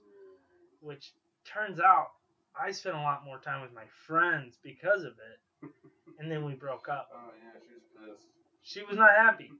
which 0.80 1.12
turns 1.44 1.80
out 1.80 2.12
I 2.58 2.72
spent 2.72 2.96
a 2.96 3.00
lot 3.00 3.24
more 3.24 3.38
time 3.38 3.62
with 3.62 3.72
my 3.72 3.84
friends 4.06 4.58
because 4.62 5.04
of 5.04 5.12
it. 5.12 5.70
And 6.18 6.32
then 6.32 6.46
we 6.46 6.54
broke 6.54 6.88
up. 6.88 7.10
Oh 7.12 7.30
yeah, 7.44 7.60
she 7.60 7.74
was 7.74 8.16
pissed. 8.16 8.26
She 8.62 8.82
was 8.82 8.96
not 8.96 9.10
happy. 9.10 9.50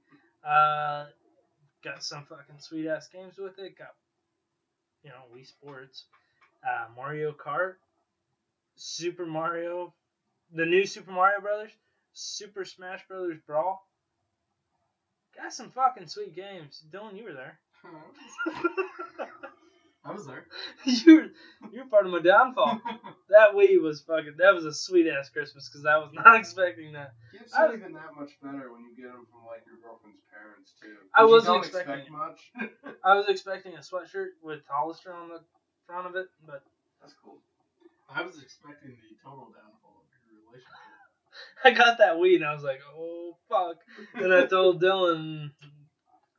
Uh, 0.43 1.05
got 1.83 2.03
some 2.03 2.25
fucking 2.25 2.57
sweet 2.57 2.87
ass 2.87 3.07
games 3.07 3.37
with 3.37 3.59
it. 3.59 3.77
Got, 3.77 3.93
you 5.03 5.11
know, 5.11 5.21
Wii 5.35 5.45
Sports, 5.45 6.05
uh, 6.67 6.87
Mario 6.95 7.31
Kart, 7.31 7.75
Super 8.75 9.25
Mario, 9.25 9.93
the 10.51 10.65
new 10.65 10.85
Super 10.85 11.11
Mario 11.11 11.41
Brothers, 11.41 11.71
Super 12.13 12.65
Smash 12.65 13.07
Brothers 13.07 13.39
Brawl. 13.45 13.86
Got 15.37 15.53
some 15.53 15.69
fucking 15.69 16.07
sweet 16.07 16.35
games. 16.35 16.83
Dylan, 16.91 17.17
you 17.17 17.23
were 17.23 17.33
there. 17.33 17.59
I 20.05 20.11
was 20.11 20.25
there. 20.25 20.45
you 20.85 21.15
were 21.15 21.27
you 21.71 21.79
were 21.79 21.85
part 21.89 22.05
of 22.05 22.11
my 22.11 22.19
downfall. 22.19 22.79
That 23.29 23.51
Wii 23.51 23.81
was 23.81 23.99
fucking. 24.07 24.35
That 24.39 24.53
was 24.55 24.63
a 24.65 24.71
sweet 24.71 25.05
ass 25.05 25.27
Christmas 25.29 25.67
because 25.67 25.85
I 25.85 25.97
was 25.97 26.11
not 26.13 26.35
expecting 26.35 26.93
that. 26.93 27.11
Gifts 27.33 27.53
I- 27.53 27.65
are 27.65 27.73
even 27.75 27.91
that 27.93 28.15
much 28.15 28.31
better 28.41 28.71
when 28.71 28.83
you 28.87 28.95
get 28.95 29.11
them 29.11 29.27
from 29.29 29.45
like 29.45 29.63
your 29.67 29.75
girlfriend's 29.83 30.23
parents 30.31 30.71
too. 30.79 30.95
I 31.13 31.25
wasn't 31.25 31.57
expecting 31.57 32.07
expect 32.07 32.11
much. 32.11 32.39
I 33.03 33.15
was 33.15 33.27
expecting 33.27 33.75
a 33.75 33.79
sweatshirt 33.83 34.39
with 34.41 34.61
Hollister 34.69 35.11
on 35.11 35.27
the 35.27 35.41
front 35.87 36.07
of 36.07 36.15
it, 36.15 36.27
but 36.45 36.63
That's 37.01 37.13
cool. 37.21 37.39
I 38.09 38.21
was 38.23 38.41
expecting 38.41 38.95
the 39.01 39.15
total 39.23 39.51
downfall 39.51 40.03
of 40.07 40.31
your 40.31 40.39
relationship. 40.47 41.06
I 41.63 41.71
got 41.71 41.97
that 41.99 42.15
Wii 42.15 42.35
and 42.35 42.45
I 42.45 42.53
was 42.53 42.63
like, 42.63 42.79
oh 42.95 43.35
fuck. 43.49 43.77
And 44.15 44.33
I 44.33 44.45
told 44.45 44.81
Dylan, 44.81 45.51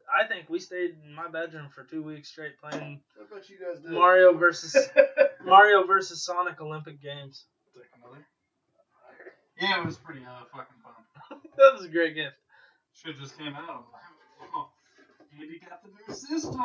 I 0.08 0.26
think 0.26 0.48
we 0.48 0.58
stayed 0.58 0.96
in 1.04 1.14
my 1.14 1.28
bedroom 1.28 1.68
for 1.74 1.84
two 1.84 2.02
weeks 2.02 2.28
straight 2.30 2.58
playing 2.58 3.00
you 3.48 3.58
guys 3.58 3.82
did. 3.82 3.92
Mario 3.92 4.32
versus 4.36 4.76
Mario 5.44 5.86
versus 5.86 6.24
Sonic 6.24 6.60
Olympic 6.60 7.02
Games. 7.02 7.44
Yeah, 9.60 9.80
it 9.80 9.86
was 9.86 9.96
pretty 9.96 10.20
uh, 10.24 10.44
fucking 10.52 10.76
fun. 10.82 11.40
That 11.56 11.72
was 11.74 11.84
a 11.84 11.88
great 11.88 12.14
gift. 12.14 12.36
Shit 12.94 13.18
just 13.18 13.36
came 13.36 13.54
out. 13.54 13.86
Oh, 14.54 14.70
Andy 15.34 15.58
got 15.58 15.82
the 15.82 15.90
new 15.90 16.14
system. 16.14 16.60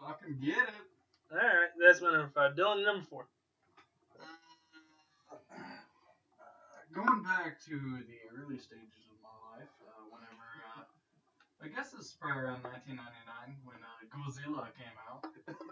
fucking 0.00 0.38
get 0.44 0.58
it. 0.58 0.74
All 1.30 1.38
right, 1.38 1.70
that's 1.78 2.00
my 2.02 2.10
number 2.10 2.30
five. 2.34 2.56
Dylan, 2.56 2.84
number 2.84 3.06
four. 3.08 3.28
Going 6.92 7.24
back 7.24 7.56
to 7.72 7.76
the 8.04 8.18
early 8.36 8.60
stages 8.60 9.08
of 9.08 9.16
my 9.24 9.32
life, 9.56 9.72
uh, 9.80 10.04
whenever 10.12 10.44
uh, 10.76 10.84
I 11.64 11.72
guess 11.72 11.88
this 11.96 12.12
is 12.12 12.16
probably 12.20 12.44
around 12.44 12.60
1999 12.68 13.00
when 13.64 13.80
uh, 13.80 14.04
Godzilla 14.12 14.68
came 14.76 14.92
out. 15.08 15.24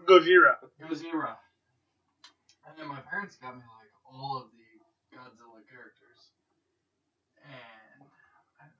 Gojira. 0.09 0.57
Gojira. 0.81 1.37
And 2.65 2.73
then 2.81 2.89
my 2.89 3.05
parents 3.05 3.37
got 3.37 3.53
me 3.53 3.65
like 3.69 3.93
all 4.09 4.41
of 4.41 4.49
the 4.57 4.65
Godzilla 5.13 5.61
characters, 5.69 6.33
and 7.45 8.07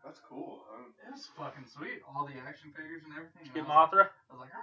That's 0.01 0.21
cool. 0.25 0.65
Huh? 0.71 0.89
it 0.97 1.13
was 1.13 1.29
fucking 1.37 1.69
sweet. 1.69 2.01
All 2.09 2.25
the 2.25 2.41
action 2.41 2.73
figures 2.73 3.05
and 3.05 3.13
everything. 3.21 3.53
Get 3.53 3.69
and 3.69 3.73
I 3.73 3.85
was 3.85 3.93
Mothra. 3.93 4.05
I 4.09 4.33
was 4.33 4.41
like, 4.49 4.55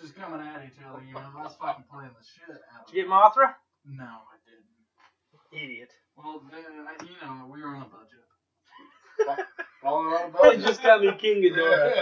just 0.00 0.12
coming 0.16 0.40
at 0.42 0.60
each 0.66 0.76
other, 0.84 1.00
you 1.06 1.14
know. 1.14 1.24
I 1.38 1.42
was 1.44 1.56
fucking 1.56 1.86
playing 1.88 2.12
the 2.12 2.24
shit 2.24 2.50
out 2.74 2.84
of 2.84 2.90
Did 2.90 2.96
you 2.96 3.06
get 3.06 3.08
it. 3.08 3.14
Mothra? 3.14 3.56
No, 3.88 4.04
I 4.04 4.36
didn't. 4.44 4.45
Idiot. 5.56 5.90
Well, 6.16 6.42
then, 6.50 6.62
you 7.08 7.16
know, 7.26 7.46
we 7.52 7.62
were 7.62 7.68
on 7.68 7.82
a 7.82 7.86
budget. 7.86 8.24
Falling 9.82 10.06
on 10.12 10.30
a 10.30 10.32
They 10.42 10.48
budget. 10.56 10.66
just 10.66 10.82
got 10.82 11.00
me 11.00 11.12
King 11.18 11.42
Ghidorah. 11.42 11.92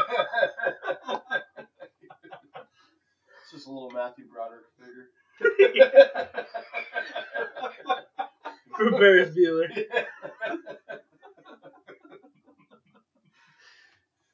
It's 3.43 3.51
just 3.53 3.67
a 3.67 3.71
little 3.71 3.91
Matthew 3.91 4.25
Broderick 4.33 4.65
figure. 4.79 5.09
For 8.77 8.91
Ferris 8.99 9.31
Bueller. 9.37 9.69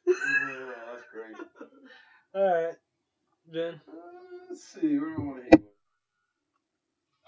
Yeah, 0.07 0.15
that's 0.91 1.05
great. 1.13 1.37
Alright. 2.35 2.75
Ben. 3.53 3.75
Uh, 3.75 3.93
let's 4.49 4.65
see, 4.65 4.99
where 4.99 5.11
do 5.11 5.17
I 5.17 5.25
want 5.25 5.37
to 5.39 5.59
hit? 5.59 5.70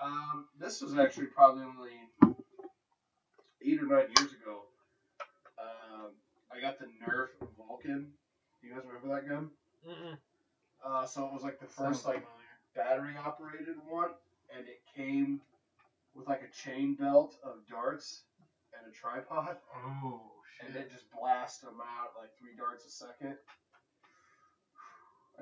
Um, 0.03 0.47
this 0.59 0.81
was 0.81 0.99
actually 0.99 1.27
probably 1.27 1.63
only 1.65 1.91
eight 3.63 3.81
or 3.81 3.87
nine 3.87 4.09
years 4.19 4.33
ago. 4.33 4.63
Um, 5.59 6.11
I 6.51 6.61
got 6.61 6.79
the 6.79 6.87
Nerf 6.87 7.29
Vulcan. 7.57 8.13
You 8.63 8.75
guys 8.75 8.83
remember 8.87 9.15
that 9.15 9.29
gun? 9.29 9.51
Mm-mm. 9.87 10.17
Uh, 10.85 11.07
so 11.07 11.27
it 11.27 11.33
was 11.33 11.43
like 11.43 11.61
the 11.61 11.67
Sounds 11.69 11.99
first 12.03 12.07
like 12.07 12.25
familiar. 12.27 12.59
battery 12.75 13.15
operated 13.17 13.77
one, 13.89 14.11
and 14.57 14.67
it 14.67 14.81
came 14.97 15.41
with 16.15 16.27
like 16.27 16.43
a 16.43 16.51
chain 16.51 16.95
belt 16.95 17.37
of 17.45 17.67
darts 17.71 18.23
and 18.77 18.91
a 18.91 18.95
tripod, 18.95 19.57
Oh 19.77 20.31
shit! 20.59 20.69
and 20.69 20.77
it 20.77 20.91
just 20.91 21.11
blasted 21.13 21.69
them 21.69 21.81
out 21.81 22.11
like 22.19 22.31
three 22.41 22.57
darts 22.57 22.85
a 22.87 22.91
second. 22.91 23.37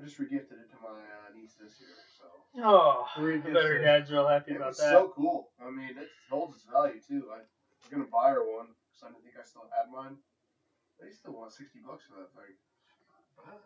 I 0.00 0.02
just 0.02 0.16
regifted 0.16 0.56
it 0.64 0.72
to 0.72 0.78
my 0.80 0.96
uh, 0.96 1.28
niece 1.36 1.60
this 1.60 1.76
year, 1.76 1.92
so 2.16 2.24
Oh, 2.64 3.04
Very 3.20 3.36
I 3.36 3.44
good 3.44 3.52
bet 3.52 3.68
her 3.68 3.78
dad's 3.84 4.08
real 4.08 4.24
happy 4.26 4.52
it 4.52 4.56
about 4.56 4.72
was 4.72 4.80
that. 4.80 4.96
so 4.96 5.12
cool. 5.12 5.52
I 5.60 5.68
mean, 5.68 5.92
it 5.92 6.08
holds 6.32 6.56
its 6.56 6.64
value 6.64 6.96
too. 7.04 7.28
I'm 7.28 7.44
gonna 7.92 8.08
buy 8.08 8.32
her 8.32 8.40
one 8.48 8.72
because 8.88 9.04
I 9.04 9.12
didn't 9.12 9.28
think 9.28 9.36
I 9.36 9.44
still 9.44 9.68
had 9.68 9.92
mine. 9.92 10.16
They 10.96 11.12
still 11.12 11.36
want 11.36 11.52
sixty 11.52 11.84
bucks 11.84 12.08
for 12.08 12.16
that 12.16 12.32
thing. 12.32 12.56
But 13.36 13.60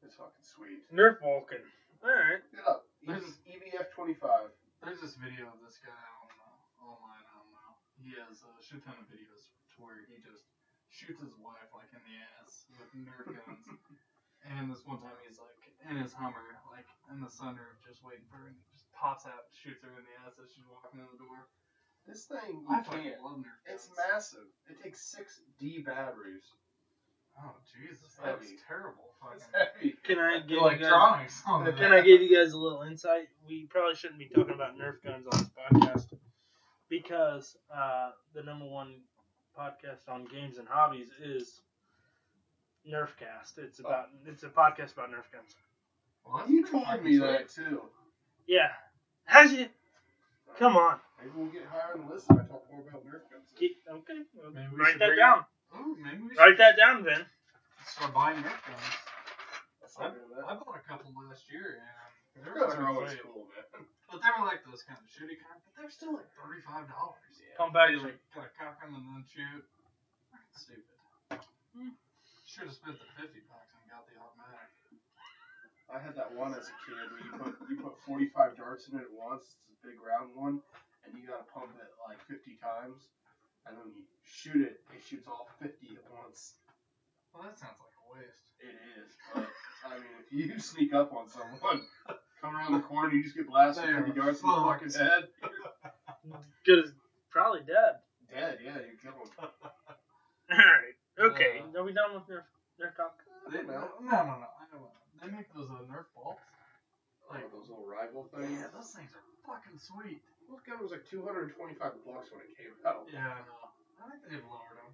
It's 0.00 0.16
fucking 0.16 0.40
sweet. 0.48 0.88
Nerf 0.88 1.20
Vulcan. 1.20 1.60
Alright. 2.00 2.40
Get 2.56 2.64
up. 2.64 2.88
There's- 3.04 3.36
EVF 3.44 3.92
twenty 3.92 4.16
five. 4.16 4.48
There's 4.80 5.00
this 5.04 5.16
video 5.20 5.52
of 5.52 5.60
this 5.60 5.76
guy 5.84 5.92
on 5.92 6.28
uh, 6.40 6.88
online. 6.88 7.20
I 7.20 7.32
don't 7.36 7.52
know. 7.52 7.72
He 8.00 8.16
has 8.16 8.40
a 8.48 8.52
shit 8.64 8.80
ton 8.80 8.96
of 8.96 9.08
videos 9.12 9.52
to 9.76 9.84
where 9.84 10.00
he 10.08 10.20
just 10.24 10.48
shoots 10.88 11.20
his 11.20 11.36
wife 11.36 11.68
like 11.76 11.92
in 11.92 12.00
the 12.08 12.16
ass 12.40 12.64
with 12.80 12.88
Nerf 12.96 13.28
guns. 13.28 13.68
and 14.54 14.70
this 14.70 14.82
one 14.86 14.98
time 15.02 15.16
he's 15.26 15.38
like 15.38 15.58
in 15.90 15.96
his 16.02 16.12
Hummer, 16.14 16.58
like 16.70 16.86
in 17.12 17.20
the 17.20 17.30
sunroof, 17.30 17.78
just 17.86 18.02
waiting 18.02 18.26
for 18.30 18.38
her, 18.42 18.46
and 18.50 18.56
he 18.58 18.62
just 18.74 18.86
pops 18.94 19.26
out, 19.26 19.46
shoots 19.54 19.82
her 19.82 19.90
in 19.94 20.02
the 20.06 20.14
ass 20.26 20.38
as 20.42 20.50
she's 20.54 20.66
walking 20.66 20.98
in 21.02 21.06
the 21.14 21.20
door. 21.22 21.46
This 22.06 22.26
thing 22.26 22.62
you 22.62 22.70
I 22.70 22.82
can't. 22.82 23.18
love 23.22 23.42
Nerf 23.42 23.58
It's 23.66 23.86
guns. 23.90 23.98
massive. 23.98 24.48
It 24.70 24.78
takes 24.82 25.00
six 25.02 25.42
D 25.58 25.82
batteries. 25.82 26.46
Oh 27.38 27.52
Jesus, 27.68 28.00
It's 28.06 28.16
that's 28.16 28.46
heavy. 28.46 28.56
terrible. 28.66 29.12
It's 29.34 29.44
Fucking 29.44 29.52
heavy. 29.52 29.94
Can 30.06 30.18
I 30.18 30.38
give 30.40 30.56
you 30.56 30.62
guys 30.70 30.80
electronics 30.80 31.42
on 31.46 31.66
Can 31.76 31.92
I 31.92 32.00
give 32.00 32.22
you 32.22 32.30
guys 32.34 32.52
a 32.52 32.58
little 32.58 32.82
insight? 32.82 33.28
We 33.46 33.66
probably 33.68 33.94
shouldn't 33.94 34.18
be 34.18 34.30
talking 34.32 34.54
about 34.54 34.78
Nerf 34.78 35.02
guns 35.04 35.26
on 35.26 35.38
this 35.38 35.50
podcast 35.52 36.06
because 36.88 37.56
uh, 37.74 38.10
the 38.34 38.42
number 38.42 38.64
one 38.66 39.02
podcast 39.58 40.08
on 40.08 40.24
games 40.26 40.58
and 40.58 40.68
hobbies 40.68 41.10
is 41.22 41.60
Nerfcast. 42.88 43.58
It's 43.58 43.78
about 43.80 44.08
it's 44.26 44.42
a 44.42 44.48
podcast 44.48 44.92
about 44.94 45.10
Nerf 45.10 45.26
guns. 45.32 45.54
Well, 46.24 46.38
that's 46.38 46.50
You 46.50 46.62
pretty 46.62 46.72
told 46.72 46.86
fucking 46.86 47.04
me 47.04 47.16
sweet. 47.18 47.26
that 47.26 47.48
too. 47.50 47.82
Yeah, 48.46 48.70
how's 49.24 49.52
you? 49.52 49.66
Come 50.58 50.76
on, 50.76 50.96
Maybe 51.20 51.30
we'll 51.36 51.52
get 51.52 51.66
higher 51.68 51.92
on 51.98 52.06
the 52.08 52.14
list 52.14 52.26
if 52.30 52.38
I 52.38 52.46
talk 52.48 52.64
more 52.72 52.80
about 52.88 53.04
Nerf 53.04 53.26
guns. 53.28 53.50
Keep, 53.58 53.76
okay. 53.84 54.22
well, 54.38 54.50
Maybe 54.54 54.68
we 54.72 54.78
write 54.80 54.92
should 54.96 55.02
that 55.04 55.12
bring 55.12 55.20
down. 55.20 55.44
Ooh, 55.76 55.96
maybe 56.00 56.22
we 56.22 56.28
should 56.32 56.38
Write 56.38 56.56
that 56.58 56.76
down, 56.80 57.02
Ben. 57.04 57.26
start 57.84 58.14
buying 58.14 58.38
Nerf 58.40 58.56
guns. 58.64 58.88
That's 59.82 59.94
I, 59.98 60.08
not 60.08 60.14
doing 60.16 60.30
that. 60.32 60.46
I 60.48 60.54
bought 60.56 60.78
a 60.80 60.84
couple 60.88 61.12
last 61.28 61.44
year, 61.52 61.82
and 61.82 62.40
they 62.40 62.48
Nerf 62.48 62.54
were 62.54 62.60
guns 62.64 62.72
are 62.72 62.80
fucking 62.80 62.96
always 62.96 63.10
sweet. 63.12 63.26
cool, 63.26 63.44
man. 63.52 63.84
But 64.08 64.18
they 64.22 64.30
were 64.38 64.46
like 64.46 64.62
those 64.64 64.86
kind 64.86 64.96
of 65.02 65.06
shitty 65.10 65.36
kind, 65.42 65.58
but 65.66 65.72
they're 65.76 65.90
still 65.92 66.14
like 66.14 66.30
thirty 66.38 66.62
five 66.62 66.86
dollars. 66.88 67.20
come 67.58 67.74
Pump 67.74 67.90
You 67.90 67.98
action. 68.00 68.14
like 68.14 68.20
gotta 68.32 68.52
cock 68.56 68.78
'em 68.86 68.94
and 68.94 69.04
then 69.12 69.22
shoot. 69.26 69.64
Fucking 70.30 70.54
stupid. 70.56 70.96
Hmm. 71.74 71.92
Should 72.46 72.70
have 72.70 72.78
spent 72.78 72.96
the 73.02 73.10
fifty 73.18 73.42
bucks 73.50 73.74
and 73.74 73.90
got 73.90 74.06
the 74.06 74.14
automatic. 74.22 74.70
I 75.90 75.98
had 75.98 76.14
that 76.14 76.30
one 76.34 76.54
as 76.54 76.70
a 76.70 76.76
kid 76.86 76.94
where 77.10 77.18
you 77.18 77.30
put 77.34 77.52
you 77.68 77.76
put 77.82 77.98
45 78.06 78.56
darts 78.56 78.86
in 78.88 78.98
it 78.98 79.06
at 79.06 79.14
once. 79.14 79.58
It's 79.66 79.82
a 79.82 79.86
big 79.86 79.98
round 79.98 80.30
one, 80.34 80.62
and 81.02 81.10
you 81.14 81.26
gotta 81.26 81.46
pump 81.50 81.74
it 81.74 81.90
like 82.06 82.22
50 82.26 82.54
times, 82.62 83.10
and 83.66 83.74
then 83.74 83.86
you 83.90 84.02
shoot 84.22 84.62
it. 84.62 84.78
It 84.94 85.02
shoots 85.02 85.26
all 85.26 85.50
50 85.58 85.98
at 85.98 86.06
once. 86.10 86.54
Well, 87.34 87.42
that 87.42 87.58
sounds 87.58 87.82
like 87.82 87.94
a 87.98 88.06
waste. 88.14 88.46
It 88.62 88.78
is, 88.98 89.10
but 89.34 89.46
I 89.86 89.98
mean, 89.98 90.14
if 90.22 90.30
you 90.30 90.58
sneak 90.72 90.94
up 90.94 91.12
on 91.12 91.26
someone, 91.26 91.82
come 92.40 92.54
around 92.54 92.72
the 92.74 92.86
corner, 92.86 93.10
you 93.10 93.22
just 93.22 93.34
get 93.34 93.50
blasted 93.50 93.84
They 93.90 93.94
with 93.94 94.14
50 94.14 94.20
darts 94.22 94.40
in 94.42 94.48
the 94.48 94.62
fucking 94.62 94.94
head. 94.94 95.22
Good 96.66 96.78
as 96.86 96.90
probably 97.30 97.66
dead. 97.66 98.02
Dead, 98.30 98.58
yeah, 98.62 98.78
you 98.86 98.94
kill 99.02 99.18
him. 99.18 99.30
All 99.42 100.58
right. 100.58 100.94
Okay. 101.18 101.62
Uh, 101.64 101.80
Are 101.80 101.84
we 101.84 101.92
done 101.92 102.12
with 102.14 102.28
Nerf 102.28 102.44
Nerf 102.80 102.96
talk? 102.96 103.16
They, 103.50 103.62
know. 103.62 103.88
no, 104.00 104.10
no, 104.10 104.34
no. 104.44 104.48
I 104.52 104.64
know. 104.72 104.90
They 105.22 105.30
make 105.32 105.48
those 105.54 105.68
uh, 105.70 105.80
Nerf 105.88 106.04
balls. 106.14 106.38
Like 107.30 107.50
those 107.50 107.68
little 107.68 107.86
rival 107.86 108.28
things. 108.30 108.52
Yeah, 108.60 108.68
those 108.70 108.90
things 108.94 109.10
are 109.16 109.24
fucking 109.42 109.78
sweet. 109.80 110.22
Those 110.48 110.60
gun 110.62 110.78
was 110.80 110.92
like 110.92 111.08
225 111.10 111.78
bucks 111.78 112.30
when 112.30 112.40
it 112.46 112.54
came 112.54 112.70
out. 112.86 113.08
Yeah, 113.12 113.26
I 113.26 113.42
know. 113.42 113.58
I 113.98 114.10
think 114.10 114.22
they've 114.30 114.46
lowered 114.46 114.78
them. 114.78 114.92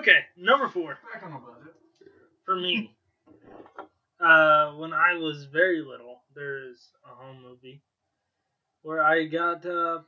Okay. 0.00 0.20
Number 0.36 0.68
four. 0.68 0.98
Back 1.12 1.22
on 1.24 1.32
the 1.32 1.38
budget. 1.38 1.74
for 2.44 2.56
me. 2.56 2.92
Uh, 4.18 4.72
when 4.76 4.94
I 4.94 5.12
was 5.12 5.44
very 5.44 5.82
little, 5.82 6.22
there's 6.34 6.88
a 7.04 7.14
home 7.22 7.42
movie 7.42 7.82
where 8.80 9.02
I 9.02 9.26
got 9.26 9.66
uh, 9.66 9.98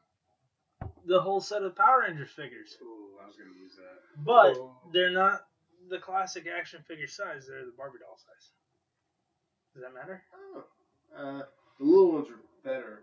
the 1.09 1.21
whole 1.21 1.41
set 1.41 1.63
of 1.63 1.75
Power 1.75 2.01
Rangers 2.07 2.31
figures, 2.31 2.77
Ooh, 2.83 3.19
I 3.23 3.27
was 3.27 3.37
gonna 3.37 3.51
use 3.57 3.75
that. 3.77 4.25
but 4.25 4.57
Oh. 4.57 4.77
they're 4.93 5.11
not 5.11 5.41
the 5.89 5.99
classic 5.99 6.47
action 6.47 6.83
figure 6.87 7.07
size. 7.07 7.47
They're 7.47 7.65
the 7.65 7.73
Barbie 7.73 7.99
doll 7.99 8.17
size. 8.17 8.53
Does 9.75 9.83
that 9.83 9.93
matter? 9.95 10.23
Oh. 10.35 10.65
Uh, 11.15 11.43
the 11.79 11.85
little 11.85 12.13
ones 12.13 12.29
are 12.31 12.41
better. 12.63 13.03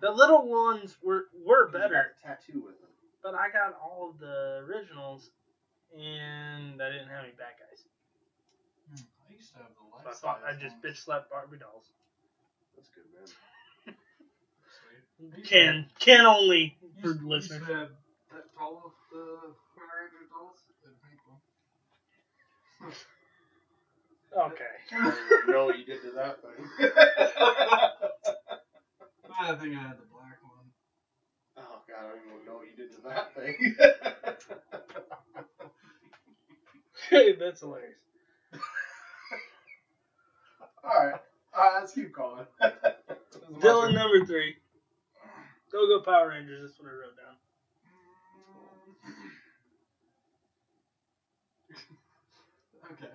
The 0.00 0.10
little 0.10 0.46
ones 0.48 0.96
were 1.02 1.28
were 1.32 1.66
'cause 1.66 1.74
you 1.74 1.78
better, 1.80 1.94
got 1.94 2.38
the 2.38 2.50
tattoo 2.52 2.60
with 2.66 2.80
them. 2.80 2.90
but 3.22 3.34
I 3.34 3.48
got 3.50 3.74
all 3.74 4.10
of 4.10 4.18
the 4.18 4.58
originals, 4.68 5.30
and 5.96 6.82
I 6.82 6.90
didn't 6.90 7.08
have 7.08 7.24
any 7.24 7.32
bad 7.34 7.54
guys. 7.58 7.86
Hmm, 8.88 9.06
I 9.28 9.32
used 9.32 9.52
to 9.52 9.58
have 9.58 9.74
the 9.76 9.82
life 9.96 10.02
So 10.02 10.28
I 10.28 10.34
thought 10.34 10.44
I 10.44 10.54
just 10.56 10.80
bitch 10.82 10.96
slapped 10.96 11.30
Barbie 11.30 11.58
dolls. 11.58 11.92
That's 12.74 12.88
good, 12.88 13.04
man. 13.14 13.28
Sweet. 15.16 15.32
You 15.38 15.42
Can 15.44 15.86
can 15.98 16.26
only 16.26 16.76
for 17.00 17.08
used- 17.08 17.22
you 17.22 17.30
used 17.34 17.50
listeners. 17.50 17.66
to 17.68 17.74
have 17.74 17.88
that 18.32 18.44
tall 18.56 18.82
of 18.84 18.92
the 19.12 19.24
Power 19.76 20.02
Ranger 20.02 20.26
dolls? 20.30 20.58
The 20.82 20.90
pink 21.06 21.20
one. 21.26 21.40
Okay. 24.52 24.74
I 24.92 25.50
know 25.50 25.64
what 25.66 25.78
you 25.78 25.84
did 25.84 26.00
to 26.02 26.10
that 26.12 26.40
thing. 26.42 26.68
I 29.36 29.54
think 29.56 29.76
I 29.76 29.80
had 29.82 29.98
the 29.98 30.06
black 30.10 30.38
one. 30.42 30.66
oh 31.58 31.82
god, 31.88 31.96
I 31.98 32.08
don't 32.08 32.18
even 32.34 32.46
know 32.46 32.54
what 32.56 32.66
you 32.66 32.76
did 32.76 32.90
to 32.92 33.00
that 33.08 33.34
thing. 33.34 33.76
Hey, 37.10 37.32
that's 37.34 37.60
hilarious. 37.60 37.98
Alright. 40.84 41.20
Alright, 41.54 41.80
let's 41.80 41.92
keep 41.92 42.12
going. 42.14 42.46
Dylan 43.60 43.92
number 43.94 44.24
three. 44.24 44.56
Go 45.74 45.90
go 45.90 45.98
Power 45.98 46.30
Rangers. 46.30 46.62
That's 46.62 46.78
what 46.78 46.86
I 46.86 46.94
wrote 46.94 47.18
down. 47.18 47.34
okay. 52.94 53.10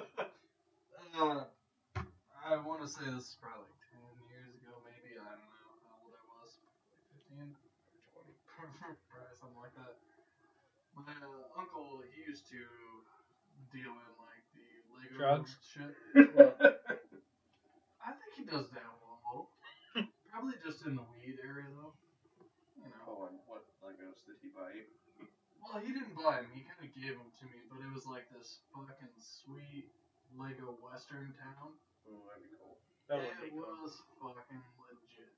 uh, 1.20 1.44
I 2.40 2.56
want 2.64 2.80
to 2.80 2.88
say 2.88 3.04
this 3.12 3.28
is 3.28 3.36
probably 3.36 3.68
like 3.68 3.84
10 3.92 4.00
years 4.32 4.56
ago, 4.56 4.80
maybe. 4.80 5.20
I 5.20 5.28
don't 5.28 5.44
know 5.44 5.76
how 5.84 6.08
old 6.08 6.16
I 6.16 6.24
was. 6.40 6.56
Like 6.56 6.72
15? 7.36 7.52
probably 8.56 9.36
something 9.36 9.60
like 9.60 9.76
that. 9.76 9.92
My 10.96 11.04
uh, 11.20 11.52
uncle, 11.52 12.00
he 12.16 12.24
used 12.24 12.48
to 12.48 12.64
deal 13.76 13.92
in 13.92 14.12
like 14.16 14.40
the 14.56 14.64
Lego 14.96 15.20
Drugs? 15.20 15.52
shit. 15.60 15.92
Well, 16.32 16.56
I 18.00 18.16
think 18.16 18.40
he 18.40 18.48
does 18.48 18.72
little. 18.72 18.97
Probably 20.38 20.54
just 20.62 20.86
in 20.86 20.94
the 20.94 21.02
weed 21.10 21.34
area 21.42 21.66
though. 21.74 21.98
You 22.78 22.86
know. 22.86 23.10
oh, 23.10 23.26
and 23.26 23.42
what 23.50 23.66
Legos 23.82 24.22
did 24.22 24.38
he 24.38 24.54
buy? 24.54 24.70
Well, 25.58 25.82
he 25.82 25.90
didn't 25.90 26.14
buy 26.14 26.46
them. 26.46 26.54
He 26.54 26.62
kind 26.62 26.78
of 26.78 26.94
gave 26.94 27.18
them 27.18 27.26
to 27.42 27.44
me, 27.50 27.58
but 27.66 27.82
it 27.82 27.90
was 27.90 28.06
like 28.06 28.30
this 28.30 28.62
fucking 28.70 29.10
sweet 29.18 29.90
Lego 30.38 30.78
Western 30.78 31.34
town. 31.42 31.74
Oh, 32.06 32.22
that'd 32.30 32.46
be 32.46 32.54
cool. 32.54 32.78
That 33.10 33.18
would 33.18 33.34
be 33.42 33.50
it 33.50 33.58
cool. 33.58 33.66
was 33.82 33.98
fucking 34.22 34.62
legit. 34.78 35.34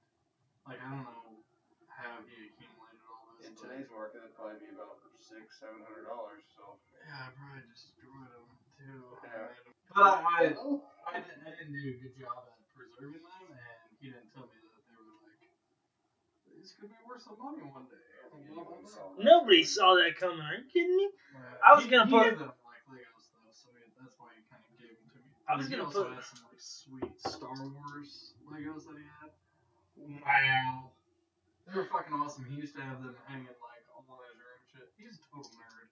Like 0.69 0.85
I 0.85 0.93
don't 0.93 1.09
know 1.09 1.49
how 1.89 2.21
he 2.29 2.53
accumulated 2.53 3.01
all 3.09 3.25
this. 3.41 3.49
In 3.49 3.57
but- 3.57 3.73
today's 3.73 3.89
market, 3.89 4.21
it'd 4.21 4.37
probably 4.37 4.61
be 4.61 4.69
about 4.77 5.01
six, 5.17 5.65
seven 5.65 5.81
hundred 5.81 6.13
dollars. 6.13 6.45
So. 6.53 6.77
yeah, 7.09 7.25
I 7.25 7.33
probably 7.41 7.65
destroyed 7.73 8.29
them 8.37 8.53
too. 8.77 9.01
Yeah. 9.25 9.49
But 9.97 10.21
I, 10.29 10.53
I, 10.53 10.61
Oh, 10.61 10.85
I 11.09 11.25
didn't, 11.25 11.41
I 11.49 11.57
didn't 11.57 11.73
do 11.73 11.89
a 11.89 11.97
good 12.05 12.21
job 12.21 12.53
at 12.53 12.61
preserving 12.77 13.25
them, 13.25 13.40
these 16.71 16.79
could 16.79 16.91
be 16.95 17.03
worth 17.09 17.23
some 17.27 17.35
money 17.43 17.67
one 17.67 17.91
day. 17.91 17.99
Nobody 19.19 19.63
saw 19.65 19.95
that 19.99 20.15
coming. 20.19 20.41
Are 20.41 20.55
you 20.55 20.65
kidding 20.71 20.97
me? 20.97 21.09
I 21.67 21.75
was 21.75 21.85
he- 21.85 21.91
gonna 21.91 22.07
he 22.07 22.13
put- 22.15 22.31
did 22.31 22.39
them 22.39 22.53
like 22.63 22.85
Legos 22.87 23.27
though, 23.35 23.51
so 23.51 23.69
he, 23.75 23.91
that's 23.99 24.15
why 24.19 24.31
he 24.39 24.43
kind 24.47 24.63
of 24.63 24.73
gave 24.79 24.95
them 25.03 25.11
to 25.13 25.19
me. 25.19 25.31
I 25.51 25.57
was 25.59 25.67
He 25.67 25.71
gonna 25.75 25.85
also 25.91 26.05
put- 26.07 26.15
had 26.15 26.25
some 26.25 26.47
like 26.47 26.61
sweet 26.63 27.15
Star 27.21 27.51
Wars 27.59 28.35
Legos 28.47 28.87
that 28.87 28.97
he 28.99 29.07
had. 29.19 29.31
Wow. 30.23 30.91
They 31.67 31.75
were 31.77 31.85
fucking 31.91 32.15
awesome. 32.15 32.47
He 32.47 32.57
used 32.57 32.75
to 32.77 32.83
have 32.83 33.03
them 33.03 33.15
hanging 33.27 33.47
like 33.47 33.85
all 33.95 34.03
in 34.09 34.31
his 34.31 34.39
room 34.41 34.57
and 34.59 34.67
shit. 34.71 34.89
He's 34.97 35.19
a 35.19 35.23
total 35.35 35.51
nerd. 35.59 35.91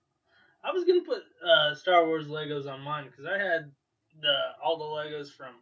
I 0.64 0.72
was 0.72 0.85
gonna 0.85 1.03
put 1.05 1.22
uh, 1.45 1.74
Star 1.74 2.07
Wars 2.07 2.26
Legos 2.29 2.66
on 2.70 2.81
mine 2.81 3.07
because 3.11 3.26
I 3.26 3.39
had 3.39 3.70
the 4.20 4.37
all 4.62 4.79
the 4.79 4.85
Legos 4.87 5.31
from 5.35 5.55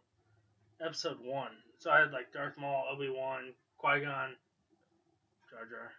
Episode 0.81 1.19
One. 1.21 1.51
So 1.79 1.91
I 1.91 1.99
had 1.99 2.11
like 2.11 2.31
Darth 2.33 2.57
Maul, 2.57 2.85
Obi 2.91 3.09
Wan, 3.09 3.53
Qui 3.77 3.99
Gon, 4.01 4.33
Jar 5.57 5.65
Jar. 5.65 5.89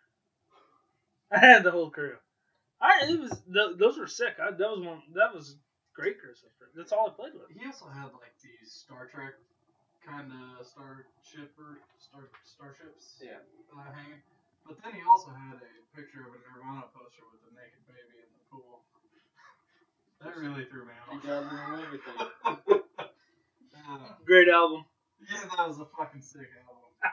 I 1.34 1.38
had 1.42 1.62
the 1.66 1.74
whole 1.74 1.90
crew. 1.90 2.14
I 2.78 3.11
it 3.11 3.18
was 3.18 3.34
th- 3.50 3.74
those 3.74 3.98
were 3.98 4.06
sick. 4.06 4.38
I, 4.38 4.54
that 4.54 4.70
was 4.70 4.78
one 4.86 5.02
that 5.18 5.34
was 5.34 5.59
great 5.98 6.22
Christmas. 6.22 6.54
present. 6.54 6.78
That's 6.78 6.94
all 6.94 7.11
I 7.11 7.12
played 7.18 7.34
with. 7.34 7.50
He 7.50 7.66
also 7.66 7.90
had 7.90 8.14
like 8.22 8.38
these 8.38 8.70
Star 8.70 9.11
Trek 9.11 9.34
kind 10.06 10.30
of 10.30 10.62
starship 10.62 11.50
or 11.59 11.82
star 11.98 12.30
starships. 12.46 13.18
Yeah. 13.18 13.42
Uh, 13.74 13.82
hanging. 13.90 14.22
But 14.62 14.78
then 14.86 14.94
he 14.94 15.02
also 15.11 15.34
had 15.34 15.59
a 15.59 15.70
picture 15.90 16.22
of 16.22 16.30
a 16.30 16.38
Nirvana 16.38 16.86
poster 16.94 17.26
with 17.34 17.42
a 17.50 17.52
naked 17.59 17.82
baby 17.90 18.22
in 18.22 18.30
the 18.30 18.44
pool. 18.46 18.86
that 20.22 20.38
really 20.38 20.70
threw 20.70 20.86
me 20.86 20.94
off. 21.02 21.18
He 21.18 21.18
got 21.26 21.42
rid 21.50 21.59
of 21.59 21.82
everything. 21.82 22.18
Uh, 23.88 24.12
Great 24.26 24.48
album. 24.48 24.84
yeah, 25.32 25.40
that 25.56 25.66
was 25.66 25.80
a 25.80 25.86
fucking 25.96 26.20
sick 26.20 26.48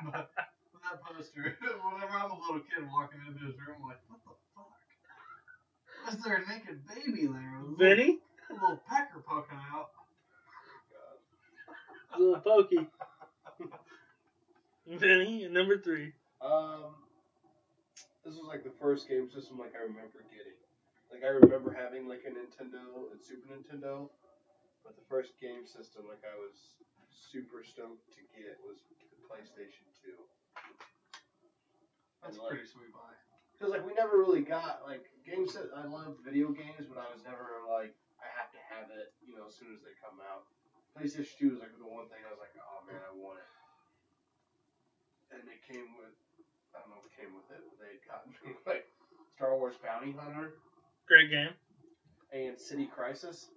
album. 0.03 0.27
But 0.95 1.11
that 1.11 1.17
poster, 1.19 1.43
whenever 1.83 2.15
I'm 2.15 2.31
a 2.31 2.39
little 2.39 2.63
kid 2.63 2.87
walking 2.87 3.19
into 3.27 3.43
his 3.45 3.55
room, 3.59 3.83
I'm 3.83 3.87
like, 3.91 3.99
what 4.07 4.23
the 4.23 4.31
fuck? 4.55 4.71
Is 6.07 6.23
there 6.23 6.39
a 6.39 6.47
naked 6.47 6.87
baby 6.87 7.27
there? 7.27 7.59
with 7.59 7.67
a 7.67 7.67
little- 7.67 7.75
Vinny, 7.75 8.19
A 8.49 8.53
little 8.53 8.81
pecker 8.87 9.19
poking 9.27 9.59
out. 9.73 9.89
little 12.17 12.39
pokey. 12.39 12.87
Vinny, 14.87 15.47
number 15.49 15.77
three. 15.81 16.13
Um, 16.39 16.95
this 18.23 18.37
was 18.39 18.45
like 18.47 18.63
the 18.63 18.71
first 18.79 19.09
game 19.09 19.27
system 19.27 19.57
like 19.59 19.73
I 19.75 19.81
remember 19.83 20.23
getting. 20.31 20.55
Like 21.11 21.25
I 21.27 21.33
remember 21.35 21.73
having 21.75 22.07
like 22.07 22.23
a 22.23 22.31
Nintendo 22.31 23.11
and 23.11 23.19
Super 23.19 23.51
Nintendo, 23.51 24.07
but 24.85 24.95
the 24.95 25.03
first 25.09 25.35
game 25.41 25.65
system 25.67 26.05
like 26.07 26.21
I 26.23 26.37
was 26.39 26.77
super 27.11 27.65
stoked 27.65 28.05
to 28.15 28.21
get 28.37 28.55
was 28.63 28.77
the 28.87 29.19
PlayStation 29.27 29.89
Two. 29.99 30.15
That's 32.25 32.37
a 32.37 32.41
like- 32.41 32.57
pretty 32.57 32.65
sweet 32.67 32.89
buy. 32.91 33.13
Because 33.55 33.71
like 33.71 33.85
we 33.87 33.93
never 33.95 34.19
really 34.19 34.43
got 34.43 34.83
like 34.83 35.05
games 35.23 35.55
that 35.55 35.71
I 35.71 35.87
loved 35.87 36.19
video 36.27 36.51
games, 36.51 36.89
but 36.91 36.99
I 36.99 37.07
was 37.13 37.23
never 37.23 37.63
like 37.71 37.95
I 38.19 38.27
have 38.35 38.51
to 38.51 38.59
have 38.67 38.91
it, 38.91 39.15
you 39.23 39.37
know, 39.39 39.47
as 39.47 39.55
soon 39.55 39.71
as 39.71 39.79
they 39.79 39.95
come 40.03 40.19
out. 40.19 40.43
PlayStation 40.91 41.31
Two 41.39 41.49
was 41.55 41.63
like 41.63 41.71
the 41.79 41.87
one 41.87 42.07
thing 42.11 42.19
I 42.27 42.31
was 42.35 42.41
like, 42.43 42.51
oh 42.59 42.83
man, 42.83 42.99
I 42.99 43.11
want 43.15 43.39
it. 43.39 43.47
And 45.31 45.41
it 45.47 45.63
came 45.63 45.95
with 45.95 46.11
I 46.75 46.83
don't 46.83 46.91
know 46.91 46.99
what 46.99 47.11
came 47.15 47.31
with 47.31 47.47
it, 47.55 47.63
but 47.63 47.79
they 47.79 47.95
had 47.95 48.03
gotten 48.03 48.35
me 48.43 48.59
like 48.67 48.91
Star 49.39 49.55
Wars 49.55 49.79
Bounty 49.79 50.11
Hunter 50.11 50.59
Great 51.07 51.31
game. 51.31 51.55
and 52.35 52.59
City 52.59 52.91
Crisis. 52.91 53.47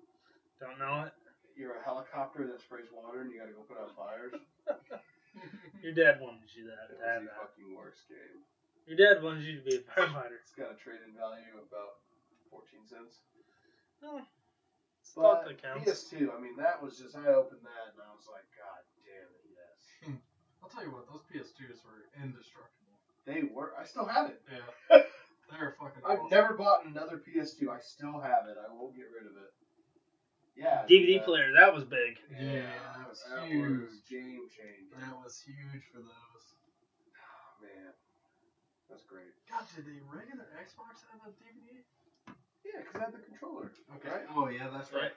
Don't 0.63 0.79
know 0.79 1.11
it. 1.11 1.15
You're 1.59 1.75
a 1.79 1.83
helicopter 1.83 2.47
that 2.47 2.63
sprays 2.63 2.87
water 2.95 3.27
and 3.27 3.35
you 3.35 3.39
gotta 3.43 3.51
go 3.55 3.67
put 3.67 3.83
out 3.83 3.91
fires. 3.99 4.39
Your 5.83 5.95
dad 5.95 6.23
wanted 6.23 6.51
you 6.55 6.71
that. 6.71 6.95
It 6.95 6.99
to 6.99 7.07
have 7.07 7.23
was 7.23 7.31
the 7.31 7.35
that. 7.35 7.43
fucking 7.51 7.71
worst 7.75 8.07
game. 8.07 8.43
Your 8.89 8.97
dad 8.97 9.23
wanted 9.23 9.45
you 9.45 9.61
to 9.61 9.65
be 9.69 9.77
a 9.77 9.85
firefighter. 9.93 10.41
It's 10.41 10.57
got 10.57 10.73
a 10.73 10.79
trade-in 10.81 11.13
value 11.13 11.45
of 11.61 11.69
about 11.69 12.01
fourteen 12.49 12.81
cents. 12.89 13.21
Oh, 14.03 14.23
thought 15.15 15.45
But 15.45 15.61
that 15.61 15.63
counts. 15.63 15.85
PS2, 15.85 16.31
I 16.33 16.39
mean, 16.41 16.55
that 16.57 16.81
was 16.81 16.97
just, 16.97 17.17
I 17.19 17.27
opened 17.35 17.67
that 17.67 17.87
and 17.93 18.01
I 18.01 18.15
was 18.15 18.31
like, 18.31 18.47
God 18.55 18.81
damn 19.03 19.27
it, 19.27 19.45
yes. 19.51 19.79
I'll 20.63 20.71
tell 20.71 20.87
you 20.87 20.95
what, 20.95 21.11
those 21.11 21.27
PS2s 21.27 21.83
were 21.83 22.07
indestructible. 22.23 22.95
They 23.27 23.51
were, 23.51 23.75
I 23.75 23.83
still 23.85 24.07
have 24.07 24.31
it. 24.31 24.39
Yeah. 24.47 25.03
They're 25.51 25.75
fucking 25.81 26.07
I've 26.07 26.23
awesome. 26.23 26.31
never 26.31 26.55
bought 26.55 26.87
another 26.87 27.19
PS2. 27.19 27.67
I 27.73 27.81
still 27.83 28.21
have 28.23 28.47
it. 28.47 28.55
I 28.61 28.71
won't 28.71 28.95
get 28.95 29.11
rid 29.11 29.27
of 29.27 29.35
it. 29.35 29.51
Yeah. 30.55 30.87
DVD 30.87 31.19
that- 31.19 31.27
player, 31.27 31.51
that 31.59 31.75
was 31.75 31.83
big. 31.85 32.23
Yeah, 32.31 32.63
that 32.95 33.09
was 33.11 33.19
that 33.27 33.43
was 33.43 33.51
huge. 33.51 33.99
game 34.07 34.47
changer. 34.55 34.95
That 35.03 35.19
was 35.19 35.43
huge 35.43 35.83
for 35.91 35.99
those. 36.05 36.45
Oh, 37.19 37.51
man. 37.67 37.91
That's 38.89 39.05
great. 39.05 39.31
God, 39.49 39.65
did 39.77 39.85
the 39.85 40.01
regular 40.09 40.49
Xbox 40.57 41.05
have 41.13 41.21
a 41.29 41.31
DVD? 41.37 41.85
Yeah, 42.65 42.81
because 42.85 42.97
I 42.97 43.05
had 43.09 43.15
the 43.15 43.23
controller. 43.25 43.71
Okay. 44.01 44.25
Oh, 44.33 44.49
yeah, 44.49 44.69
that's 44.73 44.93
right. 44.93 45.13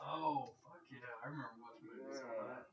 Oh, 0.00 0.52
fuck 0.64 0.80
yeah. 0.88 1.04
I 1.20 1.28
remember 1.28 1.52
watching 1.60 1.88
movies 1.92 2.20
on 2.24 2.48
that. 2.48 2.64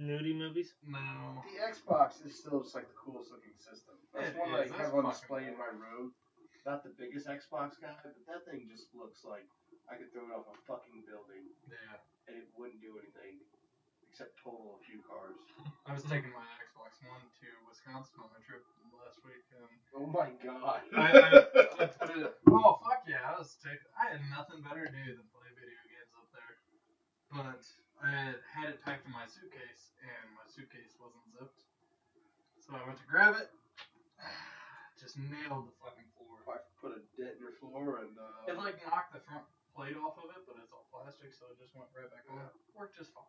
Nudie 0.00 0.34
movies. 0.34 0.74
No. 0.82 1.42
The 1.46 1.62
Xbox 1.62 2.24
is 2.26 2.34
still 2.34 2.64
just 2.64 2.74
like 2.74 2.88
the 2.90 2.96
coolest 2.98 3.30
looking 3.30 3.54
system. 3.60 3.94
That's 4.10 4.34
It 4.34 4.40
one 4.40 4.50
is. 4.58 4.72
I 4.72 4.82
That's 4.82 4.90
have 4.90 4.96
on 4.98 5.04
fucking 5.06 5.14
display 5.14 5.42
in 5.46 5.54
my 5.54 5.70
room. 5.70 6.16
Not 6.66 6.82
the 6.86 6.94
biggest 6.94 7.26
Xbox 7.26 7.78
guy, 7.82 7.94
but 8.02 8.14
that 8.30 8.46
thing 8.46 8.70
just 8.70 8.90
looks 8.94 9.26
like 9.26 9.44
I 9.90 9.98
could 9.98 10.10
throw 10.14 10.26
it 10.30 10.34
off 10.34 10.46
a 10.50 10.56
fucking 10.66 11.02
building 11.06 11.50
Yeah. 11.66 11.98
and 12.30 12.38
it 12.38 12.46
wouldn't 12.54 12.78
do 12.80 12.96
anything 13.02 13.42
except 14.06 14.38
total 14.38 14.78
a 14.78 14.80
few 14.86 15.02
cars. 15.02 15.36
I 15.88 15.92
was 15.92 16.06
taking 16.06 16.30
my 16.32 16.46
Xbox 16.62 17.02
One 17.04 17.20
to 17.42 17.48
Wisconsin 17.66 18.22
on 18.22 18.30
my 18.32 18.40
trip 18.46 18.62
last 19.02 19.18
week, 19.26 19.42
and 19.52 19.66
Oh 19.98 20.08
my 20.08 20.30
god. 20.40 20.86
I, 20.96 21.06
I, 21.12 21.28
I 21.82 21.86
put 21.90 22.16
it. 22.16 22.32
Oh 22.48 22.80
fuck 22.80 23.04
yeah! 23.04 23.26
I 23.28 23.36
was 23.36 23.58
taking. 23.60 23.84
I 23.98 24.16
had 24.16 24.22
nothing 24.32 24.64
better 24.64 24.86
to 24.86 24.92
do 24.92 25.08
than 25.12 25.26
play 25.34 25.50
video 25.52 25.82
games 25.90 26.12
up 26.16 26.28
there, 26.32 26.54
but 27.28 27.60
I 28.00 28.08
had, 28.08 28.36
had 28.46 28.66
it 28.72 28.80
packed 28.82 29.04
in 29.04 29.12
my 29.12 29.28
suitcase, 29.28 29.92
and 30.00 30.32
my 30.32 30.46
suitcase 30.48 30.96
wasn't 30.96 31.26
zipped. 31.36 31.60
So 32.64 32.72
I 32.78 32.82
went 32.88 32.96
to 33.02 33.08
grab 33.10 33.36
it, 33.36 33.52
just 35.02 35.18
nailed 35.18 35.68
the 35.68 35.76
fucking 35.82 36.08
floor. 36.16 36.40
I 36.48 36.62
put 36.80 36.96
a 36.96 37.02
dent 37.18 37.36
in 37.36 37.44
your 37.44 37.54
floor 37.60 38.00
and 38.00 38.14
uh, 38.16 38.48
It 38.48 38.56
like 38.56 38.80
knocked 38.86 39.12
the 39.12 39.22
front 39.28 39.44
plate 39.76 39.98
off 39.98 40.16
of 40.18 40.30
it, 40.32 40.42
but 40.48 40.56
it's 40.62 40.72
all 40.72 40.88
plastic, 40.88 41.36
so 41.36 41.50
it 41.52 41.60
just 41.60 41.76
went 41.76 41.90
right 41.92 42.08
back 42.08 42.24
on. 42.32 42.40
Worked 42.78 42.96
just 42.96 43.12
fine. 43.12 43.28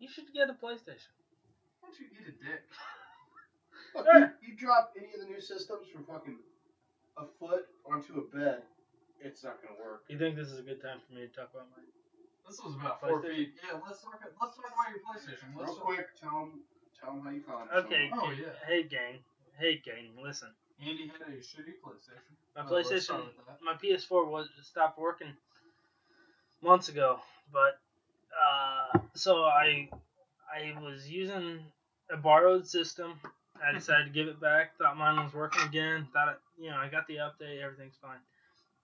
You 0.00 0.08
should 0.08 0.32
get 0.32 0.48
a 0.50 0.56
PlayStation. 0.56 1.12
Why 1.78 1.90
don't 1.90 1.98
you 2.00 2.06
eat 2.16 2.32
a 2.32 2.36
dick? 2.38 2.64
Look, 3.94 4.06
you, 4.06 4.26
you 4.40 4.56
drop 4.56 4.92
any 4.96 5.12
of 5.14 5.20
the 5.20 5.26
new 5.26 5.40
systems 5.40 5.88
from 5.92 6.04
fucking 6.04 6.38
a 7.18 7.24
foot 7.38 7.66
onto 7.84 8.18
a 8.18 8.36
bed, 8.36 8.62
it's 9.20 9.44
not 9.44 9.60
gonna 9.62 9.78
work. 9.80 10.02
You 10.08 10.18
think 10.18 10.36
this 10.36 10.48
is 10.48 10.58
a 10.58 10.62
good 10.62 10.80
time 10.80 10.98
for 11.06 11.14
me 11.14 11.26
to 11.26 11.32
talk 11.32 11.50
about 11.52 11.68
mine? 11.76 11.84
This 12.48 12.58
was 12.58 12.74
about 12.74 13.00
four 13.00 13.20
feet. 13.22 13.52
Yeah, 13.62 13.78
let's 13.86 14.02
talk. 14.02 14.18
Let's 14.40 14.56
talk 14.56 14.66
about 14.66 14.90
your 14.90 15.00
PlayStation. 15.04 15.54
Let's 15.56 15.72
Real 15.76 15.80
quick, 15.84 16.06
tell 16.18 16.30
them, 16.40 16.60
tell 16.98 17.12
them 17.14 17.22
how 17.24 17.30
you 17.30 17.42
found 17.42 17.68
it. 17.70 17.76
Okay. 17.86 18.10
Oh, 18.12 18.30
g- 18.32 18.42
yeah. 18.42 18.48
Hey 18.66 18.82
gang. 18.82 19.18
Hey 19.58 19.80
gang. 19.84 20.10
Listen. 20.22 20.48
Andy 20.80 21.06
had 21.06 21.20
a 21.28 21.38
shitty 21.38 21.78
PlayStation. 21.84 22.34
My 22.56 22.62
Uh, 22.62 22.68
PlayStation, 22.70 23.02
start 23.02 23.24
with 23.36 23.46
that. 23.46 23.58
my 23.62 23.74
PS4 23.74 24.26
was 24.26 24.48
stopped 24.62 24.98
working 24.98 25.32
months 26.60 26.88
ago, 26.88 27.20
but 27.52 27.78
uh, 28.34 28.98
so 29.14 29.44
I 29.44 29.88
I 30.52 30.74
was 30.80 31.08
using 31.08 31.70
a 32.10 32.16
borrowed 32.16 32.66
system. 32.66 33.18
I 33.64 33.72
decided 33.72 34.06
to 34.06 34.10
give 34.10 34.28
it 34.28 34.40
back. 34.40 34.76
Thought 34.78 34.96
mine 34.96 35.22
was 35.22 35.32
working 35.32 35.62
again. 35.62 36.08
Thought 36.12 36.28
it, 36.28 36.40
you 36.60 36.70
know 36.70 36.76
I 36.76 36.88
got 36.88 37.06
the 37.06 37.16
update. 37.16 37.62
Everything's 37.62 37.96
fine. 38.00 38.18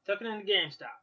Took 0.06 0.20
it 0.20 0.26
into 0.26 0.46
GameStop 0.46 0.98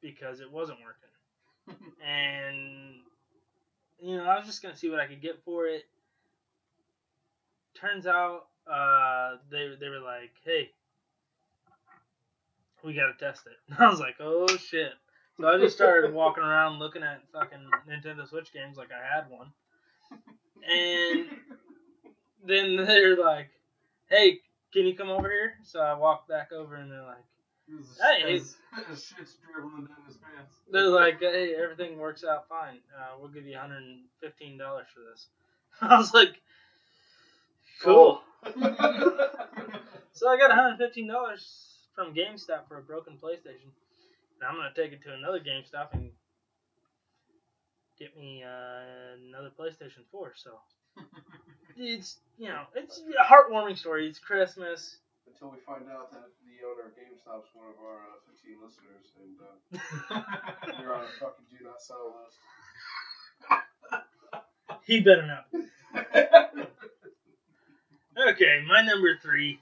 because 0.00 0.40
it 0.40 0.50
wasn't 0.50 0.78
working, 0.80 1.86
and 2.06 3.00
you 4.00 4.16
know 4.16 4.24
I 4.24 4.38
was 4.38 4.46
just 4.46 4.62
gonna 4.62 4.76
see 4.76 4.88
what 4.88 5.00
I 5.00 5.06
could 5.06 5.20
get 5.20 5.42
for 5.44 5.66
it. 5.66 5.84
Turns 7.74 8.06
out 8.06 8.46
uh, 8.70 9.36
they 9.50 9.74
they 9.78 9.88
were 9.88 10.00
like, 10.00 10.32
"Hey, 10.44 10.70
we 12.82 12.94
gotta 12.94 13.14
test 13.18 13.46
it." 13.46 13.74
I 13.78 13.88
was 13.88 14.00
like, 14.00 14.16
"Oh 14.20 14.46
shit!" 14.56 14.92
So 15.38 15.46
I 15.46 15.58
just 15.58 15.76
started 15.76 16.14
walking 16.14 16.42
around 16.42 16.78
looking 16.78 17.02
at 17.02 17.20
fucking 17.32 17.70
Nintendo 17.88 18.26
Switch 18.26 18.52
games 18.52 18.78
like 18.78 18.88
I 18.90 19.14
had 19.14 19.28
one, 19.30 19.52
and 20.62 21.26
then 22.44 22.76
they're 22.76 23.16
like, 23.16 23.50
"Hey, 24.08 24.40
can 24.72 24.86
you 24.86 24.94
come 24.94 25.08
over 25.10 25.30
here?" 25.30 25.54
So 25.64 25.80
I 25.80 25.94
walk 25.94 26.28
back 26.28 26.52
over, 26.52 26.76
and 26.76 26.90
they're 26.90 27.02
like, 27.02 27.24
Hey, 28.00 28.38
shit's 28.90 29.36
dribbling 29.52 29.86
down 29.86 29.96
his 30.06 30.16
pants. 30.16 30.60
"They're 30.70 30.88
like, 30.88 31.18
hey, 31.20 31.54
everything 31.54 31.98
works 31.98 32.22
out 32.24 32.48
fine. 32.48 32.78
Uh, 32.96 33.16
we'll 33.18 33.30
give 33.30 33.44
you 33.44 33.54
115 33.54 34.58
dollars 34.58 34.86
for 34.94 35.00
this." 35.00 35.26
I 35.80 35.96
was 35.98 36.14
like, 36.14 36.40
"Cool." 37.82 38.20
So 40.16 40.30
I 40.30 40.38
got 40.38 40.50
$115 40.50 41.84
from 41.94 42.14
GameStop 42.14 42.68
for 42.68 42.78
a 42.78 42.82
broken 42.82 43.18
PlayStation. 43.22 43.68
Now 44.40 44.48
I'm 44.48 44.56
gonna 44.56 44.72
take 44.74 44.92
it 44.92 45.02
to 45.02 45.12
another 45.12 45.40
GameStop 45.40 45.92
and 45.92 46.10
me 48.16 48.42
uh, 48.44 49.16
another 49.28 49.50
PlayStation 49.58 50.04
4. 50.10 50.32
So 50.36 50.50
it's 51.76 52.18
you 52.38 52.48
know 52.48 52.62
it's 52.74 53.00
a 53.00 53.24
heartwarming 53.24 53.78
story. 53.78 54.08
It's 54.08 54.18
Christmas. 54.18 54.96
Until 55.26 55.50
we 55.50 55.58
find 55.66 55.90
out 55.90 56.10
that 56.12 56.30
the 56.46 56.64
owner 56.66 56.86
of 56.86 56.94
GameStop's 56.94 57.50
one 57.52 57.66
of 57.66 57.74
our 57.84 57.96
uh, 57.96 58.22
15 58.30 58.56
listeners, 58.62 59.06
and 59.20 59.36
uh, 60.10 60.78
you're 60.80 60.94
on 60.94 61.02
a 61.04 61.08
fucking 61.20 61.44
do 61.50 61.64
not 61.64 61.82
sell 61.82 62.14
list. 62.24 62.38
He 64.84 65.00
better 65.00 65.26
not. 65.26 65.46
Okay, 68.18 68.64
my 68.66 68.80
number 68.80 69.14
three. 69.22 69.58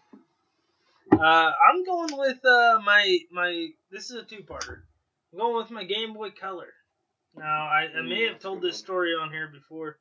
Uh, 1.12 1.50
I'm 1.68 1.84
going 1.84 2.16
with 2.16 2.38
uh, 2.44 2.80
my 2.84 3.18
my. 3.32 3.68
This 3.90 4.10
is 4.10 4.16
a 4.16 4.22
two-parter. 4.22 4.82
I'm 5.32 5.38
going 5.40 5.56
with 5.56 5.72
my 5.72 5.82
Game 5.82 6.14
Boy 6.14 6.30
Color. 6.30 6.68
Now, 7.36 7.66
I, 7.66 7.88
I 7.98 8.02
may 8.02 8.26
have 8.28 8.38
told 8.38 8.62
this 8.62 8.78
story 8.78 9.12
on 9.12 9.30
here 9.30 9.48
before. 9.48 9.98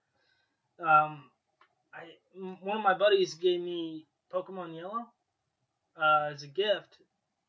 Um, 0.79 1.23
I 1.93 2.03
one 2.61 2.77
of 2.77 2.83
my 2.83 2.93
buddies 2.97 3.35
gave 3.35 3.59
me 3.59 4.05
Pokemon 4.31 4.75
Yellow 4.75 5.07
uh, 5.97 6.29
as 6.31 6.43
a 6.43 6.47
gift 6.47 6.97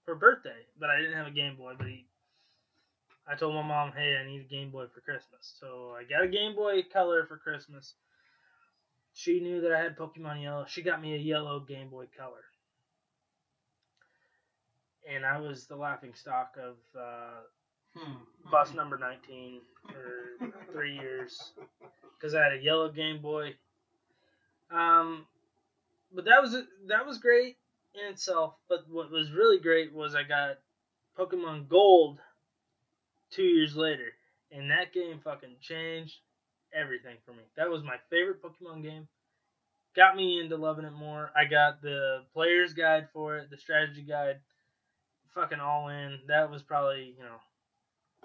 for 0.04 0.14
birthday, 0.14 0.66
but 0.78 0.90
I 0.90 0.98
didn't 1.00 1.16
have 1.16 1.26
a 1.26 1.30
Game 1.30 1.56
Boy. 1.56 1.74
But 1.76 1.86
he, 1.88 2.06
I 3.26 3.34
told 3.34 3.54
my 3.54 3.62
mom, 3.62 3.92
"Hey, 3.92 4.16
I 4.16 4.26
need 4.26 4.40
a 4.40 4.44
Game 4.48 4.70
Boy 4.70 4.86
for 4.92 5.00
Christmas." 5.00 5.54
So 5.60 5.94
I 5.98 6.04
got 6.04 6.24
a 6.24 6.28
Game 6.28 6.54
Boy 6.54 6.82
Color 6.92 7.26
for 7.26 7.36
Christmas. 7.36 7.94
She 9.14 9.40
knew 9.40 9.60
that 9.60 9.72
I 9.72 9.80
had 9.80 9.96
Pokemon 9.96 10.42
Yellow. 10.42 10.66
She 10.68 10.82
got 10.82 11.00
me 11.00 11.14
a 11.14 11.18
yellow 11.18 11.60
Game 11.60 11.88
Boy 11.88 12.06
Color. 12.16 12.44
And 15.10 15.24
I 15.24 15.38
was 15.38 15.66
the 15.66 15.76
laughing 15.76 16.14
stock 16.14 16.56
of 16.58 16.76
uh, 16.98 17.42
Hmm. 17.96 18.50
bus 18.50 18.74
number 18.74 18.98
19 18.98 19.60
for 19.86 20.72
three 20.72 20.94
years 20.94 21.52
because 22.16 22.34
I 22.34 22.42
had 22.42 22.52
a 22.52 22.62
yellow 22.62 22.90
Game 22.90 23.22
Boy. 23.22 23.54
Um, 24.70 25.26
but 26.12 26.24
that 26.24 26.42
was 26.42 26.56
that 26.88 27.06
was 27.06 27.18
great 27.18 27.56
in 27.94 28.12
itself. 28.12 28.54
But 28.68 28.84
what 28.90 29.10
was 29.10 29.30
really 29.30 29.58
great 29.58 29.92
was 29.92 30.14
I 30.14 30.22
got 30.22 30.58
Pokemon 31.18 31.68
Gold 31.68 32.18
two 33.30 33.42
years 33.42 33.76
later, 33.76 34.12
and 34.50 34.70
that 34.70 34.92
game 34.92 35.20
fucking 35.22 35.56
changed 35.60 36.16
everything 36.72 37.16
for 37.24 37.32
me. 37.32 37.42
That 37.56 37.70
was 37.70 37.82
my 37.82 37.96
favorite 38.10 38.42
Pokemon 38.42 38.82
game. 38.82 39.08
Got 39.94 40.16
me 40.16 40.40
into 40.40 40.56
loving 40.56 40.84
it 40.84 40.92
more. 40.92 41.30
I 41.36 41.44
got 41.44 41.80
the 41.80 42.22
player's 42.32 42.74
guide 42.74 43.08
for 43.12 43.36
it, 43.36 43.50
the 43.50 43.56
strategy 43.56 44.02
guide, 44.02 44.40
fucking 45.34 45.60
all 45.60 45.88
in. 45.88 46.18
That 46.26 46.50
was 46.50 46.62
probably 46.62 47.14
you 47.16 47.22
know 47.22 47.38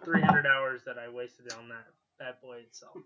300 0.04 0.46
hours 0.46 0.82
that 0.86 0.98
I 0.98 1.10
wasted 1.10 1.52
on 1.54 1.70
that 1.70 1.86
that 2.20 2.42
boy 2.42 2.58
itself. 2.68 2.98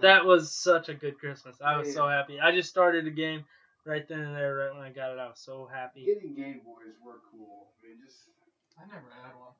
That 0.00 0.24
was 0.24 0.50
such 0.52 0.88
a 0.88 0.94
good 0.94 1.18
Christmas. 1.18 1.56
I 1.62 1.76
was 1.76 1.92
so 1.92 2.08
happy. 2.08 2.40
I 2.40 2.50
just 2.52 2.70
started 2.70 3.04
the 3.04 3.10
game 3.10 3.44
right 3.84 4.06
then 4.08 4.20
and 4.20 4.34
there, 4.34 4.56
right 4.56 4.72
when 4.72 4.82
I 4.82 4.90
got 4.90 5.12
it. 5.12 5.18
I 5.18 5.28
was 5.28 5.38
so 5.38 5.68
happy. 5.70 6.04
Getting 6.04 6.34
Game 6.34 6.60
Boys 6.64 6.96
were 7.04 7.20
cool. 7.30 7.68
I 7.76 7.86
mean, 7.86 7.98
just 8.04 8.16
I 8.80 8.86
never 8.88 9.10
had 9.22 9.36
one. 9.36 9.52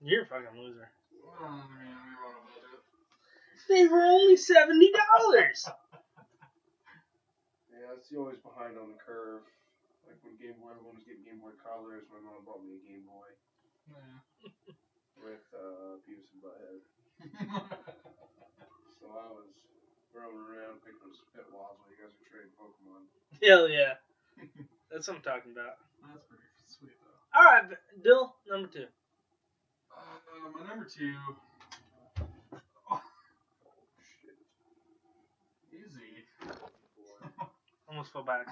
You're 0.00 0.22
a 0.22 0.26
fucking 0.26 0.60
loser. 0.60 0.90
Well, 1.24 1.34
I 1.40 1.64
mean, 1.80 1.90
we 1.90 2.12
were 2.20 2.28
on 2.28 2.36
a 2.36 2.44
budget. 2.44 2.80
They 3.68 3.86
were 3.88 4.04
only 4.04 4.36
seventy 4.36 4.92
dollars. 4.92 5.64
yeah, 7.72 7.96
it's 7.96 8.12
always 8.12 8.38
behind 8.44 8.76
on 8.78 8.92
the 8.92 9.00
curve. 9.00 9.42
Like 10.06 10.20
when 10.22 10.36
Game 10.36 10.60
Boy, 10.60 10.76
everyone 10.76 10.94
was 10.96 11.04
getting 11.04 11.24
Game 11.24 11.40
Boy 11.40 11.56
Colors. 11.56 12.04
My 12.12 12.20
mom 12.20 12.44
bought 12.44 12.62
me 12.62 12.76
a 12.76 12.82
Game 12.84 13.08
Boy 13.08 13.32
Yeah. 13.88 14.76
With 15.22 15.44
uh, 15.54 15.98
Beavis 16.06 16.30
and 16.34 16.42
Butthead. 16.42 16.80
So 18.98 19.06
I 19.14 19.30
was 19.30 19.46
roaming 20.12 20.42
around 20.42 20.82
picking 20.82 20.98
up 21.06 21.14
spitwads 21.14 21.78
while 21.78 21.86
you 21.88 21.96
guys 22.02 22.12
were 22.18 22.26
trading 22.28 22.50
Pokemon. 22.58 23.06
Hell 23.40 23.70
yeah, 23.70 23.94
that's 24.90 25.06
what 25.06 25.16
I'm 25.16 25.22
talking 25.22 25.52
about. 25.54 25.78
That's 26.02 26.26
pretty 26.26 26.42
sweet 26.66 26.98
though. 26.98 27.14
All 27.38 27.46
right, 27.46 27.64
Dill, 28.02 28.34
number 28.50 28.66
two. 28.68 28.90
Uh, 29.94 30.18
my 30.52 30.66
number 30.66 30.84
two. 30.84 31.14
Shit. 34.02 34.36
Easy. 35.72 36.26
Almost 37.88 38.12
fell 38.12 38.24
back. 38.26 38.46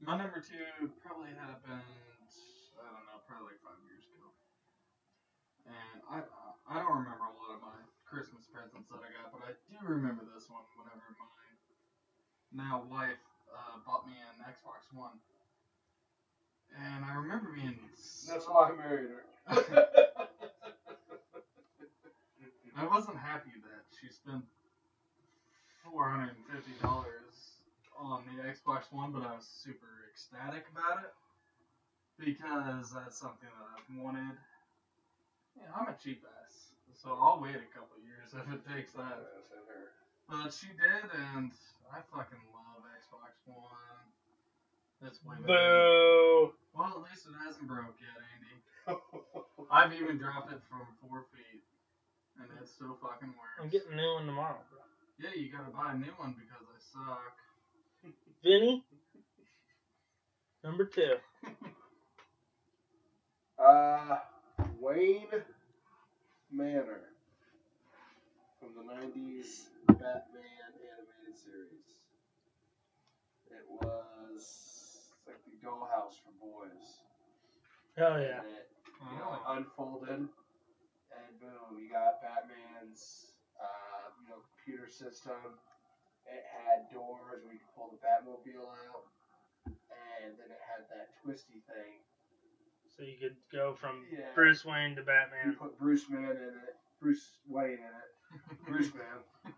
My 0.00 0.16
number 0.16 0.40
two 0.40 0.88
probably 1.04 1.34
happened, 1.36 1.84
I 2.80 2.88
don't 2.88 3.04
know, 3.04 3.20
probably 3.28 3.52
like 3.52 3.60
five 3.60 3.76
years 3.84 3.99
ago. 3.99 3.99
And 5.70 6.02
I 6.10 6.18
I 6.66 6.78
don't 6.82 6.98
remember 6.98 7.26
a 7.30 7.36
lot 7.38 7.54
of 7.54 7.60
my 7.62 7.78
Christmas 8.06 8.46
presents 8.50 8.90
that 8.90 9.02
I 9.02 9.10
got, 9.14 9.30
but 9.30 9.42
I 9.46 9.54
do 9.70 9.78
remember 9.86 10.26
this 10.34 10.50
one 10.50 10.66
whenever 10.74 11.14
my 11.18 11.26
now 12.52 12.82
wife 12.90 13.18
uh, 13.54 13.78
bought 13.86 14.06
me 14.06 14.14
an 14.18 14.44
Xbox 14.44 14.92
One. 14.92 15.18
And 16.76 17.04
I 17.04 17.14
remember 17.14 17.50
being 17.54 17.78
That's 18.28 18.46
why 18.46 18.70
I 18.70 18.72
married 18.76 19.10
her. 19.10 19.24
I 22.76 22.84
wasn't 22.86 23.18
happy 23.18 23.52
that 23.62 23.82
she 24.00 24.08
spent 24.08 24.44
four 25.84 26.08
hundred 26.08 26.34
and 26.36 26.46
fifty 26.46 26.72
dollars 26.80 27.58
on 27.98 28.24
the 28.26 28.42
Xbox 28.42 28.90
One, 28.90 29.12
but 29.12 29.22
I 29.22 29.34
was 29.34 29.46
super 29.46 30.06
ecstatic 30.10 30.64
about 30.72 31.02
it 31.04 31.12
because 32.18 32.92
that's 32.92 33.18
something 33.18 33.48
that 33.48 33.66
I've 33.76 34.02
wanted. 34.02 34.36
Yeah, 35.56 35.70
I'm 35.74 35.88
a 35.88 35.96
cheap 36.02 36.22
ass, 36.44 36.72
so 36.94 37.16
I'll 37.20 37.40
wait 37.42 37.56
a 37.56 37.70
couple 37.74 37.98
years 38.02 38.30
if 38.34 38.46
it 38.52 38.62
takes 38.68 38.92
that. 38.94 39.18
Yes. 39.18 39.50
But 40.28 40.50
she 40.54 40.68
did, 40.78 41.10
and 41.34 41.50
I 41.90 41.98
fucking 42.14 42.38
love 42.54 42.86
Xbox 42.86 43.34
One. 43.46 44.06
It's 45.02 45.18
way 45.24 45.36
better. 45.42 45.48
Boo. 45.48 46.52
Well, 46.74 47.02
at 47.02 47.02
least 47.10 47.26
it 47.26 47.34
hasn't 47.44 47.66
broke 47.66 47.96
yet, 47.98 48.14
Andy. 48.36 48.54
I've 49.72 49.92
even 49.94 50.18
dropped 50.18 50.52
it 50.52 50.60
from 50.68 50.86
four 51.02 51.24
feet, 51.34 51.62
and 52.38 52.46
it 52.60 52.68
still 52.68 52.96
fucking 53.02 53.28
works. 53.34 53.58
I'm 53.60 53.68
getting 53.68 53.92
a 53.92 53.96
new 53.96 54.14
one 54.14 54.26
tomorrow, 54.26 54.58
bro. 54.70 54.80
Yeah, 55.18 55.34
you 55.36 55.50
gotta 55.50 55.70
buy 55.70 55.92
a 55.92 55.98
new 55.98 56.12
one 56.16 56.34
because 56.38 56.64
I 56.64 56.78
suck. 56.78 57.34
Vinny, 58.44 58.84
number 60.64 60.84
two. 60.84 61.14
Uh, 63.58 64.16
Wayne 64.80 65.28
Manor 66.50 67.12
from 68.58 68.74
the 68.74 68.82
90s 68.82 69.68
Batman 69.88 70.72
animated 70.72 71.36
series. 71.36 72.00
It 73.50 73.66
was 73.68 75.12
like 75.26 75.44
the 75.44 75.66
dollhouse 75.66 76.16
for 76.24 76.32
boys. 76.40 77.00
Hell 77.96 78.14
Oh, 78.14 78.20
yeah. 78.20 78.40
And 78.40 78.48
it, 78.48 78.68
you 79.00 79.18
know, 79.18 79.28
Oh. 79.30 79.34
it 79.34 79.58
unfolded, 79.58 80.28
and 81.12 81.40
boom, 81.40 81.78
you 81.78 81.90
got 81.90 82.22
Batman's, 82.22 83.34
uh, 83.60 84.08
you 84.22 84.28
know, 84.28 84.40
computer 84.56 84.88
system. 84.88 85.58
It 86.24 86.44
had 86.46 86.88
doors 86.90 87.44
where 87.44 87.52
you 87.52 87.60
could 87.60 87.74
pull 87.74 87.90
the 87.90 88.00
Batmobile 88.00 88.70
out, 88.88 89.04
and 89.66 90.38
then 90.38 90.50
it 90.50 90.60
had 90.64 90.88
that 90.88 91.12
twisty 91.22 91.60
thing 91.68 92.00
So 92.96 93.02
you 93.02 93.16
could 93.18 93.36
go 93.52 93.72
from 93.74 94.04
Yeah. 94.10 94.32
Bruce 94.34 94.64
Wayne 94.64 94.96
to 94.96 95.02
Batman. 95.02 95.46
You 95.46 95.52
Batman. 95.52 95.68
put 95.68 95.78
Bruce 95.78 96.08
Man 96.08 96.36
in 96.36 96.54
it, 96.58 96.74
Bruce 97.00 97.38
Wayne 97.46 97.78
in 97.78 97.94
it, 97.94 98.10
Bruce 98.66 98.92
Man, 98.94 99.22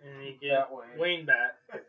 And 0.00 0.24
you 0.24 0.34
get 0.40 0.68
Batwayne. 0.68 0.96
Wayne 0.98 1.24
Bat. 1.26 1.56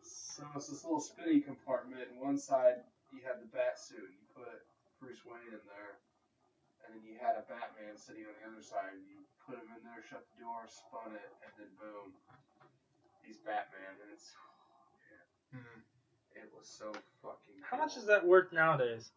So 0.00 0.46
it's 0.54 0.70
this 0.70 0.84
little 0.86 1.02
spinny 1.02 1.40
compartment, 1.42 2.06
and 2.08 2.20
one 2.22 2.38
side 2.38 2.78
you 3.10 3.18
had 3.26 3.42
the 3.42 3.50
bat 3.50 3.74
suit, 3.76 4.06
you 4.06 4.22
put 4.32 4.62
Bruce 5.02 5.26
Wayne 5.26 5.50
in 5.50 5.64
there, 5.66 5.98
and 6.86 6.94
then 6.94 7.02
you 7.02 7.18
had 7.18 7.34
a 7.34 7.42
Batman 7.50 7.98
sitting 7.98 8.22
on 8.22 8.32
the 8.38 8.46
other 8.46 8.62
side, 8.62 8.94
and 8.94 9.02
you 9.02 9.18
put 9.42 9.58
him 9.58 9.66
in 9.74 9.82
there, 9.82 9.98
shut 10.06 10.22
the 10.30 10.38
door, 10.46 10.62
spun 10.70 11.10
it, 11.12 11.26
and 11.42 11.52
then 11.58 11.70
boom, 11.82 12.14
he's 13.26 13.36
Batman, 13.42 13.98
and 13.98 14.10
it's 14.14 14.30
Hmm. 15.52 15.82
It 16.42 16.50
was 16.56 16.66
so 16.66 16.92
fucking. 17.22 17.60
How 17.68 17.76
much 17.76 17.94
cool. 17.94 18.02
is 18.02 18.08
that 18.08 18.26
worth 18.26 18.52
nowadays? 18.52 19.10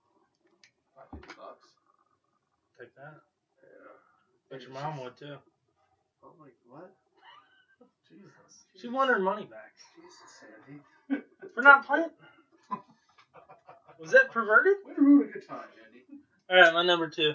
About 0.93 1.09
fifty 1.11 1.35
bucks. 1.35 1.67
Take 2.79 2.95
that. 2.95 3.21
Yeah. 3.61 3.91
But 4.49 4.61
your 4.61 4.71
mom 4.71 5.01
would 5.03 5.17
too. 5.17 5.37
I'm 6.23 6.39
like, 6.39 6.55
what? 6.67 6.91
Jesus. 8.09 8.65
She 8.79 8.87
won 8.87 9.07
her 9.07 9.19
money 9.19 9.45
back 9.45 9.71
Jesus, 9.95 10.19
Sandy. 10.39 11.23
for 11.55 11.61
not 11.61 11.85
playing. 11.85 12.09
Was 13.99 14.11
that 14.11 14.31
perverted? 14.31 14.73
Way 14.85 14.95
to 14.95 15.01
ruin 15.01 15.29
a 15.29 15.31
good 15.31 15.47
time, 15.47 15.67
Andy. 15.85 16.03
All 16.49 16.57
right, 16.57 16.73
my 16.73 16.83
number 16.83 17.09
two. 17.09 17.33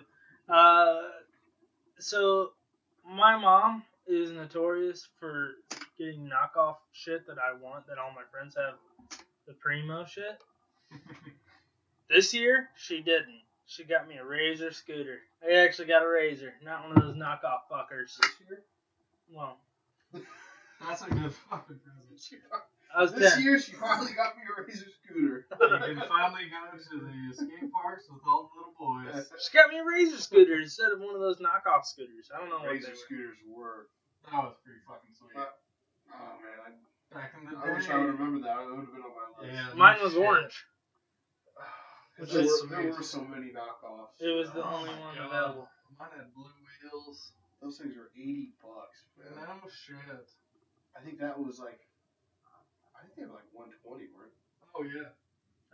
Uh, 0.49 1.03
so 1.99 2.51
my 3.09 3.37
mom 3.37 3.83
is 4.07 4.31
notorious 4.31 5.09
for 5.19 5.55
getting 5.99 6.29
knockoff 6.29 6.77
shit 6.93 7.27
that 7.27 7.37
I 7.39 7.53
want 7.61 7.87
that 7.87 7.99
all 7.99 8.11
my 8.15 8.23
friends 8.31 8.55
have 8.57 8.75
the 9.47 9.55
primo 9.55 10.05
shit. 10.05 10.39
This 12.09 12.33
year 12.35 12.69
she 12.77 13.01
didn't. 13.01 13.43
She 13.67 13.83
got 13.85 14.07
me 14.09 14.17
a 14.17 14.25
Razor 14.25 14.71
scooter. 14.73 15.19
I 15.43 15.55
actually 15.67 15.89
got 15.89 16.03
a 16.05 16.09
Razor, 16.09 16.55
not 16.63 16.87
one 16.87 16.97
of 16.97 17.03
those 17.03 17.17
knockoff 17.17 17.67
fuckers. 17.71 18.15
This 18.17 18.31
year? 18.49 18.63
Well, 19.33 19.59
That's 20.81 21.03
a 21.03 21.11
good 21.11 21.33
fucking 21.51 21.81
present. 21.83 22.43
I 22.95 23.03
was 23.03 23.13
this 23.13 23.35
10. 23.35 23.43
year 23.43 23.59
she 23.59 23.73
finally 23.73 24.13
got 24.15 24.37
me 24.37 24.43
a 24.47 24.63
Razor 24.63 24.87
scooter. 25.03 25.47
You 25.61 25.95
can 25.99 26.09
finally 26.09 26.47
go 26.47 26.79
to 26.79 26.95
the 27.03 27.35
skate 27.35 27.73
parks 27.73 28.07
with 28.09 28.23
all 28.27 28.49
the 28.49 28.55
little 28.55 28.77
boys. 28.79 29.27
She 29.43 29.51
got 29.57 29.69
me 29.71 29.79
a 29.79 29.85
Razor 29.85 30.23
scooter 30.23 30.61
instead 30.63 30.93
of 30.93 31.01
one 31.01 31.15
of 31.15 31.21
those 31.21 31.39
knockoff 31.39 31.85
scooters. 31.85 32.31
I 32.35 32.39
don't 32.39 32.49
know 32.51 32.57
what 32.63 32.71
they 32.71 32.79
Razor 32.79 32.91
were. 32.91 33.03
scooters 33.05 33.39
were. 33.51 33.89
That 34.31 34.47
was 34.47 34.55
pretty 34.63 34.79
fucking 34.87 35.11
sweet. 35.19 35.37
Uh, 35.37 35.51
Oh 36.07 36.39
man, 36.39 36.55
I, 36.63 36.71
Back 37.13 37.33
in 37.39 37.45
the 37.49 37.57
I 37.57 37.67
day. 37.67 37.73
wish 37.75 37.89
I 37.89 37.99
would 37.99 38.19
remember 38.19 38.41
that. 38.47 38.61
It 38.63 38.71
would 38.71 38.85
have 38.87 38.93
been 38.93 39.03
on 39.03 39.15
my 39.15 39.27
list. 39.43 39.53
Yeah. 39.53 39.75
Mine 39.75 39.99
was 40.03 40.13
Shit. 40.13 40.23
orange. 40.23 40.57
There 42.19 42.25
Which 42.25 42.33
were, 42.33 42.69
there 42.69 42.93
were 42.93 43.03
so 43.03 43.21
many 43.25 43.53
knockoffs. 43.53 44.17
It 44.21 44.33
was 44.33 44.51
the 44.53 44.65
Oh 44.65 44.77
only 44.81 44.91
one 44.91 45.15
God. 45.17 45.27
available. 45.29 45.69
Mine 45.99 46.11
had 46.17 46.33
blue 46.35 46.49
wheels. 46.83 47.33
Those 47.61 47.77
things 47.79 47.95
were 47.97 48.11
eighty 48.17 48.53
bucks, 48.61 49.05
man. 49.17 49.37
No 49.37 49.69
shit. 49.69 49.97
I 50.97 51.01
think 51.01 51.19
that 51.21 51.37
was 51.39 51.59
like, 51.59 51.81
I 52.97 53.03
think 53.05 53.17
they 53.17 53.25
were 53.25 53.37
like 53.37 53.49
one 53.53 53.69
twenty, 53.85 54.09
weren't? 54.17 54.33
Oh 54.75 54.83
yeah. 54.83 55.13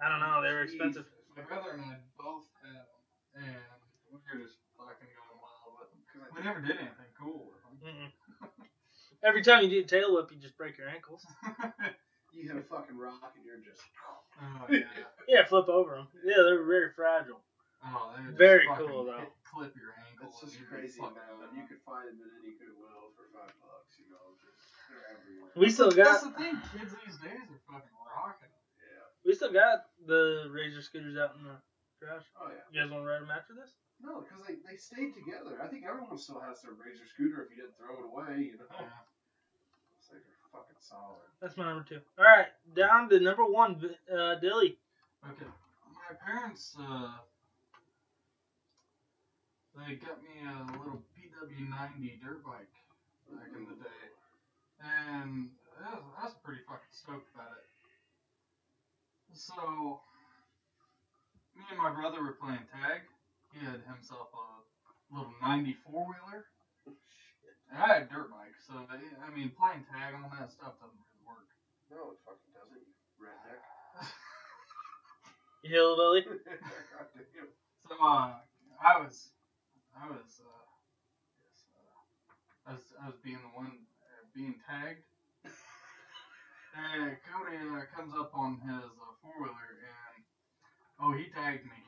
I 0.02 0.08
don't 0.08 0.20
know. 0.20 0.42
They 0.42 0.50
were 0.52 0.62
expensive. 0.62 1.06
My 1.36 1.42
brother 1.42 1.70
and 1.70 1.82
I 1.86 1.96
both 2.18 2.44
had 2.62 2.82
them, 2.90 3.02
and 3.46 3.80
we 4.10 4.18
were 4.34 4.42
just 4.42 4.58
fucking 4.76 5.08
going 5.14 5.38
wild 5.38 5.78
with 5.78 5.90
them. 5.94 6.02
Because 6.06 6.26
I 6.26 6.28
We 6.34 6.42
never 6.42 6.60
did 6.60 6.76
anything 6.76 7.12
cool 7.18 7.54
with 7.54 7.62
them. 7.62 7.74
Mm-mm. 7.82 8.10
Every 9.22 9.42
time 9.42 9.62
you 9.62 9.70
do 9.70 9.80
a 9.80 9.86
tail 9.86 10.14
whip, 10.14 10.30
you 10.30 10.38
just 10.38 10.56
break 10.58 10.78
your 10.78 10.88
ankles. 10.88 11.22
you 12.34 12.48
hit 12.48 12.56
a 12.58 12.62
fucking 12.66 12.98
rock 12.98 13.32
and 13.38 13.44
you're 13.46 13.62
just. 13.62 13.82
oh 14.42 14.66
yeah. 14.70 14.82
Yeah, 15.28 15.44
flip 15.46 15.68
over 15.68 15.94
them. 15.94 16.08
Yeah, 16.26 16.42
they're 16.42 16.66
very 16.66 16.90
fragile. 16.90 17.38
Oh, 17.82 18.14
they 18.14 18.26
would 18.26 18.38
Very 18.38 18.66
cool, 18.78 19.06
though. 19.06 19.18
hit- 19.18 19.34
clip 19.46 19.74
your 19.78 19.94
ankle. 20.10 20.30
It's 20.30 20.40
just 20.42 20.58
crazy 20.66 20.98
fucking 21.02 21.18
now. 21.18 21.50
You 21.54 21.66
could 21.66 21.82
find 21.86 22.06
them 22.10 22.18
at 22.22 22.30
any 22.42 22.54
Goodwill 22.58 23.10
for 23.14 23.26
five 23.34 23.50
bucks. 23.62 23.98
You 23.98 24.10
know, 24.10 24.38
just 24.42 24.58
they're 24.90 25.06
everywhere. 25.18 25.50
We 25.58 25.66
still 25.70 25.90
got. 25.90 26.18
That's 26.18 26.26
the 26.26 26.34
thing. 26.38 26.54
Kids 26.74 26.94
these 27.02 27.18
days 27.22 27.46
are 27.46 27.62
fucking 27.66 27.94
rocking. 28.06 28.50
Yeah. 28.78 29.06
we 29.26 29.34
still 29.34 29.50
got 29.54 29.86
the 30.06 30.46
razor 30.50 30.82
scooters 30.82 31.18
out 31.18 31.34
in 31.38 31.46
the 31.46 31.58
trash. 31.98 32.22
Oh 32.38 32.50
yeah. 32.50 32.62
You 32.70 32.82
guys 32.82 32.90
want 32.90 33.02
to 33.02 33.08
ride 33.10 33.22
them 33.22 33.34
after 33.34 33.54
this? 33.54 33.74
No, 34.02 34.26
because 34.26 34.42
they, 34.46 34.58
they 34.66 34.76
stayed 34.76 35.14
together. 35.14 35.62
I 35.62 35.70
think 35.70 35.86
everyone 35.86 36.18
still 36.18 36.42
has 36.42 36.60
their 36.62 36.74
Razor 36.74 37.06
scooter 37.06 37.46
if 37.46 37.54
you 37.54 37.62
didn't 37.62 37.78
throw 37.78 37.94
it 37.94 38.04
away. 38.04 38.50
You 38.50 38.58
know. 38.58 38.66
Yeah. 38.74 38.90
Those 39.94 40.06
things 40.10 40.26
are 40.26 40.50
fucking 40.50 40.82
solid. 40.82 41.22
That's 41.40 41.56
my 41.56 41.70
number 41.70 41.86
two. 41.86 42.02
All 42.18 42.26
right, 42.26 42.50
down 42.74 43.08
to 43.10 43.20
number 43.20 43.46
one, 43.46 43.78
uh, 44.10 44.42
Dilly. 44.42 44.78
Okay. 45.22 45.46
My 45.94 46.18
parents, 46.18 46.74
uh, 46.78 47.22
they 49.78 49.94
got 49.94 50.18
me 50.18 50.42
a 50.42 50.66
little 50.78 51.00
PW90 51.14 52.20
dirt 52.20 52.44
bike 52.44 52.74
back 53.30 53.54
in 53.54 53.64
the 53.70 53.78
day. 53.78 54.06
And 54.82 55.48
I 55.78 55.94
was, 55.94 56.02
I 56.18 56.24
was 56.26 56.34
pretty 56.42 56.62
fucking 56.66 56.90
stoked 56.90 57.30
about 57.34 57.54
it. 57.54 57.70
So, 59.32 60.00
me 61.56 61.62
and 61.70 61.78
my 61.78 61.94
brother 61.94 62.22
were 62.22 62.36
playing 62.36 62.66
tag. 62.68 63.02
He 63.52 63.60
had 63.64 63.82
himself 63.84 64.28
a 64.32 65.14
little 65.14 65.32
94 65.42 66.06
wheeler. 66.06 66.44
And 67.70 67.80
I 67.80 67.94
had 67.94 68.08
dirt 68.08 68.30
bike, 68.30 68.56
so 68.66 68.74
I 68.88 68.96
I 68.96 69.34
mean, 69.34 69.52
playing 69.56 69.84
tag 69.92 70.14
on 70.14 70.28
that 70.38 70.50
stuff 70.50 70.76
doesn't 70.80 70.96
really 70.96 71.24
work. 71.24 71.48
No, 71.90 72.12
it 72.12 72.18
fucking 72.24 72.52
doesn't. 72.52 72.80
You 72.80 73.24
redneck. 73.24 73.60
You 75.62 75.70
hillbilly. 75.70 76.24
So 77.88 77.96
uh, 78.00 78.38
I 78.80 78.98
was, 79.02 79.30
I 79.94 80.06
was, 80.06 80.40
uh, 80.40 80.64
yes, 81.42 81.66
uh, 81.74 82.70
I 82.70 82.72
was, 82.74 82.82
I 83.02 83.06
was 83.06 83.16
being 83.22 83.38
the 83.42 83.52
one 83.58 83.66
uh, 83.66 84.24
being 84.34 84.54
tagged. 84.68 85.02
And 86.74 87.16
Cody 87.28 87.56
uh, 87.58 87.84
comes 87.94 88.14
up 88.18 88.32
on 88.34 88.56
his 88.64 88.84
uh, 88.96 89.12
four 89.20 89.34
wheeler 89.40 89.76
and 89.84 90.24
oh, 91.00 91.12
he 91.12 91.28
tagged 91.28 91.64
me, 91.66 91.80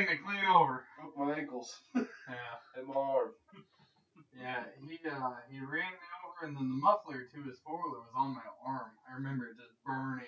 ran 0.00 0.16
me 0.16 0.20
clean 0.24 0.44
over. 0.46 0.84
Broke 0.98 1.16
my 1.16 1.34
ankles 1.34 1.80
Yeah, 1.94 2.56
and 2.76 2.86
my 2.86 2.94
arm. 2.94 3.30
yeah. 4.38 4.64
He 4.88 4.98
uh, 5.08 5.32
he 5.50 5.58
ran 5.60 5.92
me 5.92 6.08
over, 6.24 6.46
and 6.46 6.56
then 6.56 6.68
the 6.68 6.74
muffler 6.76 7.22
to 7.34 7.42
his 7.42 7.58
four 7.64 7.78
wheeler 7.78 8.00
was 8.00 8.12
on 8.16 8.34
my 8.34 8.46
arm. 8.64 8.90
I 9.10 9.14
remember 9.14 9.46
it 9.46 9.56
just 9.56 9.74
burning, 9.84 10.24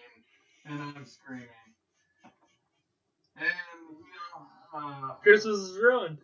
and 0.67 0.81
I'm 0.97 1.05
screaming. 1.05 1.49
And 3.37 3.47
you 3.89 4.19
know, 4.35 4.47
uh, 4.79 5.15
Christmas 5.23 5.57
is 5.59 5.79
ruined. 5.79 6.19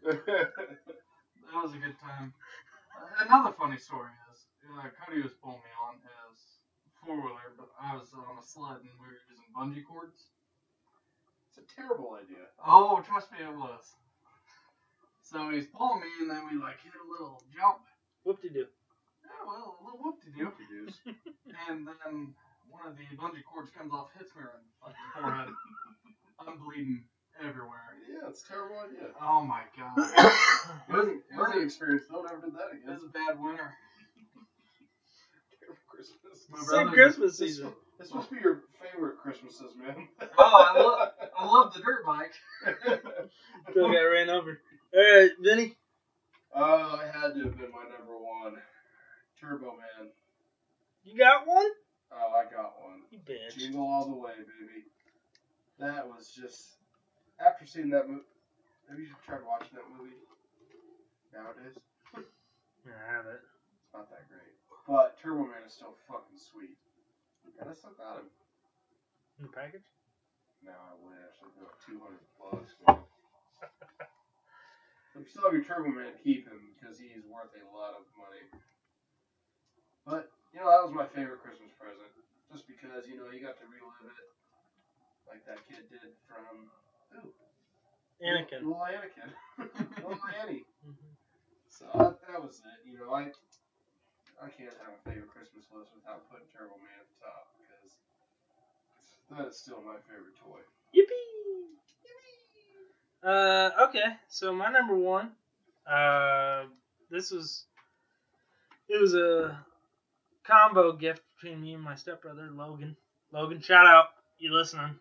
That 1.53 1.63
was 1.63 1.73
a 1.73 1.79
good 1.79 1.99
time. 1.99 2.33
Another 3.21 3.53
funny 3.53 3.77
story 3.79 4.11
is 4.33 4.47
uh, 4.79 4.89
Cody 5.05 5.23
was 5.23 5.33
pulling 5.43 5.59
me 5.65 5.73
on 5.85 5.95
his 6.03 6.39
four 7.01 7.17
wheeler, 7.17 7.53
but 7.57 7.69
I 7.81 7.95
was 7.97 8.13
on 8.13 8.37
a 8.39 8.43
sled 8.43 8.81
and 8.83 8.91
we 9.01 9.07
were 9.07 9.17
using 9.31 9.49
bungee 9.57 9.85
cords. 9.87 10.29
it's 11.49 11.59
a 11.61 11.75
terrible 11.75 12.15
idea. 12.15 12.45
Oh, 12.65 13.01
trust 13.05 13.28
me, 13.28 13.28
it 13.47 13.55
was. 13.57 13.95
So 15.23 15.51
he's 15.51 15.67
pulling 15.67 16.01
me, 16.01 16.09
and 16.23 16.31
then 16.31 16.43
we 16.51 16.57
like 16.59 16.81
hit 16.83 16.93
a 16.97 17.05
little 17.13 17.43
jump. 17.53 17.85
Whoop 18.25 18.41
de 18.43 18.49
doo. 18.49 18.67
Yeah, 19.25 19.45
well, 19.47 19.77
a 19.77 19.85
little 19.85 20.01
whoop 20.01 20.17
de 20.25 20.31
doo. 20.33 20.53
And 21.69 21.87
then 21.87 22.35
one 22.71 22.87
of 22.87 22.97
the 22.97 23.05
bungee 23.17 23.45
cords 23.45 23.71
comes 23.71 23.93
off, 23.93 24.09
hits 24.17 24.33
me 24.37 24.43
right 24.43 24.57
in 24.57 24.65
the 24.65 24.75
fucking 24.81 25.09
forehead. 25.21 25.49
I'm 26.41 26.57
bleeding 26.65 27.05
everywhere. 27.45 27.93
Yeah, 28.09 28.29
it's 28.29 28.45
a 28.45 28.49
terrible 28.49 28.81
idea. 28.81 29.13
Oh 29.21 29.45
my 29.45 29.63
god. 29.77 29.97
Learning, 30.91 31.21
learning 31.37 31.63
experience. 31.65 32.05
Don't 32.11 32.25
ever 32.31 32.41
do 32.47 32.53
that 32.57 32.73
It 32.73 32.83
again. 32.85 32.95
was 32.95 33.05
a 33.05 33.13
bad 33.13 33.37
winter. 33.41 33.69
Terrible 35.61 35.79
Christmas. 35.89 36.47
My 36.51 36.59
Same 36.59 36.67
brother- 36.89 36.91
Christmas 36.97 37.39
This, 37.39 37.57
season. 37.57 37.73
this 37.99 38.15
must 38.15 38.31
be 38.31 38.39
your 38.41 38.63
favorite 38.81 39.19
Christmases, 39.19 39.75
man. 39.77 40.09
Oh, 40.39 40.73
I 40.75 40.81
love, 40.81 41.13
I 41.39 41.45
love 41.47 41.75
the 41.75 41.81
dirt 41.81 42.07
bike. 42.07 42.33
Still 43.71 43.93
got 43.93 43.99
ran 44.09 44.31
over. 44.31 44.61
All 44.95 45.01
right, 45.01 45.31
Vinny. 45.41 45.75
Uh, 46.55 46.99
it 47.05 47.13
had 47.15 47.35
to 47.35 47.45
have 47.45 47.59
been 47.59 47.71
my 47.73 47.85
number 47.93 48.17
one. 48.17 48.55
Turbo 49.41 49.77
Man. 49.77 50.09
You 51.05 51.19
got 51.19 51.47
one? 51.47 51.67
Oh, 52.11 52.33
I 52.35 52.45
got 52.51 52.81
one. 52.81 53.05
You 53.11 53.19
bitch. 53.19 53.59
Jingle 53.59 53.87
all 53.87 54.07
the 54.09 54.17
way, 54.17 54.33
baby. 54.39 54.87
That 55.79 56.09
was 56.09 56.33
just. 56.35 56.79
After 57.39 57.67
seeing 57.67 57.91
that 57.95 58.09
movie, 58.11 58.27
have 58.91 58.99
you 58.99 59.07
tried 59.23 59.47
watching 59.47 59.79
that 59.79 59.87
movie 59.95 60.17
nowadays? 61.31 61.79
Yeah, 62.83 62.99
I 62.99 63.15
have 63.15 63.31
it. 63.31 63.39
It's 63.79 63.95
not 63.95 64.11
that 64.11 64.27
great, 64.27 64.59
but 64.91 65.15
Turbo 65.23 65.47
Man 65.47 65.63
is 65.63 65.71
still 65.79 65.95
fucking 66.11 66.35
sweet. 66.35 66.75
And 67.63 67.71
I 67.71 67.75
still 67.79 67.95
got 67.95 68.19
him. 68.19 68.27
In 69.39 69.47
the 69.47 69.55
package? 69.55 69.87
Now 70.67 70.75
I 70.91 70.99
wish. 70.99 71.31
I'd 71.39 71.55
go 71.63 71.71
two 71.87 72.03
hundred 72.03 72.27
bucks. 72.43 72.75
man. 72.91 73.07
if 75.15 75.23
you 75.23 75.31
still 75.31 75.47
have 75.47 75.55
your 75.55 75.63
Turbo 75.63 75.95
Man, 75.95 76.11
keep 76.27 76.43
him 76.51 76.75
because 76.75 76.99
he's 76.99 77.23
worth 77.31 77.55
a 77.55 77.63
lot 77.71 77.95
of 77.95 78.03
money. 78.19 78.43
But 80.03 80.27
you 80.51 80.59
know 80.59 80.75
that 80.75 80.83
was 80.83 80.91
my 80.91 81.07
favorite 81.15 81.39
Christmas 81.39 81.71
present, 81.79 82.11
just 82.51 82.67
because 82.67 83.07
you 83.07 83.15
know 83.15 83.31
you 83.31 83.39
got 83.47 83.55
to 83.63 83.67
relive 83.71 84.11
it, 84.11 84.27
like 85.31 85.47
that 85.47 85.63
kid 85.71 85.87
did 85.93 86.17
from 86.27 86.67
ooh, 87.21 87.33
Anakin. 88.25 88.65
little 88.65 88.81
Anakin, 88.89 89.29
little 90.01 90.17
Annie. 90.41 90.65
Mhm. 90.81 91.13
So 91.69 91.85
that, 91.95 92.17
that 92.25 92.41
was 92.41 92.63
it. 92.65 92.79
You 92.89 92.97
know 92.99 93.13
I 93.13 93.29
I 94.41 94.49
can't 94.49 94.73
have 94.81 94.97
a 94.97 95.03
favorite 95.05 95.29
Christmas 95.29 95.69
list 95.77 95.93
without 95.93 96.25
putting 96.33 96.49
Turbo 96.57 96.79
Man 96.81 96.97
at 96.97 97.07
the 97.13 97.19
top 97.21 97.53
because 97.61 97.93
that 99.37 99.45
is 99.53 99.61
still 99.61 99.85
my 99.85 100.01
favorite 100.09 100.37
toy. 100.41 100.65
Yippee! 100.97 101.77
Uh, 103.21 103.71
okay, 103.89 104.15
so 104.39 104.53
my 104.53 104.71
number 104.71 104.95
one, 104.95 105.33
uh, 105.85 106.63
this 107.11 107.33
was, 107.33 107.65
it 108.89 109.01
was 109.01 109.13
a 109.15 109.59
combo 110.47 110.93
gift 110.93 111.23
between 111.35 111.61
me 111.61 111.75
and 111.75 111.83
my 111.83 111.97
stepbrother, 111.97 112.49
Logan. 112.53 112.97
Logan, 113.33 113.61
shout 113.61 113.85
out, 113.85 114.11
you 114.39 114.55
listening? 114.55 114.95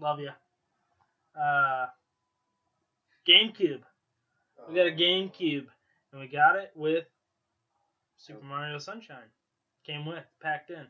Love 0.00 0.20
you. 0.20 0.30
Uh, 1.36 1.86
GameCube. 3.28 3.80
We 4.68 4.76
got 4.76 4.86
a 4.86 4.92
GameCube, 4.92 5.66
and 6.12 6.20
we 6.20 6.28
got 6.28 6.54
it 6.54 6.70
with 6.76 7.06
Super 8.18 8.44
Mario 8.44 8.78
Sunshine. 8.78 9.30
Came 9.84 10.06
with, 10.06 10.22
packed 10.40 10.70
in. 10.70 10.86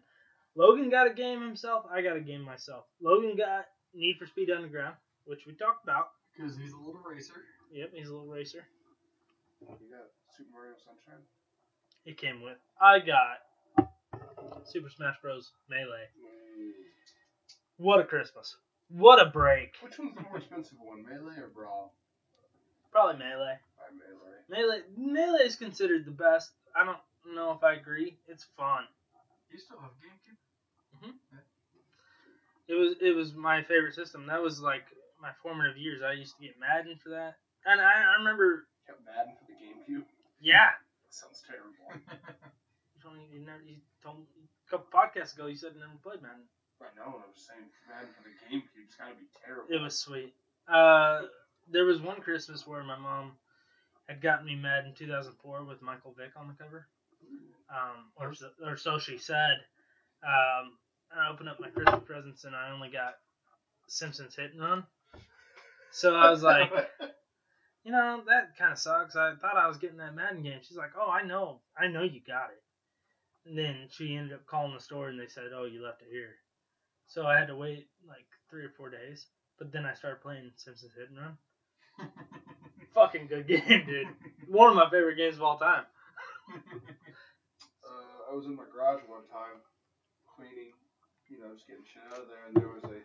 Logan 0.55 0.91
got 0.91 1.11
a 1.11 1.15
game 1.15 1.41
himself. 1.41 1.87
I 1.91 2.03
got 2.03 2.19
a 2.19 2.21
game 2.21 2.43
myself. 2.43 2.85
Logan 3.01 3.37
got 3.39 3.65
Need 3.95 4.19
for 4.19 4.27
Speed 4.27 4.51
Underground, 4.51 4.97
which 5.25 5.47
we 5.47 5.55
talked 5.55 5.83
about. 5.83 6.09
Because 6.37 6.57
he's 6.57 6.73
a 6.73 6.77
little 6.77 7.01
racer. 7.09 7.35
Yep, 7.73 7.91
he's 7.95 8.09
a 8.09 8.13
little 8.13 8.27
racer. 8.27 8.65
You 9.61 9.67
got 9.91 10.11
Super 10.37 10.51
Mario 10.53 10.75
Sunshine? 10.85 11.23
It 12.05 12.19
came 12.19 12.43
with. 12.43 12.59
I 12.81 12.99
got 12.99 13.39
Super 14.65 14.91
Smash 14.91 15.17
Bros. 15.23 15.53
Melee. 15.69 16.09
What 17.77 18.01
a 18.01 18.05
Christmas! 18.05 18.57
What 18.89 19.21
a 19.21 19.27
break. 19.27 19.75
Which 19.81 19.99
one's 19.99 20.15
the 20.15 20.23
more 20.23 20.39
expensive 20.39 20.79
one, 20.81 21.05
Melee 21.05 21.41
or 21.41 21.49
Brawl? 21.49 21.93
Probably 22.93 23.19
melee. 23.19 23.59
I 23.59 23.91
Melee. 24.49 24.63
Melee 24.67 24.83
melee 24.97 25.47
is 25.47 25.57
considered 25.57 26.05
the 26.05 26.13
best. 26.13 26.53
I 26.77 26.85
don't 26.85 26.99
know 27.35 27.53
if 27.53 27.63
I 27.65 27.75
agree. 27.75 28.17
It's 28.29 28.45
fun. 28.57 28.85
You 29.51 29.59
still 29.59 29.79
have 29.79 29.91
GameCube? 30.03 31.09
Mhm. 31.09 31.15
It 32.69 32.75
was 32.75 32.95
it 33.01 33.11
was 33.15 33.35
my 33.35 33.63
favorite 33.63 33.95
system. 33.95 34.27
That 34.27 34.43
was 34.43 34.61
like 34.61 34.85
my 35.25 35.33
formative 35.41 35.81
years. 35.81 36.05
I 36.05 36.13
used 36.13 36.37
to 36.37 36.45
get 36.45 36.61
Madden 36.61 37.01
for 37.01 37.09
that, 37.17 37.41
and 37.65 37.81
I, 37.81 38.13
I 38.13 38.21
remember. 38.21 38.69
Kept 38.85 39.01
Madden 39.09 39.33
for 39.41 39.49
the 39.49 39.57
GameCube. 39.57 40.05
Yeah, 40.45 40.69
That 41.09 41.15
sounds 41.17 41.41
terrible. 41.49 41.73
you 42.93 42.99
told 43.01 43.17
me 43.17 43.25
you 43.33 43.41
never. 43.41 43.65
You 43.65 43.81
told 44.05 44.21
me 44.21 44.29
a 44.45 44.69
couple 44.69 44.93
podcasts 44.93 45.33
ago 45.33 45.49
you 45.49 45.57
said 45.57 45.73
you 45.73 45.81
never 45.81 45.97
played 46.05 46.21
Madden. 46.21 46.45
I 46.85 46.93
know, 46.93 47.17
and 47.17 47.25
I 47.25 47.29
was 47.33 47.41
saying 47.41 47.65
Madden 47.89 48.13
for 48.13 48.29
the 48.29 48.37
GameCube. 48.45 48.85
It's 48.85 49.01
gotta 49.01 49.17
be 49.17 49.25
terrible. 49.41 49.73
It 49.73 49.81
was 49.81 49.97
sweet. 49.97 50.37
Uh, 50.69 51.33
there 51.73 51.89
was 51.89 52.05
one 52.05 52.21
Christmas 52.21 52.67
where 52.69 52.85
my 52.85 52.99
mom 53.01 53.33
had 54.09 54.21
gotten 54.21 54.45
me 54.45 54.55
Madden 54.55 54.93
2004 54.93 55.65
with 55.65 55.81
Michael 55.81 56.13
Vick 56.13 56.37
on 56.37 56.49
the 56.49 56.55
cover. 56.61 56.85
Um, 57.73 58.13
or 58.21 58.35
so, 58.35 58.51
or 58.61 58.77
so 58.77 58.99
she 58.99 59.17
said. 59.17 59.65
Um, 60.21 60.77
I 61.09 61.31
opened 61.33 61.49
up 61.49 61.61
my 61.61 61.69
Christmas 61.69 62.05
presents 62.05 62.45
and 62.45 62.55
I 62.55 62.71
only 62.71 62.91
got 62.91 63.15
Simpsons 63.89 64.37
Hit 64.37 64.53
and 64.53 64.61
Run. 64.61 64.85
So 65.95 66.13
I 66.13 66.29
was 66.29 66.43
like, 66.43 66.73
you 67.85 67.93
know, 67.93 68.21
that 68.27 68.59
kind 68.59 68.73
of 68.73 68.79
sucks. 68.81 69.15
I 69.15 69.35
thought 69.41 69.57
I 69.57 69.69
was 69.69 69.79
getting 69.79 69.99
that 69.99 70.17
Madden 70.17 70.43
game. 70.43 70.59
She's 70.61 70.77
like, 70.77 70.91
oh, 70.99 71.09
I 71.09 71.23
know, 71.23 71.61
I 71.79 71.87
know 71.87 72.03
you 72.03 72.21
got 72.27 72.51
it. 72.51 72.63
And 73.47 73.57
then 73.57 73.87
she 73.91 74.17
ended 74.17 74.33
up 74.33 74.45
calling 74.45 74.75
the 74.75 74.81
store 74.81 75.09
and 75.09 75.21
they 75.21 75.29
said, 75.29 75.55
oh, 75.55 75.67
you 75.67 75.85
left 75.85 76.03
it 76.03 76.09
here. 76.11 76.35
So 77.07 77.27
I 77.27 77.39
had 77.39 77.47
to 77.47 77.55
wait 77.55 77.87
like 78.09 78.27
three 78.51 78.65
or 78.65 78.73
four 78.77 78.91
days. 78.91 79.27
But 79.57 79.71
then 79.71 79.87
I 79.87 79.95
started 79.95 80.21
playing 80.21 80.51
Simpsons 80.57 80.91
Hit 80.99 81.11
and 81.11 81.19
Run. 81.19 81.39
Fucking 82.95 83.29
good 83.29 83.47
game, 83.47 83.87
dude. 83.87 84.09
One 84.49 84.71
of 84.71 84.75
my 84.75 84.91
favorite 84.91 85.15
games 85.15 85.37
of 85.37 85.43
all 85.43 85.59
time. 85.59 85.85
uh, 86.51 88.33
I 88.33 88.35
was 88.35 88.47
in 88.47 88.57
my 88.57 88.65
garage 88.75 89.03
one 89.07 89.23
time 89.31 89.63
cleaning, 90.35 90.75
you 91.31 91.39
know, 91.39 91.55
just 91.55 91.69
getting 91.69 91.85
shit 91.87 92.03
out 92.11 92.19
of 92.19 92.27
there, 92.27 92.47
and 92.49 92.57
there 92.57 92.75
was 92.75 92.83
a 92.83 92.99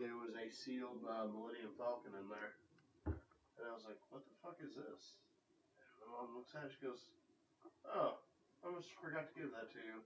there 0.00 0.16
was 0.16 0.32
a 0.32 0.48
sealed 0.48 1.04
uh, 1.04 1.28
Millennium 1.28 1.76
Falcon 1.76 2.16
in 2.16 2.26
there, 2.32 2.56
and 3.12 3.64
I 3.68 3.72
was 3.76 3.84
like, 3.84 4.00
"What 4.08 4.24
the 4.24 4.32
fuck 4.40 4.56
is 4.64 4.72
this?" 4.72 5.20
And 6.00 6.08
my 6.08 6.24
mom 6.24 6.32
looks 6.32 6.56
at 6.56 6.64
it, 6.64 6.72
she 6.72 6.80
goes, 6.88 7.04
"Oh, 7.84 8.16
I 8.64 8.72
almost 8.72 8.88
forgot 8.96 9.28
to 9.28 9.34
give 9.36 9.52
that 9.52 9.68
to 9.76 9.80
you." 9.84 9.98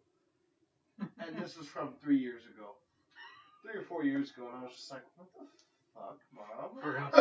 and 1.22 1.38
this 1.38 1.54
was 1.54 1.66
from 1.70 1.94
three 2.02 2.18
years 2.18 2.42
ago, 2.50 2.74
three 3.62 3.78
or 3.78 3.86
four 3.86 4.02
years 4.02 4.30
ago, 4.34 4.50
and 4.50 4.58
I 4.58 4.62
was 4.66 4.74
just 4.74 4.90
like, 4.90 5.06
"What 5.14 5.30
the 5.38 5.46
fuck, 5.94 6.18
mom?" 6.34 6.74
Forgot- 6.82 7.14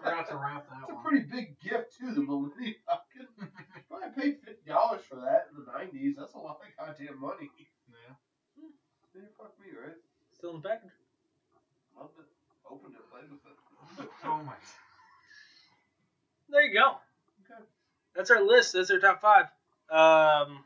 Forgot 0.00 0.28
to 0.32 0.36
wrap 0.40 0.64
that 0.70 0.86
It's 0.88 0.96
a 0.96 1.02
pretty 1.04 1.26
big 1.28 1.58
gift 1.60 1.98
too, 2.00 2.14
the 2.16 2.22
Millennium 2.24 2.80
Falcon. 2.88 3.28
I 3.92 4.08
paid 4.14 4.38
fifty 4.40 4.64
dollars 4.70 5.02
for 5.04 5.16
that 5.20 5.50
in 5.52 5.60
the 5.60 5.66
nineties. 5.68 6.16
That's 6.16 6.32
a 6.34 6.38
lot 6.40 6.60
of 6.62 6.68
goddamn 6.78 7.20
money. 7.20 7.50
Yeah. 7.90 8.14
You 8.56 9.26
fuck 9.36 9.52
me, 9.58 9.72
right? 9.76 9.96
Still 10.32 10.56
in 10.56 10.62
the 10.62 10.68
package. 10.68 10.92
Loved 11.98 12.18
it. 12.18 12.26
Opened 12.70 12.94
it, 12.94 13.10
played 13.10 13.30
with 13.30 13.40
it. 13.46 14.08
Oh 14.24 14.42
my. 14.42 14.54
There 16.48 16.62
you 16.62 16.72
go. 16.74 16.96
Okay. 17.44 17.62
That's 18.14 18.30
our 18.30 18.40
list. 18.42 18.72
That's 18.72 18.90
our 18.90 18.98
top 18.98 19.20
five. 19.20 19.46
Um. 19.90 20.64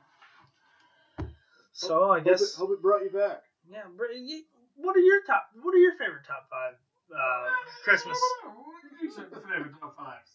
So 1.73 2.11
I 2.11 2.21
guess 2.21 2.55
hope 2.55 2.71
it 2.73 2.83
brought 2.83 3.03
you 3.03 3.11
back. 3.11 3.43
yeah. 3.71 3.83
Br- 3.97 4.07
you- 4.13 4.45
What 4.77 4.97
are 4.97 5.01
your 5.01 5.23
top? 5.23 5.47
What 5.63 5.75
are 5.75 5.79
your 5.79 5.93
favorite 5.93 6.25
top 6.27 6.49
five 6.51 6.75
uh, 7.15 7.49
Christmas 7.85 8.19
What 8.43 8.55
are 8.55 9.05
your 9.05 9.41
favorite 9.41 9.81
top 9.81 9.97
fives? 9.97 10.31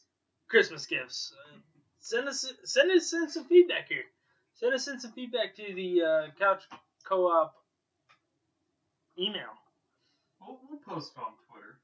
Christmas 0.47 0.85
gifts? 0.85 1.33
Uh, 1.33 1.57
send 1.99 2.27
us 2.27 2.51
send 2.63 2.91
us 2.91 3.09
send 3.09 3.29
some 3.31 3.45
feedback 3.45 3.87
here. 3.89 4.05
Send 4.55 4.73
us 4.73 4.87
in 4.87 4.99
some 4.99 5.11
feedback 5.11 5.55
to 5.57 5.73
the 5.73 6.01
uh, 6.01 6.27
Couch 6.39 6.63
Co-op 7.03 7.53
email. 9.19 9.51
We'll, 10.45 10.59
we'll 10.69 10.79
post 10.79 11.13
it 11.15 11.19
on 11.19 11.33
Twitter. 11.49 11.79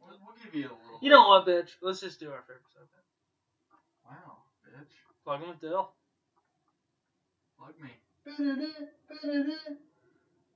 We'll, 0.00 0.18
we'll 0.24 0.36
give 0.44 0.54
you 0.54 0.66
a 0.68 0.76
little. 0.84 0.98
You 1.00 1.10
know 1.10 1.28
what, 1.28 1.46
bitch? 1.46 1.70
Let's 1.82 2.00
just 2.00 2.20
do 2.20 2.30
our 2.30 2.42
favorite 2.42 2.68
stuff. 2.70 2.84
then. 2.92 4.16
Wow, 4.16 4.38
bitch. 4.66 4.94
Plug 5.24 5.42
in 5.42 5.48
with 5.48 5.60
Dill. 5.60 5.90
Plug 7.58 7.74
me. 7.82 7.90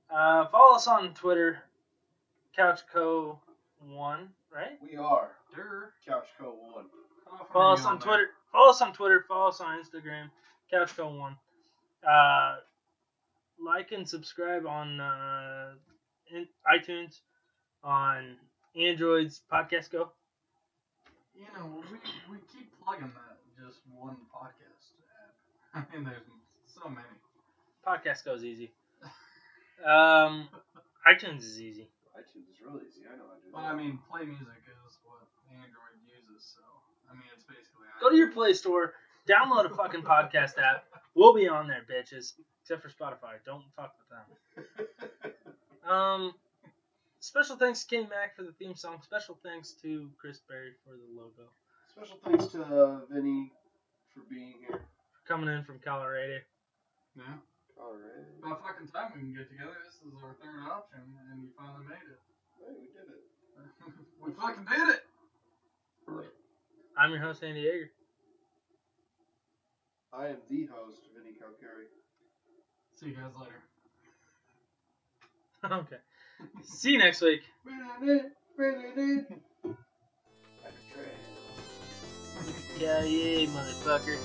Uh, 0.09 0.47
follow 0.47 0.75
us 0.75 0.87
on 0.87 1.13
Twitter, 1.13 1.59
CouchCo1, 2.57 3.37
right? 4.51 4.79
We 4.81 4.97
are 4.97 5.29
Durr. 5.55 5.93
Couch 6.07 6.25
Co 6.39 6.55
One. 6.73 6.85
Follow 7.53 7.73
us 7.73 7.85
on 7.85 7.99
Twitter. 7.99 8.29
Follow 8.51 8.71
us 8.71 8.81
on 8.81 8.93
Twitter. 8.93 9.23
Follow 9.27 9.49
us 9.49 9.61
on 9.61 9.83
Instagram. 9.83 10.29
CouchCo1. 10.73 11.35
Uh, 12.07 12.55
like 13.63 13.91
and 13.91 14.07
subscribe 14.07 14.65
on 14.65 14.99
uh, 14.99 15.73
in 16.31 16.47
iTunes, 16.73 17.19
on 17.83 18.35
Android's 18.75 19.41
Podcast 19.51 19.91
Go. 19.91 20.11
You 21.35 21.45
know, 21.57 21.65
we, 21.91 21.97
we 22.31 22.37
keep 22.51 22.71
plugging 22.83 23.11
that 23.15 23.37
just 23.57 23.79
one 23.97 24.17
podcast 24.33 24.91
app. 25.23 25.35
I 25.91 25.95
mean, 25.95 26.03
there's 26.05 26.23
so 26.65 26.89
many. 26.89 27.07
Podcast 27.85 28.25
Go 28.25 28.33
is 28.35 28.43
easy. 28.43 28.71
Um, 29.85 30.49
iTunes 31.07 31.39
is 31.39 31.61
easy. 31.61 31.87
iTunes 32.17 32.49
is 32.51 32.59
really 32.65 32.81
easy. 32.87 33.01
I 33.11 33.15
know 33.17 33.23
how 33.29 33.35
to 33.35 33.41
do 33.41 33.53
Well, 33.53 33.63
that. 33.63 33.73
I 33.73 33.75
mean, 33.75 33.99
Play 34.11 34.25
Music 34.25 34.47
is 34.67 34.97
what 35.05 35.23
Android 35.51 35.95
uses, 36.03 36.43
so 36.55 36.61
I 37.09 37.13
mean, 37.13 37.23
it's 37.33 37.43
basically. 37.45 37.87
Go 38.01 38.09
to 38.09 38.15
your 38.17 38.31
Play 38.31 38.53
Store, 38.53 38.93
download 39.27 39.65
a 39.71 39.73
fucking 39.75 40.01
podcast 40.01 40.57
app. 40.59 40.83
We'll 41.15 41.33
be 41.33 41.47
on 41.47 41.67
there, 41.67 41.83
bitches. 41.89 42.33
Except 42.61 42.81
for 42.83 42.89
Spotify. 42.89 43.39
Don't 43.45 43.63
fuck 43.75 43.93
with 43.97 44.09
them. 44.09 45.31
Um, 45.89 46.35
special 47.19 47.55
thanks 47.55 47.83
to 47.83 47.95
Kenny 47.95 48.07
Mac 48.07 48.35
for 48.35 48.43
the 48.43 48.53
theme 48.53 48.75
song. 48.75 48.99
Special 49.03 49.37
thanks 49.43 49.73
to 49.81 50.09
Chris 50.19 50.39
Berry 50.47 50.71
for 50.83 50.95
the 50.95 51.07
logo. 51.13 51.51
Special 51.91 52.17
thanks 52.23 52.47
to 52.53 52.63
uh, 52.63 52.99
Vinny 53.11 53.51
for 54.13 54.21
being 54.29 54.55
here. 54.59 54.81
Coming 55.27 55.49
in 55.49 55.63
from 55.63 55.79
Colorado. 55.83 56.39
Yeah. 57.15 57.23
All 57.79 57.93
right. 57.93 58.27
About 58.43 58.61
fucking 58.65 58.87
time 58.87 59.11
we 59.15 59.21
can 59.21 59.33
get 59.33 59.49
together. 59.49 59.77
This 59.85 59.95
is 60.01 60.13
our 60.23 60.35
third 60.41 60.67
option, 60.67 60.99
and 61.31 61.43
we 61.43 61.49
finally 61.55 61.85
made 61.87 62.07
it. 62.07 62.19
Hey, 62.59 62.75
we 62.75 62.87
did 62.91 63.07
it. 63.07 63.23
we 64.23 64.31
fucking 64.31 64.65
did 64.65 64.95
it. 64.95 65.03
I'm 66.97 67.11
your 67.11 67.21
host, 67.21 67.43
Andy 67.43 67.63
Yeager. 67.63 67.89
I 70.11 70.27
am 70.27 70.37
the 70.49 70.67
host, 70.73 71.01
Vinny 71.15 71.35
Calcari. 71.37 71.87
See 72.95 73.07
you 73.07 73.15
guys 73.15 73.31
later. 73.39 73.61
okay. 75.83 76.01
See 76.63 76.91
you 76.91 76.97
next 76.97 77.21
week. 77.21 77.41
Yeah, 82.79 83.03
yeah, 83.03 83.45
motherfucker. 83.47 84.17